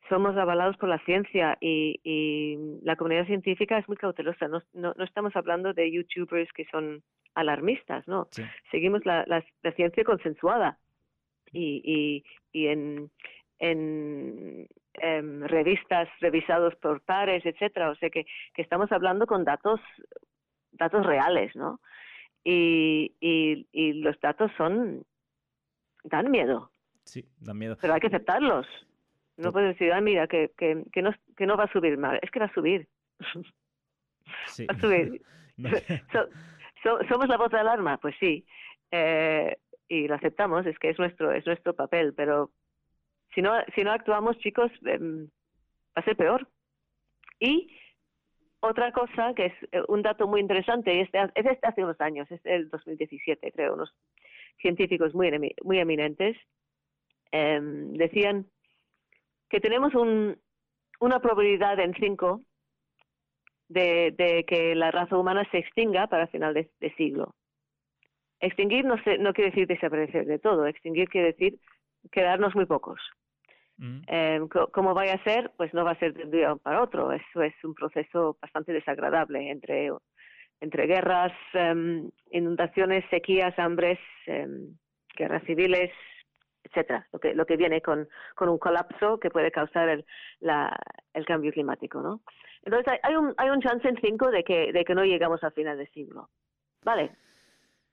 somos 0.09 0.35
avalados 0.35 0.75
por 0.77 0.89
la 0.89 0.99
ciencia 1.05 1.57
y, 1.61 1.99
y, 2.03 2.57
la 2.83 2.95
comunidad 2.95 3.25
científica 3.25 3.77
es 3.77 3.87
muy 3.87 3.97
cautelosa. 3.97 4.47
No, 4.47 4.61
no, 4.73 4.93
no, 4.97 5.03
estamos 5.03 5.35
hablando 5.35 5.73
de 5.73 5.91
youtubers 5.91 6.51
que 6.53 6.65
son 6.65 7.03
alarmistas, 7.35 8.07
¿no? 8.07 8.27
Seguimos 8.71 9.05
la, 9.05 9.23
la, 9.27 9.71
ciencia 9.73 10.03
consensuada 10.03 10.77
y, 11.51 11.81
y, 11.83 12.23
y 12.51 12.67
en, 12.67 13.11
en, 13.59 14.67
em, 14.93 15.43
revistas 15.43 16.09
revisados 16.19 16.75
por 16.77 17.01
pares, 17.01 17.45
etcétera. 17.45 17.91
O 17.91 17.95
sea 17.95 18.09
que, 18.09 18.25
que 18.53 18.61
estamos 18.61 18.91
hablando 18.91 19.27
con 19.27 19.45
datos 19.45 19.79
datos 20.71 21.05
reales, 21.05 21.55
¿no? 21.55 21.79
Y, 22.43 23.15
y, 23.19 23.67
y 23.71 23.93
los 23.93 24.19
datos 24.21 24.51
son 24.57 25.05
dan 26.03 26.31
miedo. 26.31 26.71
Sí, 27.03 27.25
dan 27.39 27.57
miedo. 27.57 27.77
Pero 27.79 27.93
hay 27.93 27.99
que 27.99 28.07
aceptarlos. 28.07 28.67
No 29.39 29.53
puedes 29.53 29.69
decir, 29.69 29.93
ah, 29.93 30.01
mira, 30.01 30.27
que, 30.27 30.51
que, 30.57 30.83
que, 30.91 31.01
no, 31.01 31.11
que 31.37 31.45
no 31.45 31.55
va 31.55 31.63
a 31.63 31.71
subir 31.71 31.97
mal. 31.97 32.19
Es 32.21 32.29
que 32.29 32.39
va 32.39 32.45
a 32.45 32.53
subir. 32.53 32.87
Sí. 34.45 34.67
Va 34.67 34.75
a 34.75 34.79
subir. 34.79 35.23
¿Somos 37.09 37.27
la 37.27 37.37
voz 37.37 37.49
de 37.49 37.57
alarma? 37.57 37.97
Pues 37.97 38.15
sí. 38.19 38.45
Eh, 38.91 39.57
y 39.87 40.07
lo 40.07 40.13
aceptamos, 40.13 40.67
es 40.67 40.77
que 40.77 40.91
es 40.91 40.99
nuestro, 40.99 41.31
es 41.31 41.47
nuestro 41.47 41.73
papel. 41.73 42.13
Pero 42.13 42.51
si 43.33 43.41
no, 43.41 43.53
si 43.73 43.83
no 43.83 43.91
actuamos, 43.91 44.37
chicos, 44.37 44.71
em, 44.85 45.25
va 45.97 46.01
a 46.01 46.03
ser 46.03 46.15
peor. 46.15 46.47
Y 47.39 47.75
otra 48.59 48.91
cosa 48.91 49.33
que 49.33 49.47
es 49.47 49.53
eh, 49.71 49.81
un 49.87 50.03
dato 50.03 50.27
muy 50.27 50.41
interesante, 50.41 50.93
y 50.93 50.99
este, 50.99 51.17
es 51.33 51.45
este 51.45 51.67
hace 51.67 51.83
unos 51.83 51.99
años, 52.01 52.29
es 52.29 52.41
el 52.45 52.69
2017, 52.69 53.51
creo, 53.51 53.73
unos 53.73 53.95
científicos 54.61 55.15
muy, 55.15 55.31
muy 55.63 55.79
eminentes, 55.79 56.37
eh, 57.31 57.59
decían 57.61 58.45
que 59.49 59.59
tenemos 59.59 59.93
un, 59.95 60.37
una 60.99 61.19
probabilidad 61.19 61.79
en 61.79 61.93
cinco 61.95 62.41
de, 63.67 64.13
de, 64.17 64.45
que 64.45 64.75
la 64.75 64.91
raza 64.91 65.17
humana 65.17 65.47
se 65.51 65.59
extinga 65.59 66.07
para 66.07 66.27
final 66.27 66.53
de, 66.53 66.69
siglo. 66.97 67.35
Extinguir 68.39 68.85
no, 68.85 69.01
se, 69.03 69.17
no 69.17 69.33
quiere 69.33 69.51
decir 69.51 69.67
desaparecer 69.67 70.25
de 70.25 70.39
todo, 70.39 70.65
extinguir 70.65 71.09
quiere 71.09 71.33
decir 71.33 71.59
quedarnos 72.11 72.55
muy 72.55 72.65
pocos. 72.65 72.99
Mm. 73.77 74.01
Eh, 74.07 74.39
como 74.71 74.93
vaya 74.93 75.13
a 75.13 75.23
ser, 75.23 75.51
pues 75.57 75.73
no 75.73 75.85
va 75.85 75.91
a 75.91 75.99
ser 75.99 76.13
de 76.13 76.23
un 76.23 76.31
día 76.31 76.55
para 76.55 76.81
otro. 76.81 77.11
Eso 77.11 77.41
es 77.41 77.53
un 77.63 77.73
proceso 77.73 78.37
bastante 78.41 78.73
desagradable 78.73 79.49
entre, 79.49 79.89
entre 80.59 80.85
guerras, 80.85 81.33
em, 81.53 82.09
inundaciones, 82.31 83.05
sequías, 83.09 83.57
hambres, 83.57 83.99
em, 84.25 84.75
guerras 85.15 85.43
civiles, 85.43 85.91
etcétera, 86.69 87.07
lo 87.11 87.19
que, 87.19 87.33
lo 87.33 87.45
que 87.45 87.57
viene 87.57 87.81
con, 87.81 88.07
con 88.35 88.49
un 88.49 88.57
colapso 88.57 89.19
que 89.19 89.29
puede 89.29 89.51
causar 89.51 89.89
el, 89.89 90.05
la, 90.39 90.75
el 91.13 91.25
cambio 91.25 91.51
climático, 91.51 92.01
¿no? 92.01 92.21
Entonces 92.63 92.99
hay, 93.03 93.15
un, 93.15 93.33
hay 93.37 93.49
un 93.49 93.61
chance 93.61 93.87
en 93.87 93.99
cinco 94.01 94.29
de 94.31 94.43
que, 94.43 94.71
de 94.71 94.85
que 94.85 94.95
no 94.95 95.03
llegamos 95.03 95.43
al 95.43 95.53
final 95.53 95.77
del 95.77 95.89
siglo. 95.91 96.29
Vale, 96.83 97.11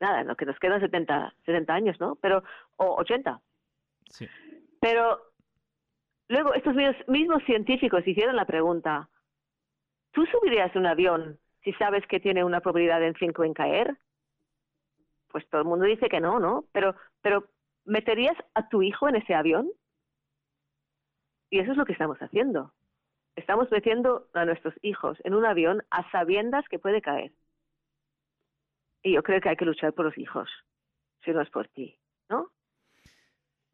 nada, 0.01 0.25
lo 0.25 0.37
que 0.37 0.47
nos 0.47 0.59
quedan 0.59 0.81
70, 0.81 1.35
70 1.45 1.75
años, 1.75 2.01
¿no? 2.01 2.17
Pero, 2.17 2.43
o 2.77 2.97
80. 3.01 3.41
Sí. 4.11 4.29
Pero 4.81 5.33
luego 6.29 6.55
estos 6.55 6.75
mismos 7.07 7.43
científicos 7.45 8.07
hicieron 8.07 8.37
la 8.37 8.45
pregunta, 8.45 9.09
¿tú 10.13 10.27
subirías 10.27 10.75
un 10.77 10.87
avión 10.87 11.39
si 11.63 11.73
sabes 11.75 12.07
que 12.07 12.21
tiene 12.21 12.45
una 12.45 12.61
probabilidad 12.61 13.03
en 13.03 13.15
cinco 13.15 13.45
en 13.45 13.55
caer? 13.55 13.97
Pues 15.29 15.49
todo 15.49 15.63
el 15.63 15.67
mundo 15.67 15.85
dice 15.87 16.09
que 16.09 16.21
no, 16.21 16.39
¿no? 16.39 16.65
Pero, 16.73 16.95
pero 17.21 17.49
¿meterías 17.87 18.37
a 18.55 18.69
tu 18.69 18.83
hijo 18.83 19.09
en 19.09 19.17
ese 19.17 19.35
avión? 19.35 19.71
Y 21.51 21.61
eso 21.61 21.71
es 21.73 21.77
lo 21.79 21.87
que 21.87 21.93
estamos 21.93 22.19
haciendo. 22.19 22.75
Estamos 23.37 23.71
metiendo 23.71 24.29
a 24.35 24.45
nuestros 24.45 24.75
hijos 24.83 25.19
en 25.25 25.35
un 25.35 25.47
avión 25.47 25.83
a 25.91 26.11
sabiendas 26.11 26.69
que 26.69 26.79
puede 26.79 27.01
caer. 27.01 27.33
Y 29.03 29.15
yo 29.15 29.23
creo 29.23 29.41
que 29.41 29.49
hay 29.49 29.57
que 29.57 29.65
luchar 29.65 29.93
por 29.93 30.05
los 30.05 30.19
hijos, 30.19 30.49
si 31.25 31.31
no 31.31 31.41
es 31.41 31.51
por 31.51 31.69
ti, 31.69 31.99
¿no? 32.29 32.51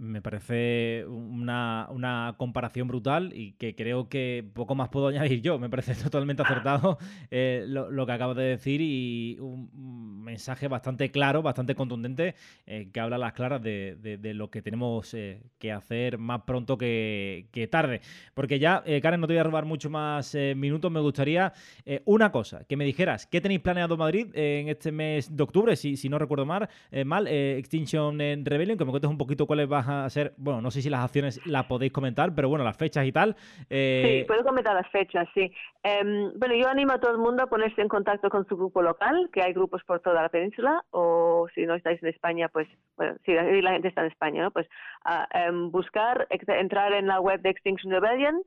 Me 0.02 0.20
parece 0.20 1.04
una, 1.06 1.86
una, 1.90 2.34
comparación 2.36 2.88
brutal 2.88 3.32
y 3.36 3.52
que 3.52 3.76
creo 3.76 4.08
que 4.08 4.44
poco 4.52 4.74
más 4.74 4.88
puedo 4.88 5.06
añadir 5.08 5.42
yo. 5.42 5.60
Me 5.60 5.70
parece 5.70 5.94
totalmente 5.94 6.42
acertado 6.42 6.98
eh, 7.30 7.64
lo, 7.68 8.04
que 8.04 8.12
acabo 8.12 8.34
de 8.34 8.42
decir 8.42 8.80
y 8.80 9.38
un 9.38 10.24
mensaje 10.24 10.66
bastante 10.66 11.12
claro, 11.12 11.40
bastante 11.42 11.76
contundente, 11.76 12.34
eh, 12.66 12.90
que 12.92 12.98
habla 12.98 13.14
a 13.14 13.18
las 13.20 13.32
claras 13.32 13.62
de, 13.62 13.94
de, 13.94 14.34
lo 14.34 14.50
que 14.50 14.60
tenemos 14.60 15.14
eh, 15.14 15.40
que 15.58 15.70
hacer 15.70 16.18
más 16.18 16.42
pronto 16.42 16.76
que, 16.76 17.46
que 17.52 17.68
tarde. 17.68 18.00
Porque 18.34 18.58
ya, 18.58 18.82
Karen, 19.02 19.20
no 19.20 19.28
te 19.28 19.34
voy 19.34 19.40
a 19.40 19.44
robar 19.44 19.66
mucho 19.66 19.88
más 19.88 20.36
minutos. 20.56 20.90
Me 20.90 20.98
gustaría 20.98 21.52
una 22.06 22.32
cosa, 22.32 22.64
que 22.64 22.76
me 22.76 22.84
dijeras, 22.84 23.26
¿qué 23.26 23.40
tenéis 23.40 23.60
planeado 23.60 23.96
Madrid 23.96 24.26
en 24.34 24.68
este 24.68 24.90
mes 24.90 25.34
de 25.36 25.42
octubre? 25.44 25.76
Si, 25.76 25.96
si 25.96 26.08
no 26.08 26.18
recuerdo 26.18 26.44
mal, 26.44 26.68
mal 27.04 27.28
Extinction 27.28 28.18
Rebellion, 28.18 28.76
que 28.76 28.84
me 28.84 28.90
cuentes 28.90 29.10
un 29.10 29.18
poquito 29.18 29.46
cuáles 29.46 29.68
vas 29.68 29.86
a 29.86 29.91
ser, 30.08 30.34
bueno, 30.36 30.60
no 30.60 30.70
sé 30.70 30.82
si 30.82 30.90
las 30.90 31.04
acciones 31.04 31.40
las 31.46 31.64
podéis 31.64 31.92
comentar, 31.92 32.34
pero 32.34 32.48
bueno, 32.48 32.64
las 32.64 32.76
fechas 32.76 33.06
y 33.06 33.12
tal. 33.12 33.36
Eh, 33.70 34.20
sí, 34.20 34.26
puedo 34.26 34.44
comentar 34.44 34.74
las 34.74 34.88
fechas, 34.90 35.28
sí. 35.34 35.52
Em, 35.82 36.32
bueno, 36.38 36.54
yo 36.54 36.68
animo 36.68 36.92
a 36.92 37.00
todo 37.00 37.12
el 37.12 37.18
mundo 37.18 37.42
a 37.42 37.46
ponerse 37.46 37.80
en 37.80 37.88
contacto 37.88 38.30
con 38.30 38.46
su 38.46 38.56
grupo 38.56 38.82
local, 38.82 39.30
que 39.32 39.42
hay 39.42 39.52
grupos 39.52 39.82
por 39.84 40.00
toda 40.00 40.22
la 40.22 40.28
península, 40.28 40.84
o 40.90 41.48
si 41.54 41.66
no 41.66 41.74
estáis 41.74 42.02
en 42.02 42.08
España, 42.08 42.48
pues, 42.48 42.68
bueno, 42.96 43.16
si 43.24 43.32
la 43.32 43.72
gente 43.72 43.88
está 43.88 44.02
en 44.02 44.08
España. 44.08 44.50
Pues 44.50 44.66
em, 45.34 45.70
buscar, 45.70 46.26
entrar 46.30 46.92
en 46.92 47.06
la 47.06 47.20
web 47.20 47.40
de 47.40 47.50
Extinction 47.50 47.92
Rebellion. 47.92 48.42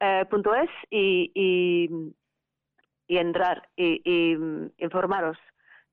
Eh, 0.00 0.24
punto 0.30 0.54
es 0.54 0.70
y, 0.90 1.30
y, 1.34 3.16
entrar 3.18 3.68
y, 3.76 4.00
y 4.04 4.36
informaros 4.78 5.36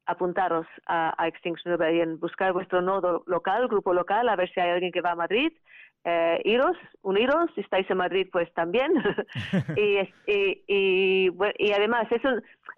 apuntaros 0.07 0.65
a, 0.87 1.27
Extinction 1.27 1.71
Rebellion, 1.77 2.19
buscar 2.19 2.53
vuestro 2.53 2.81
nodo 2.81 3.23
local, 3.27 3.67
grupo 3.67 3.93
local, 3.93 4.29
a 4.29 4.35
ver 4.35 4.49
si 4.51 4.59
hay 4.59 4.71
alguien 4.71 4.91
que 4.91 5.01
va 5.01 5.11
a 5.11 5.15
Madrid, 5.15 5.51
eh, 6.03 6.41
iros, 6.45 6.77
uniros, 7.01 7.49
si 7.55 7.61
estáis 7.61 7.89
en 7.89 7.97
Madrid 7.97 8.27
pues 8.31 8.51
también. 8.53 8.93
y, 9.77 9.99
y, 10.31 10.63
y, 10.67 11.29
y, 11.57 11.71
además 11.73 12.07
es, 12.11 12.21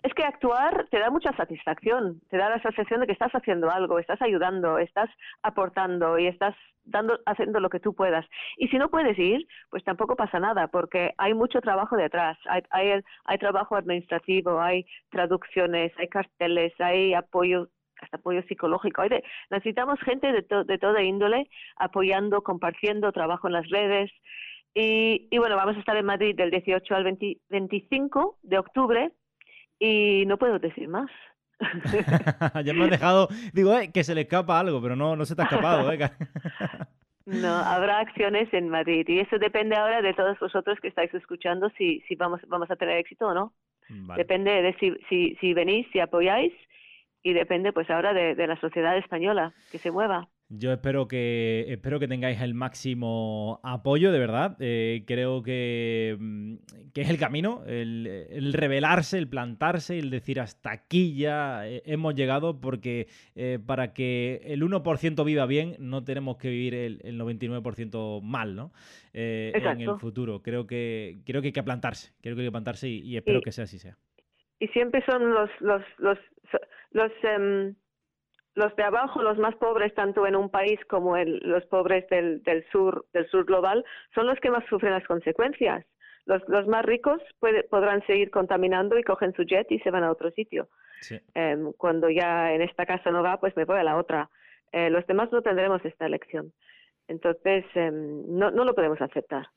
es 0.04 0.14
que 0.14 0.24
actuar 0.24 0.88
te 0.90 1.00
da 1.00 1.10
mucha 1.10 1.32
satisfacción, 1.34 2.22
te 2.30 2.38
da 2.38 2.50
la 2.50 2.62
sensación 2.62 3.02
de 3.02 3.08
que 3.08 3.14
estás 3.14 3.32
haciendo 3.34 3.70
algo, 3.70 4.00
estás 4.00 4.22
ayudando, 4.22 4.78
estás 4.80 5.10
aportando 5.44 6.18
y 6.18 6.28
estás 6.28 6.56
dando, 6.86 7.20
haciendo 7.26 7.60
lo 7.60 7.70
que 7.70 7.80
tú 7.80 7.94
puedas. 7.94 8.26
Y 8.58 8.68
si 8.70 8.78
no 8.78 8.90
puedes 8.90 9.18
ir, 9.18 9.46
pues 9.70 9.84
tampoco 9.84 10.16
pasa 10.16 10.40
nada, 10.40 10.68
porque 10.68 11.14
hay 11.18 11.34
mucho 11.34 11.62
trabajo 11.62 11.96
detrás. 11.98 12.38
Hay, 12.50 12.64
hay, 12.72 13.02
hay 13.26 13.38
trabajo 13.38 13.76
administrativo, 13.76 14.60
hay 14.60 14.86
traducciones, 15.12 15.92
hay 15.98 16.08
carteles, 16.08 16.74
hay 16.80 17.14
apoyo 17.14 17.68
hasta 18.02 18.18
apoyo 18.18 18.42
psicológico. 18.44 19.04
necesitamos 19.50 20.00
gente 20.02 20.32
de, 20.32 20.46
de 20.66 20.78
toda 20.78 21.04
índole 21.04 21.50
apoyando, 21.78 22.42
compartiendo 22.42 23.12
trabajo 23.12 23.48
en 23.48 23.54
las 23.54 23.70
redes. 23.70 24.12
Y, 24.74 25.28
y, 25.32 25.38
bueno, 25.40 25.56
vamos 25.56 25.76
a 25.76 25.80
estar 25.80 25.98
en 25.98 26.06
Madrid 26.06 26.36
del 26.36 26.52
18 26.52 26.96
al 26.96 27.18
25 27.50 28.38
de 28.44 28.58
octubre 28.60 29.12
y 29.80 30.26
no 30.28 30.38
puedo 30.38 30.60
decir 30.60 30.88
más. 30.88 31.10
ya 32.64 32.74
me 32.74 32.86
han 32.86 32.90
dejado, 32.90 33.28
digo, 33.54 33.78
eh, 33.78 33.92
que 33.92 34.04
se 34.04 34.16
le 34.16 34.22
escapa 34.22 34.60
algo, 34.60 34.82
pero 34.82 34.96
no, 34.96 35.16
no 35.16 35.26
se 35.26 35.36
te 35.36 35.42
ha 35.42 35.46
escapado. 35.46 35.92
Eh. 35.92 36.00
no, 37.26 37.50
habrá 37.50 38.00
acciones 38.00 38.54
en 38.54 38.70
Madrid 38.70 39.06
y 39.08 39.20
eso 39.20 39.38
depende 39.38 39.76
ahora 39.76 40.02
de 40.02 40.14
todos 40.14 40.40
vosotros 40.40 40.80
que 40.82 40.88
estáis 40.88 41.14
escuchando 41.14 41.70
si, 41.78 42.02
si 42.08 42.16
vamos, 42.16 42.42
vamos 42.48 42.70
a 42.72 42.76
tener 42.76 42.98
éxito 42.98 43.28
o 43.28 43.34
no. 43.34 43.54
Depende 44.16 44.52
de 44.62 44.74
si, 44.76 44.94
si, 45.10 45.36
si 45.42 45.54
venís, 45.56 45.88
si 45.92 46.00
apoyáis 46.00 46.54
y 47.24 47.34
depende 47.34 47.74
pues 47.74 47.90
ahora 47.90 48.14
de, 48.14 48.36
de 48.36 48.48
la 48.48 48.60
sociedad 48.60 48.98
española 48.98 49.54
que 49.72 49.78
se 49.78 49.92
mueva. 49.92 50.30
Yo 50.52 50.74
espero 50.74 51.08
que, 51.08 51.66
espero 51.68 52.00
que 52.00 52.08
tengáis 52.08 52.42
el 52.42 52.56
máximo 52.56 53.60
apoyo, 53.62 54.12
de 54.12 54.18
verdad. 54.18 54.58
Eh, 54.60 55.04
creo 55.06 55.44
que, 55.44 56.18
mm, 56.20 56.56
que, 56.92 57.02
es 57.02 57.10
el 57.12 57.20
camino, 57.20 57.62
el, 57.68 58.52
revelarse, 58.54 59.20
el 59.20 59.30
plantarse, 59.30 60.00
el 60.00 60.10
decir 60.10 60.40
hasta 60.40 60.72
aquí 60.72 61.16
ya 61.16 61.68
eh, 61.68 61.84
hemos 61.86 62.16
llegado, 62.16 62.60
porque 62.60 63.06
eh, 63.36 63.60
para 63.64 63.94
que 63.94 64.42
el 64.44 64.64
1% 64.64 65.24
viva 65.24 65.46
bien, 65.46 65.76
no 65.78 66.04
tenemos 66.04 66.38
que 66.38 66.50
vivir 66.50 66.74
el, 66.74 67.00
99% 67.20 68.20
mal, 68.24 68.56
¿no? 68.56 68.72
en 69.14 69.82
el 69.82 70.00
futuro. 70.00 70.42
Creo 70.42 70.66
que, 70.66 71.20
creo 71.28 71.42
que 71.42 71.50
hay 71.50 71.54
que 71.54 71.62
plantarse, 71.62 72.12
creo 72.24 72.36
que 72.36 72.42
hay 72.42 72.48
que 72.48 72.52
plantarse 72.52 72.90
y, 72.90 73.16
espero 73.16 73.42
que 73.42 73.52
sea 73.52 73.66
así 73.66 73.78
sea. 73.78 73.98
Y 74.60 74.68
siempre 74.70 75.04
son 75.06 75.32
los, 75.32 75.50
los, 75.60 75.84
los, 76.00 76.18
los 76.92 77.12
em, 77.24 77.76
los 78.56 78.76
de 78.76 78.84
abajo, 78.84 79.22
los 79.24 79.38
más 79.38 79.56
pobres, 79.56 79.94
tanto 79.94 80.28
en 80.28 80.36
un 80.36 80.50
país 80.50 80.80
como 80.90 81.16
en 81.16 81.40
los 81.44 81.66
pobres 81.68 82.08
del, 82.10 82.44
del 82.44 82.66
sur, 82.72 83.06
del 83.14 83.28
sur 83.30 83.46
global, 83.46 83.86
son 84.14 84.28
los 84.28 84.40
que 84.40 84.52
más 84.52 84.66
sufren 84.70 84.92
las 84.92 85.06
consecuencias. 85.06 85.86
Los, 86.26 86.48
los 86.48 86.68
más 86.68 86.86
ricos 86.86 87.22
podrán 87.70 88.06
seguir 88.06 88.30
contaminando 88.30 89.00
y 89.00 89.04
cogen 89.04 89.34
su 89.34 89.44
jet 89.44 89.72
y 89.72 89.80
se 89.80 89.90
van 89.92 90.04
a 90.04 90.12
otro 90.12 90.30
sitio. 90.32 90.68
Em, 91.34 91.72
cuando 91.74 92.10
ya 92.10 92.54
en 92.54 92.62
esta 92.62 92.86
casa 92.86 93.10
no 93.12 93.24
va, 93.24 93.40
pues 93.40 93.56
me 93.56 93.66
voy 93.66 93.80
a 93.80 93.84
la 93.84 93.98
otra. 93.98 94.30
Eh, 94.72 94.90
los 94.90 95.08
demás 95.08 95.32
no 95.32 95.42
tendremos 95.42 95.84
esta 95.86 96.06
elección. 96.06 96.52
Entonces, 97.08 97.66
em, 97.74 98.24
no, 98.28 98.52
no 98.52 98.66
lo 98.66 98.76
podemos 98.76 99.02
aceptar. 99.02 99.48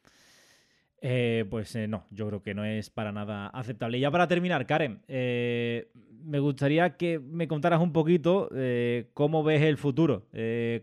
Eh, 1.04 1.44
pues 1.50 1.74
eh, 1.74 1.88
no, 1.88 2.06
yo 2.10 2.28
creo 2.28 2.42
que 2.42 2.54
no 2.54 2.64
es 2.64 2.88
para 2.88 3.10
nada 3.10 3.48
aceptable. 3.48 3.98
Y 3.98 4.02
ya 4.02 4.10
para 4.12 4.28
terminar, 4.28 4.64
Karen, 4.66 5.02
eh, 5.08 5.88
gustaría 6.42 6.96
que 6.96 7.18
me 7.18 7.48
contaras 7.48 7.80
un 7.80 7.92
poquito 7.92 8.50
cómo 9.14 9.42
ves 9.42 9.62
el 9.62 9.78
futuro, 9.78 10.26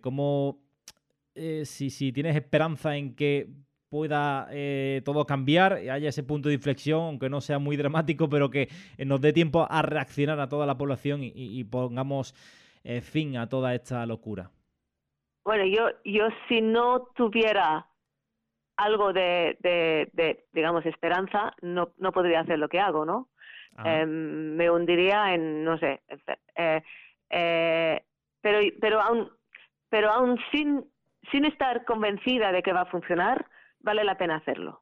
cómo, 0.01 0.59
si, 1.35 1.89
si, 1.89 2.11
tienes 2.11 2.35
esperanza 2.35 2.95
en 2.97 3.15
que 3.15 3.49
pueda 3.89 4.49
todo 5.03 5.25
cambiar, 5.25 5.73
haya 5.73 6.09
ese 6.09 6.23
punto 6.23 6.49
de 6.49 6.55
inflexión, 6.55 7.01
aunque 7.01 7.29
no 7.29 7.41
sea 7.41 7.59
muy 7.59 7.77
dramático, 7.77 8.29
pero 8.29 8.49
que 8.49 8.69
nos 9.05 9.21
dé 9.21 9.33
tiempo 9.33 9.67
a 9.69 9.81
reaccionar 9.81 10.39
a 10.39 10.49
toda 10.49 10.65
la 10.65 10.77
población 10.77 11.23
y, 11.23 11.31
y 11.35 11.63
pongamos 11.63 12.33
fin 13.01 13.37
a 13.37 13.47
toda 13.47 13.75
esta 13.75 14.05
locura. 14.05 14.51
Bueno, 15.49 15.65
yo, 15.65 15.89
yo 16.05 16.27
si 16.47 16.61
no 16.61 17.07
tuviera 17.15 17.87
algo 18.77 19.13
de, 19.13 19.57
de, 19.61 20.45
digamos, 20.53 20.85
esperanza, 20.85 21.53
no, 21.61 21.91
no 21.97 22.11
podría 22.11 22.41
hacer 22.41 22.59
lo 22.59 22.69
que 22.69 22.79
hago, 22.79 23.05
¿no? 23.05 23.29
Em, 23.83 24.55
me 24.55 24.69
hundiría 24.69 25.33
en, 25.33 25.63
no 25.63 25.77
sé, 25.77 26.01
eh, 26.55 26.81
eh, 27.29 28.03
pero, 28.41 28.59
pero 28.81 29.01
aún, 29.01 29.31
pero 29.89 30.11
aún 30.11 30.37
sin, 30.51 30.83
sin 31.31 31.45
estar 31.45 31.85
convencida 31.85 32.51
de 32.51 32.61
que 32.61 32.73
va 32.73 32.81
a 32.81 32.91
funcionar, 32.91 33.45
vale 33.79 34.03
la 34.03 34.17
pena 34.17 34.35
hacerlo. 34.35 34.81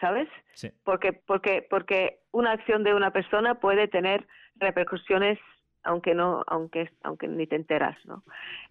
¿Sabes? 0.00 0.28
Sí. 0.54 0.70
Porque, 0.82 1.12
porque, 1.12 1.64
porque 1.70 2.20
una 2.32 2.50
acción 2.52 2.82
de 2.82 2.94
una 2.94 3.12
persona 3.12 3.60
puede 3.60 3.86
tener 3.86 4.26
repercusiones 4.56 5.38
aunque 5.84 6.14
no, 6.14 6.44
aunque, 6.46 6.90
aunque 7.02 7.28
ni 7.28 7.46
te 7.46 7.56
enteras, 7.56 7.96
¿no? 8.04 8.22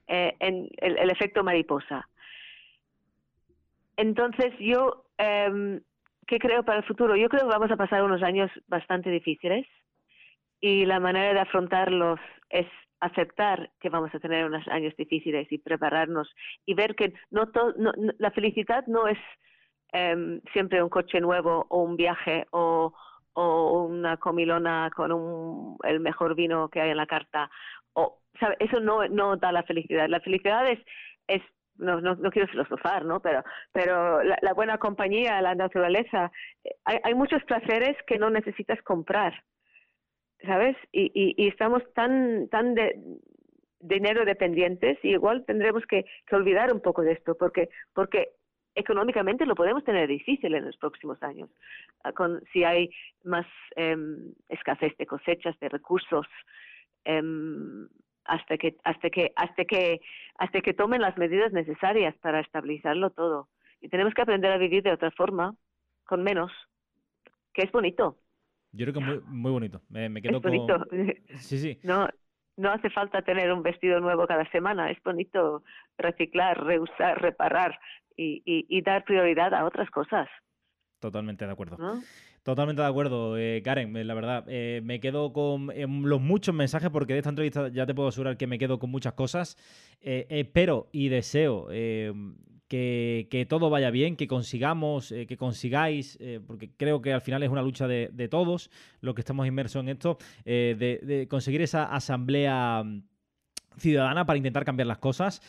Eh, 0.08 0.36
en 0.40 0.70
el, 0.78 1.10
efecto 1.10 1.44
mariposa. 1.44 2.08
Entonces 3.98 4.54
yo, 4.60 5.06
eh, 5.18 5.82
¿qué 6.32 6.40
creo 6.40 6.64
para 6.64 6.78
el 6.78 6.86
futuro? 6.86 7.18
Yo 7.18 7.28
creo 7.28 7.42
que 7.42 7.54
vamos 7.54 7.70
a 7.72 7.76
pasar 7.76 8.04
unos 8.04 8.24
años 8.24 8.50
bastante 8.68 9.10
difíciles 9.10 9.68
y 10.62 10.86
la 10.86 10.98
manera 11.02 11.34
de 11.34 11.42
afrontarlos 11.42 12.22
es 12.50 12.68
aceptar 13.02 13.70
que 13.82 13.90
vamos 13.90 14.16
a 14.16 14.20
tener 14.20 14.46
unos 14.46 14.66
años 14.70 14.96
difíciles 14.96 15.52
y 15.52 15.58
prepararnos 15.58 16.34
y 16.66 16.74
ver 16.74 16.96
que 16.96 17.12
no, 17.32 17.52
la 18.18 18.32
felicidad 18.32 18.86
no 18.88 19.10
es 19.10 19.18
em, 19.92 20.40
siempre 20.54 20.82
un 20.82 20.88
coche 20.88 21.20
nuevo 21.20 21.66
o 21.68 21.84
un 21.84 21.98
viaje 21.98 22.46
o, 22.52 22.94
o 23.34 23.84
una 23.84 24.16
comilona 24.16 24.90
con 24.96 25.12
un, 25.12 25.78
el 25.84 26.00
mejor 26.00 26.34
vino 26.36 26.70
que 26.70 26.80
hay 26.80 26.92
en 26.92 26.98
la 26.98 27.08
carta. 27.08 27.52
O, 27.92 28.20
Eso 28.60 28.80
no, 28.80 29.06
no 29.10 29.36
da 29.36 29.52
la 29.52 29.64
felicidad. 29.64 30.08
La 30.08 30.22
felicidad 30.22 30.66
es, 30.70 30.80
es 31.28 31.42
no, 31.78 32.02
no, 32.02 32.16
no 32.16 32.32
quiero 32.32 32.48
filosofar, 32.48 33.06
¿no? 33.06 33.20
Pero, 33.20 33.44
pero 33.72 34.24
la, 34.24 34.54
buena 34.54 34.78
compañía, 34.78 35.42
la 35.42 35.56
naturaleza, 35.56 36.32
hay, 36.86 37.00
hay, 37.04 37.14
muchos 37.14 37.44
placeres 37.44 37.98
que 38.06 38.18
no 38.18 38.30
necesitas 38.30 38.82
comprar, 38.84 39.44
¿sabes? 40.46 40.78
Y, 40.92 41.12
y, 41.14 41.48
estamos 41.48 41.82
tan, 41.94 42.48
tan 42.50 42.76
de 42.76 43.00
dinero 43.80 44.26
dependientes 44.26 44.98
y 45.04 45.10
igual 45.10 45.44
tendremos 45.46 45.86
que, 45.86 46.06
olvidar 46.32 46.74
un 46.74 46.82
poco 46.82 47.02
de 47.02 47.14
esto, 47.14 47.36
porque, 47.36 47.70
porque 47.94 48.30
económicamente 48.76 49.46
lo 49.46 49.56
podemos 49.56 49.84
tener 49.84 50.08
difícil 50.08 50.54
en 50.54 50.66
los 50.66 50.78
próximos 50.78 51.22
años, 51.24 51.50
ah, 52.04 52.14
con, 52.14 52.42
si 52.54 52.64
hay 52.64 52.90
más 53.24 53.46
em, 53.76 54.34
escasez 54.50 54.96
de 54.98 55.06
cosechas, 55.06 55.60
de 55.60 55.70
recursos, 55.70 56.26
eh, 57.06 57.22
hasta 58.26 58.58
que 58.58 58.78
hasta 58.84 59.10
que 59.10 59.34
hasta 59.36 59.66
que 59.66 60.02
hasta 60.38 60.62
que 60.62 60.74
tomen 60.74 61.02
las 61.02 61.18
medidas 61.18 61.52
necesarias 61.52 62.16
para 62.22 62.40
estabilizarlo 62.40 63.10
todo. 63.12 63.50
Y 63.82 63.90
tenemos 63.90 64.14
que 64.14 64.22
aprender 64.22 64.52
a 64.52 64.58
vivir 64.58 64.84
de 64.84 64.92
otra 64.92 65.12
forma 65.12 65.56
con 66.06 66.24
menos 66.24 66.52
que 67.54 67.64
es 67.64 67.72
bonito. 67.72 68.18
Yo 68.72 68.86
creo 68.86 68.94
que 68.94 69.00
muy 69.00 69.22
muy 69.26 69.52
bonito. 69.52 69.82
Me, 69.90 70.22
quedo 70.22 70.42
con 70.42 70.52
sí 71.38 71.58
sí. 71.58 71.80
No 71.84 72.08
no 72.58 72.72
hace 72.72 72.90
falta 72.90 73.22
tener 73.22 73.52
un 73.52 73.64
vestido 73.64 74.00
nuevo 74.00 74.28
cada 74.28 74.50
semana. 74.52 74.92
Es 74.92 75.02
bonito 75.04 75.64
reciclar 75.98 76.64
reusar 76.64 77.22
reparar 77.22 77.80
y, 78.16 78.42
y, 78.46 78.66
y 78.70 78.82
dar 78.82 79.04
prioridad 79.04 79.54
a 79.54 79.66
otras 79.66 79.90
cosas. 79.90 80.30
Totalmente 81.00 81.46
de 81.46 81.52
acuerdo 81.52 81.78
Totalmente 82.44 82.82
de 82.82 82.88
acuerdo, 82.88 83.38
eh, 83.38 83.62
Karen. 83.64 83.96
Eh, 83.96 84.04
la 84.04 84.16
verdad, 84.16 84.46
eh, 84.48 84.82
me 84.84 85.00
quedo 85.00 85.32
con 85.32 85.70
los 86.10 86.22
muchos 86.22 86.56
mensajes 86.56 86.90
porque 86.90 87.14
de 87.14 87.20
esta 87.20 87.30
entrevista 87.30 87.68
ya 87.68 87.86
te 87.86 87.94
puedo 87.94 88.10
asegurar 88.10 88.36
que 88.36 88.48
me 88.48 88.58
quedo 88.58 88.80
con 88.80 88.90
muchas 88.90 89.14
cosas. 89.14 89.58
espero 90.02 90.90
y 90.92 91.10
deseo 91.10 91.68
que, 92.68 93.46
todo 93.48 93.70
vaya 93.70 93.92
bien, 93.92 94.16
que 94.16 94.28
consigamos, 94.28 95.10
que 95.10 95.38
consigáis, 95.38 96.18
porque 96.48 96.72
creo 96.76 97.02
que 97.02 97.14
al 97.14 97.22
final 97.22 97.44
es 97.44 97.50
una 97.50 97.62
lucha 97.62 97.88
de, 97.88 98.28
todos 98.28 98.72
los 99.02 99.14
que 99.14 99.22
estamos 99.22 99.46
inmersos 99.46 99.82
en 99.82 99.90
esto, 99.90 100.18
de, 100.44 101.28
conseguir 101.30 101.62
esa 101.62 101.84
asamblea 101.84 102.82
mm, 102.84 103.04
ciudadana 103.78 104.26
para 104.26 104.38
intentar 104.38 104.66
cambiar 104.66 104.88
las 104.88 104.98
cosas. 104.98 105.42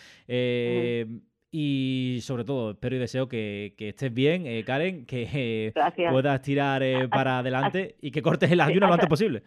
Y 1.54 2.20
sobre 2.22 2.44
todo, 2.44 2.70
espero 2.70 2.96
y 2.96 2.98
deseo 2.98 3.28
que, 3.28 3.74
estés 3.76 4.12
bien, 4.12 4.46
eh, 4.46 4.64
Karen, 4.64 5.04
que 5.04 5.70
puedas 6.10 6.40
tirar 6.40 6.82
eh, 6.82 7.08
para 7.08 7.40
adelante 7.40 7.96
y 8.00 8.10
que 8.10 8.22
cortes 8.22 8.50
el 8.50 8.62
ayuno 8.62 8.86
lo 8.86 8.94
antes 8.94 9.08
posible. 9.08 9.42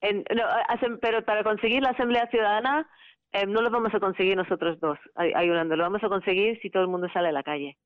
pero 0.00 1.24
para 1.26 1.44
conseguir 1.44 1.82
la 1.82 1.90
Asamblea 1.90 2.26
Ciudadana 2.30 2.88
eh, 3.32 3.46
no 3.46 3.60
lo 3.60 3.70
vamos 3.70 3.94
a 3.94 4.00
conseguir 4.00 4.34
nosotros 4.34 4.80
dos 4.80 4.98
ayudando, 5.14 5.76
lo 5.76 5.82
vamos 5.82 6.02
a 6.02 6.08
conseguir 6.08 6.58
si 6.62 6.70
todo 6.70 6.84
el 6.84 6.88
mundo 6.88 7.06
sale 7.12 7.28
a 7.28 7.32
la 7.32 7.42
calle. 7.42 7.76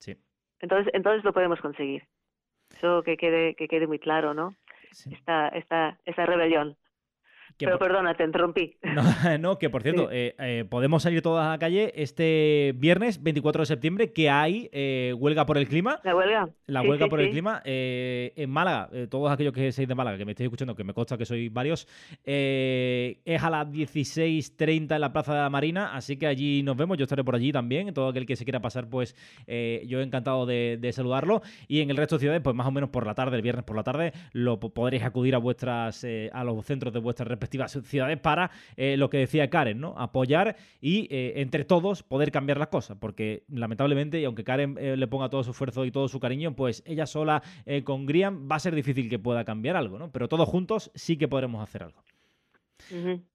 Sí. 0.00 0.16
Entonces, 0.58 0.92
entonces 0.92 1.22
lo 1.22 1.32
podemos 1.32 1.60
conseguir. 1.60 2.02
Eso 2.76 3.04
que 3.04 3.16
quede, 3.16 3.54
que 3.54 3.68
quede 3.68 3.86
muy 3.86 4.00
claro, 4.00 4.34
¿no? 4.34 4.56
Esta, 4.90 5.48
esta, 5.48 6.00
esa 6.04 6.26
rebelión. 6.26 6.76
Pero 7.58 7.78
perdona, 7.78 8.14
te 8.14 8.24
interrumpí. 8.24 8.76
No, 9.40 9.58
que 9.58 9.70
por 9.70 9.82
cierto, 9.82 10.08
eh, 10.10 10.34
eh, 10.38 10.64
podemos 10.68 11.02
salir 11.02 11.22
todas 11.22 11.46
a 11.46 11.50
la 11.50 11.58
calle 11.58 11.92
este 11.96 12.74
viernes 12.76 13.22
24 13.22 13.62
de 13.62 13.66
septiembre, 13.66 14.12
que 14.12 14.30
hay 14.30 14.68
eh, 14.72 15.14
huelga 15.16 15.46
por 15.46 15.58
el 15.58 15.68
clima. 15.68 16.00
La 16.04 16.14
huelga. 16.14 16.48
La 16.66 16.82
huelga 16.82 17.08
por 17.08 17.20
el 17.20 17.30
clima 17.30 17.60
en 17.64 18.50
Málaga. 18.50 18.90
todos 19.08 19.30
aquellos 19.30 19.52
que 19.52 19.72
seáis 19.72 19.88
de 19.88 19.94
Málaga, 19.94 20.18
que 20.18 20.24
me 20.24 20.32
estéis 20.32 20.46
escuchando, 20.46 20.74
que 20.74 20.84
me 20.84 20.94
consta 20.94 21.18
que 21.18 21.24
sois 21.24 21.52
varios, 21.52 21.86
es 22.24 23.42
a 23.42 23.50
las 23.50 23.68
16.30 23.68 24.94
en 24.94 25.00
la 25.00 25.12
Plaza 25.12 25.34
de 25.34 25.40
la 25.40 25.50
Marina, 25.50 25.94
así 25.94 26.16
que 26.16 26.26
allí 26.26 26.62
nos 26.62 26.76
vemos. 26.76 26.98
Yo 26.98 27.04
estaré 27.04 27.24
por 27.24 27.34
allí 27.34 27.52
también. 27.52 27.92
Todo 27.92 28.08
aquel 28.08 28.26
que 28.26 28.36
se 28.36 28.44
quiera 28.44 28.60
pasar, 28.60 28.88
pues 28.88 29.14
yo 29.46 30.00
encantado 30.00 30.46
de, 30.46 30.78
de, 30.80 30.92
saludarlo. 30.92 31.42
Y 31.68 31.80
en 31.80 31.90
el 31.90 31.96
resto 31.96 32.16
de 32.16 32.20
ciudades, 32.20 32.42
pues 32.42 32.54
más 32.56 32.66
o 32.66 32.70
menos 32.70 32.90
por 32.90 33.06
la 33.06 33.14
tarde, 33.14 33.36
el 33.36 33.42
viernes 33.42 33.64
por 33.64 33.76
la 33.76 33.82
tarde, 33.82 34.12
lo 34.32 34.58
podréis 34.60 35.02
acudir 35.02 35.34
a 35.34 35.38
vuestras 35.38 36.06
a 36.32 36.44
los 36.44 36.64
centros 36.64 36.92
de 36.92 37.00
vuestras 37.00 37.28
respectivas 37.42 37.72
ciudades 37.84 38.18
para 38.18 38.50
eh, 38.76 38.96
lo 38.96 39.10
que 39.10 39.18
decía 39.18 39.50
Karen, 39.50 39.80
¿no? 39.80 39.94
Apoyar 39.98 40.56
y 40.80 41.08
eh, 41.10 41.34
entre 41.36 41.64
todos 41.64 42.02
poder 42.02 42.30
cambiar 42.30 42.58
las 42.58 42.68
cosas, 42.68 42.96
porque 42.98 43.44
lamentablemente, 43.48 44.20
y 44.20 44.24
aunque 44.24 44.44
Karen 44.44 44.76
eh, 44.78 44.96
le 44.96 45.06
ponga 45.08 45.28
todo 45.28 45.42
su 45.42 45.50
esfuerzo 45.50 45.84
y 45.84 45.90
todo 45.90 46.08
su 46.08 46.20
cariño, 46.20 46.54
pues 46.54 46.82
ella 46.86 47.06
sola 47.06 47.42
con 47.84 48.06
Griam 48.06 48.48
va 48.50 48.56
a 48.56 48.60
ser 48.60 48.74
difícil 48.74 49.08
que 49.08 49.18
pueda 49.18 49.44
cambiar 49.44 49.76
algo, 49.76 49.98
¿no? 49.98 50.10
Pero 50.12 50.28
todos 50.28 50.48
juntos 50.48 50.90
sí 50.94 51.16
que 51.16 51.28
podremos 51.28 51.62
hacer 51.62 51.82
algo. 51.82 52.02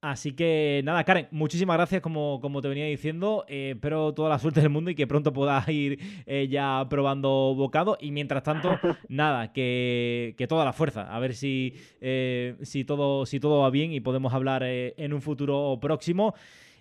Así 0.02 0.36
que 0.36 0.82
nada, 0.84 1.04
Karen, 1.04 1.28
muchísimas 1.32 1.78
gracias, 1.78 2.02
como, 2.02 2.40
como 2.42 2.62
te 2.62 2.68
venía 2.68 2.86
diciendo. 2.86 3.46
Eh, 3.48 3.72
espero 3.76 4.14
toda 4.14 4.30
la 4.30 4.40
suerte 4.40 4.62
del 4.62 4.70
mundo 4.70 4.92
y 4.92 4.96
que 4.96 5.08
pronto 5.08 5.34
puedas 5.34 5.68
ir 5.70 6.00
eh, 6.26 6.48
ya 6.48 6.86
probando 6.90 7.54
bocado. 7.56 7.98
Y 8.00 8.12
mientras 8.12 8.44
tanto, 8.44 8.70
nada, 9.10 9.54
que, 9.54 10.36
toda 10.48 10.66
la 10.66 10.74
fuerza. 10.74 11.14
A 11.14 11.20
ver 11.20 11.34
si, 11.34 11.74
eh, 12.02 12.56
si, 12.62 12.86
todo, 12.86 13.26
si 13.26 13.40
todo 13.40 13.62
va 13.62 13.70
bien 13.70 13.92
y 13.92 14.00
podemos 14.00 14.34
hablar 14.34 14.64
en 14.64 15.14
un 15.14 15.22
futuro 15.22 15.78
próximo. 15.82 16.34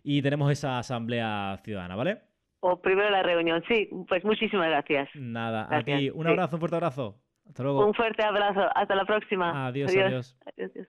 Y 0.03 0.23
tenemos 0.23 0.53
esa 0.53 0.79
asamblea 0.79 1.59
ciudadana, 1.65 1.97
¿vale? 1.97 2.21
O 2.61 2.81
primero 2.81 3.11
la 3.11 3.23
reunión, 3.23 3.63
sí. 3.69 3.89
Pues 4.09 4.25
muchísimas 4.25 4.69
gracias. 4.69 5.09
Nada, 5.15 5.69
aquí 5.71 6.11
un 6.11 6.27
abrazo, 6.27 6.57
un 6.57 6.61
fuerte 6.61 6.77
abrazo. 6.77 7.21
Hasta 7.49 7.63
luego. 7.63 7.87
Un 7.87 7.95
fuerte 7.95 8.25
abrazo. 8.25 8.69
Hasta 8.75 8.95
la 8.95 9.05
próxima. 9.05 9.67
adiós. 9.67 9.91
adiós. 9.91 10.39
adiós. 10.47 10.89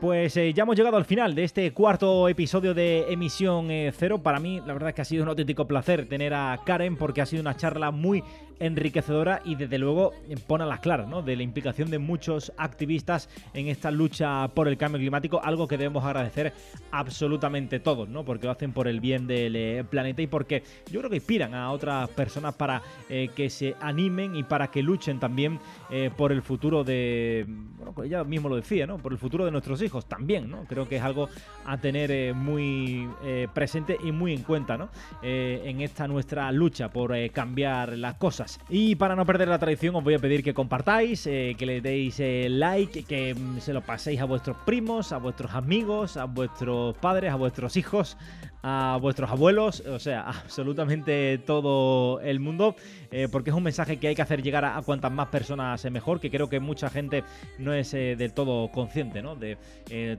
Pues 0.00 0.34
ya 0.34 0.62
hemos 0.64 0.74
llegado 0.74 0.96
al 0.96 1.04
final 1.04 1.36
de 1.36 1.44
este 1.44 1.72
cuarto 1.72 2.28
episodio 2.28 2.74
de 2.74 3.12
Emisión 3.12 3.70
eh, 3.70 3.92
Cero. 3.96 4.20
Para 4.20 4.40
mí, 4.40 4.60
la 4.66 4.72
verdad 4.72 4.88
es 4.88 4.94
que 4.96 5.02
ha 5.02 5.04
sido 5.04 5.22
un 5.22 5.28
auténtico 5.28 5.68
placer 5.68 6.08
tener 6.08 6.34
a 6.34 6.58
Karen 6.66 6.96
porque 6.96 7.20
ha 7.20 7.26
sido 7.26 7.40
una 7.40 7.56
charla 7.56 7.92
muy 7.92 8.24
enriquecedora 8.58 9.42
y 9.44 9.54
desde 9.54 9.78
luego 9.78 10.12
pone 10.46 10.64
a 10.64 10.66
las 10.66 10.80
claras 10.80 11.08
¿no? 11.08 11.22
de 11.22 11.36
la 11.36 11.42
implicación 11.42 11.90
de 11.90 11.98
muchos 11.98 12.52
activistas 12.56 13.28
en 13.54 13.68
esta 13.68 13.90
lucha 13.90 14.48
por 14.48 14.68
el 14.68 14.76
cambio 14.76 14.98
climático, 14.98 15.40
algo 15.42 15.68
que 15.68 15.78
debemos 15.78 16.04
agradecer 16.04 16.52
absolutamente 16.90 17.80
todos, 17.80 18.08
¿no? 18.08 18.24
porque 18.24 18.46
lo 18.46 18.52
hacen 18.52 18.72
por 18.72 18.88
el 18.88 19.00
bien 19.00 19.26
del 19.26 19.56
eh, 19.56 19.84
planeta 19.88 20.22
y 20.22 20.26
porque 20.26 20.62
yo 20.90 21.00
creo 21.00 21.10
que 21.10 21.16
inspiran 21.16 21.54
a 21.54 21.70
otras 21.70 22.08
personas 22.10 22.54
para 22.54 22.82
eh, 23.08 23.30
que 23.34 23.50
se 23.50 23.74
animen 23.80 24.36
y 24.36 24.42
para 24.42 24.68
que 24.70 24.82
luchen 24.82 25.18
también 25.18 25.58
eh, 25.90 26.10
por 26.16 26.32
el 26.32 26.42
futuro 26.42 26.84
de, 26.84 27.46
bueno, 27.76 27.92
pues 27.92 28.08
ella 28.08 28.24
mismo 28.24 28.48
lo 28.48 28.56
decía, 28.56 28.86
¿no? 28.86 28.98
por 28.98 29.12
el 29.12 29.18
futuro 29.18 29.44
de 29.44 29.50
nuestros 29.50 29.80
hijos 29.82 30.06
también, 30.06 30.50
¿no? 30.50 30.64
creo 30.64 30.88
que 30.88 30.96
es 30.96 31.02
algo 31.02 31.28
a 31.64 31.78
tener 31.78 32.34
muy 32.34 33.08
presente 33.54 33.96
y 34.02 34.12
muy 34.12 34.32
en 34.34 34.42
cuenta 34.42 34.76
¿no? 34.76 34.90
en 35.22 35.80
esta 35.80 36.08
nuestra 36.08 36.50
lucha 36.52 36.90
por 36.90 37.14
cambiar 37.30 37.96
las 37.96 38.14
cosas. 38.14 38.41
Y 38.68 38.94
para 38.96 39.16
no 39.16 39.26
perder 39.26 39.48
la 39.48 39.58
tradición 39.58 39.94
os 39.96 40.04
voy 40.04 40.14
a 40.14 40.18
pedir 40.18 40.42
que 40.42 40.54
compartáis, 40.54 41.26
eh, 41.26 41.54
que 41.58 41.66
le 41.66 41.80
deis 41.80 42.18
eh, 42.20 42.48
like, 42.48 43.04
que 43.04 43.34
mm, 43.34 43.58
se 43.60 43.72
lo 43.72 43.80
paséis 43.82 44.20
a 44.20 44.24
vuestros 44.24 44.56
primos, 44.64 45.12
a 45.12 45.18
vuestros 45.18 45.54
amigos, 45.54 46.16
a 46.16 46.24
vuestros 46.24 46.96
padres, 46.96 47.32
a 47.32 47.36
vuestros 47.36 47.76
hijos, 47.76 48.16
a 48.62 48.98
vuestros 49.00 49.30
abuelos, 49.30 49.80
o 49.80 49.98
sea, 49.98 50.22
absolutamente 50.44 51.38
todo 51.38 52.20
el 52.20 52.40
mundo, 52.40 52.76
eh, 53.10 53.28
porque 53.30 53.50
es 53.50 53.56
un 53.56 53.62
mensaje 53.62 53.98
que 53.98 54.08
hay 54.08 54.14
que 54.14 54.22
hacer 54.22 54.42
llegar 54.42 54.64
a, 54.64 54.80
cuantas 54.82 55.12
más 55.12 55.28
personas 55.28 55.84
mejor, 55.90 56.20
que 56.20 56.30
creo 56.30 56.48
que 56.48 56.60
mucha 56.60 56.90
gente 56.90 57.24
no 57.58 57.74
es 57.74 57.92
del 57.92 58.32
todo 58.32 58.70
consciente 58.70 59.22
¿no? 59.22 59.36
de 59.36 59.56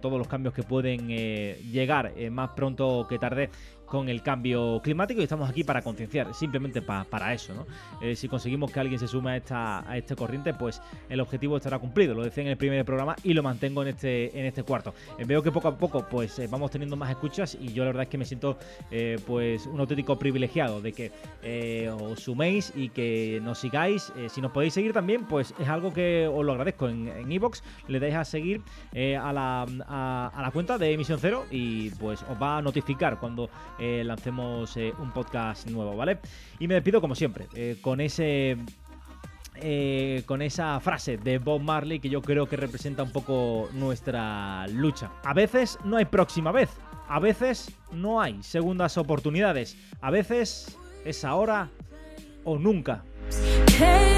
todos 0.01 0.17
los 0.17 0.27
cambios 0.27 0.53
que 0.53 0.63
pueden 0.63 1.07
llegar 1.07 2.13
más 2.31 2.51
pronto 2.51 3.07
que 3.09 3.17
tarde 3.17 3.49
con 3.93 4.09
el 4.09 4.23
cambio 4.23 4.81
climático 4.81 5.21
y 5.21 5.23
estamos 5.23 5.47
aquí 5.47 5.63
para 5.63 5.83
concienciar, 5.83 6.33
simplemente 6.33 6.81
para 6.81 7.31
eso. 7.31 7.53
¿no? 7.53 7.67
Eh, 8.01 8.15
si 8.15 8.27
conseguimos 8.27 8.71
que 8.71 8.79
alguien 8.79 8.97
se 8.97 9.07
sume 9.07 9.33
a 9.33 9.37
esta, 9.37 9.87
a 9.87 9.95
este 9.95 10.15
corriente, 10.15 10.51
pues 10.55 10.81
el 11.09 11.19
objetivo 11.19 11.57
estará 11.57 11.77
cumplido. 11.77 12.15
Lo 12.15 12.23
decía 12.23 12.43
en 12.43 12.49
el 12.49 12.57
primer 12.57 12.83
programa 12.85 13.15
y 13.23 13.35
lo 13.35 13.43
mantengo 13.43 13.83
en 13.83 13.89
este, 13.89 14.35
en 14.35 14.47
este 14.47 14.63
cuarto. 14.63 14.95
Eh, 15.19 15.25
veo 15.25 15.43
que 15.43 15.51
poco 15.51 15.67
a 15.67 15.77
poco 15.77 16.07
pues 16.09 16.39
eh, 16.39 16.47
vamos 16.49 16.71
teniendo 16.71 16.95
más 16.95 17.11
escuchas 17.11 17.55
y 17.61 17.71
yo 17.71 17.83
la 17.83 17.89
verdad 17.89 18.03
es 18.03 18.09
que 18.09 18.17
me 18.17 18.25
siento 18.25 18.32
pues 19.25 19.67
un 19.67 19.79
auténtico 19.79 20.17
privilegiado 20.17 20.81
de 20.81 20.93
que 20.93 21.11
os 21.89 22.19
suméis 22.19 22.73
y 22.75 22.89
que 22.89 23.39
nos 23.43 23.59
sigáis. 23.59 24.11
si 24.29 24.41
nos 24.41 24.51
podéis 24.51 24.73
seguir 24.73 24.93
también, 24.93 25.25
pues 25.25 25.53
es 25.59 25.67
algo 25.67 25.93
que 25.93 26.27
os 26.27 26.45
lo 26.45 26.51
agradezco. 26.51 26.89
En 26.89 27.31
Evox 27.31 27.63
le 27.87 27.99
dais 27.99 28.15
a 28.15 28.25
seguir 28.25 28.61
a 28.93 29.33
la, 29.33 29.65
a, 29.87 30.41
la 30.41 30.51
cuenta 30.51 30.77
de 30.77 30.93
Emisión 30.93 31.19
Cero 31.19 31.45
y 31.51 31.89
pues 31.91 32.23
os 32.23 32.41
va 32.41 32.57
a 32.57 32.61
notificar 32.61 33.19
cuando 33.19 33.49
eh, 33.79 34.03
lancemos 34.03 34.75
eh, 34.77 34.93
un 34.99 35.11
podcast 35.11 35.67
nuevo, 35.69 35.95
¿vale? 35.95 36.19
Y 36.59 36.67
me 36.67 36.75
despido 36.75 37.01
como 37.01 37.15
siempre, 37.15 37.47
eh, 37.53 37.77
con 37.81 38.01
ese... 38.01 38.57
con 40.25 40.41
esa 40.41 40.79
frase 40.79 41.17
de 41.17 41.37
Bob 41.37 41.61
Marley 41.61 41.99
que 41.99 42.09
yo 42.09 42.21
creo 42.21 42.47
que 42.47 42.57
representa 42.57 43.03
un 43.03 43.11
poco 43.11 43.69
nuestra 43.73 44.67
lucha. 44.67 45.11
A 45.23 45.33
veces 45.33 45.77
no 45.83 45.97
hay 45.97 46.05
próxima 46.05 46.51
vez, 46.51 46.69
a 47.07 47.19
veces 47.19 47.71
no 47.91 48.21
hay 48.21 48.41
segundas 48.43 48.97
oportunidades, 48.97 49.77
a 50.01 50.11
veces 50.11 50.77
es 51.05 51.23
ahora 51.23 51.69
o 52.43 52.57
nunca. 52.57 53.03
Can't 53.77 54.13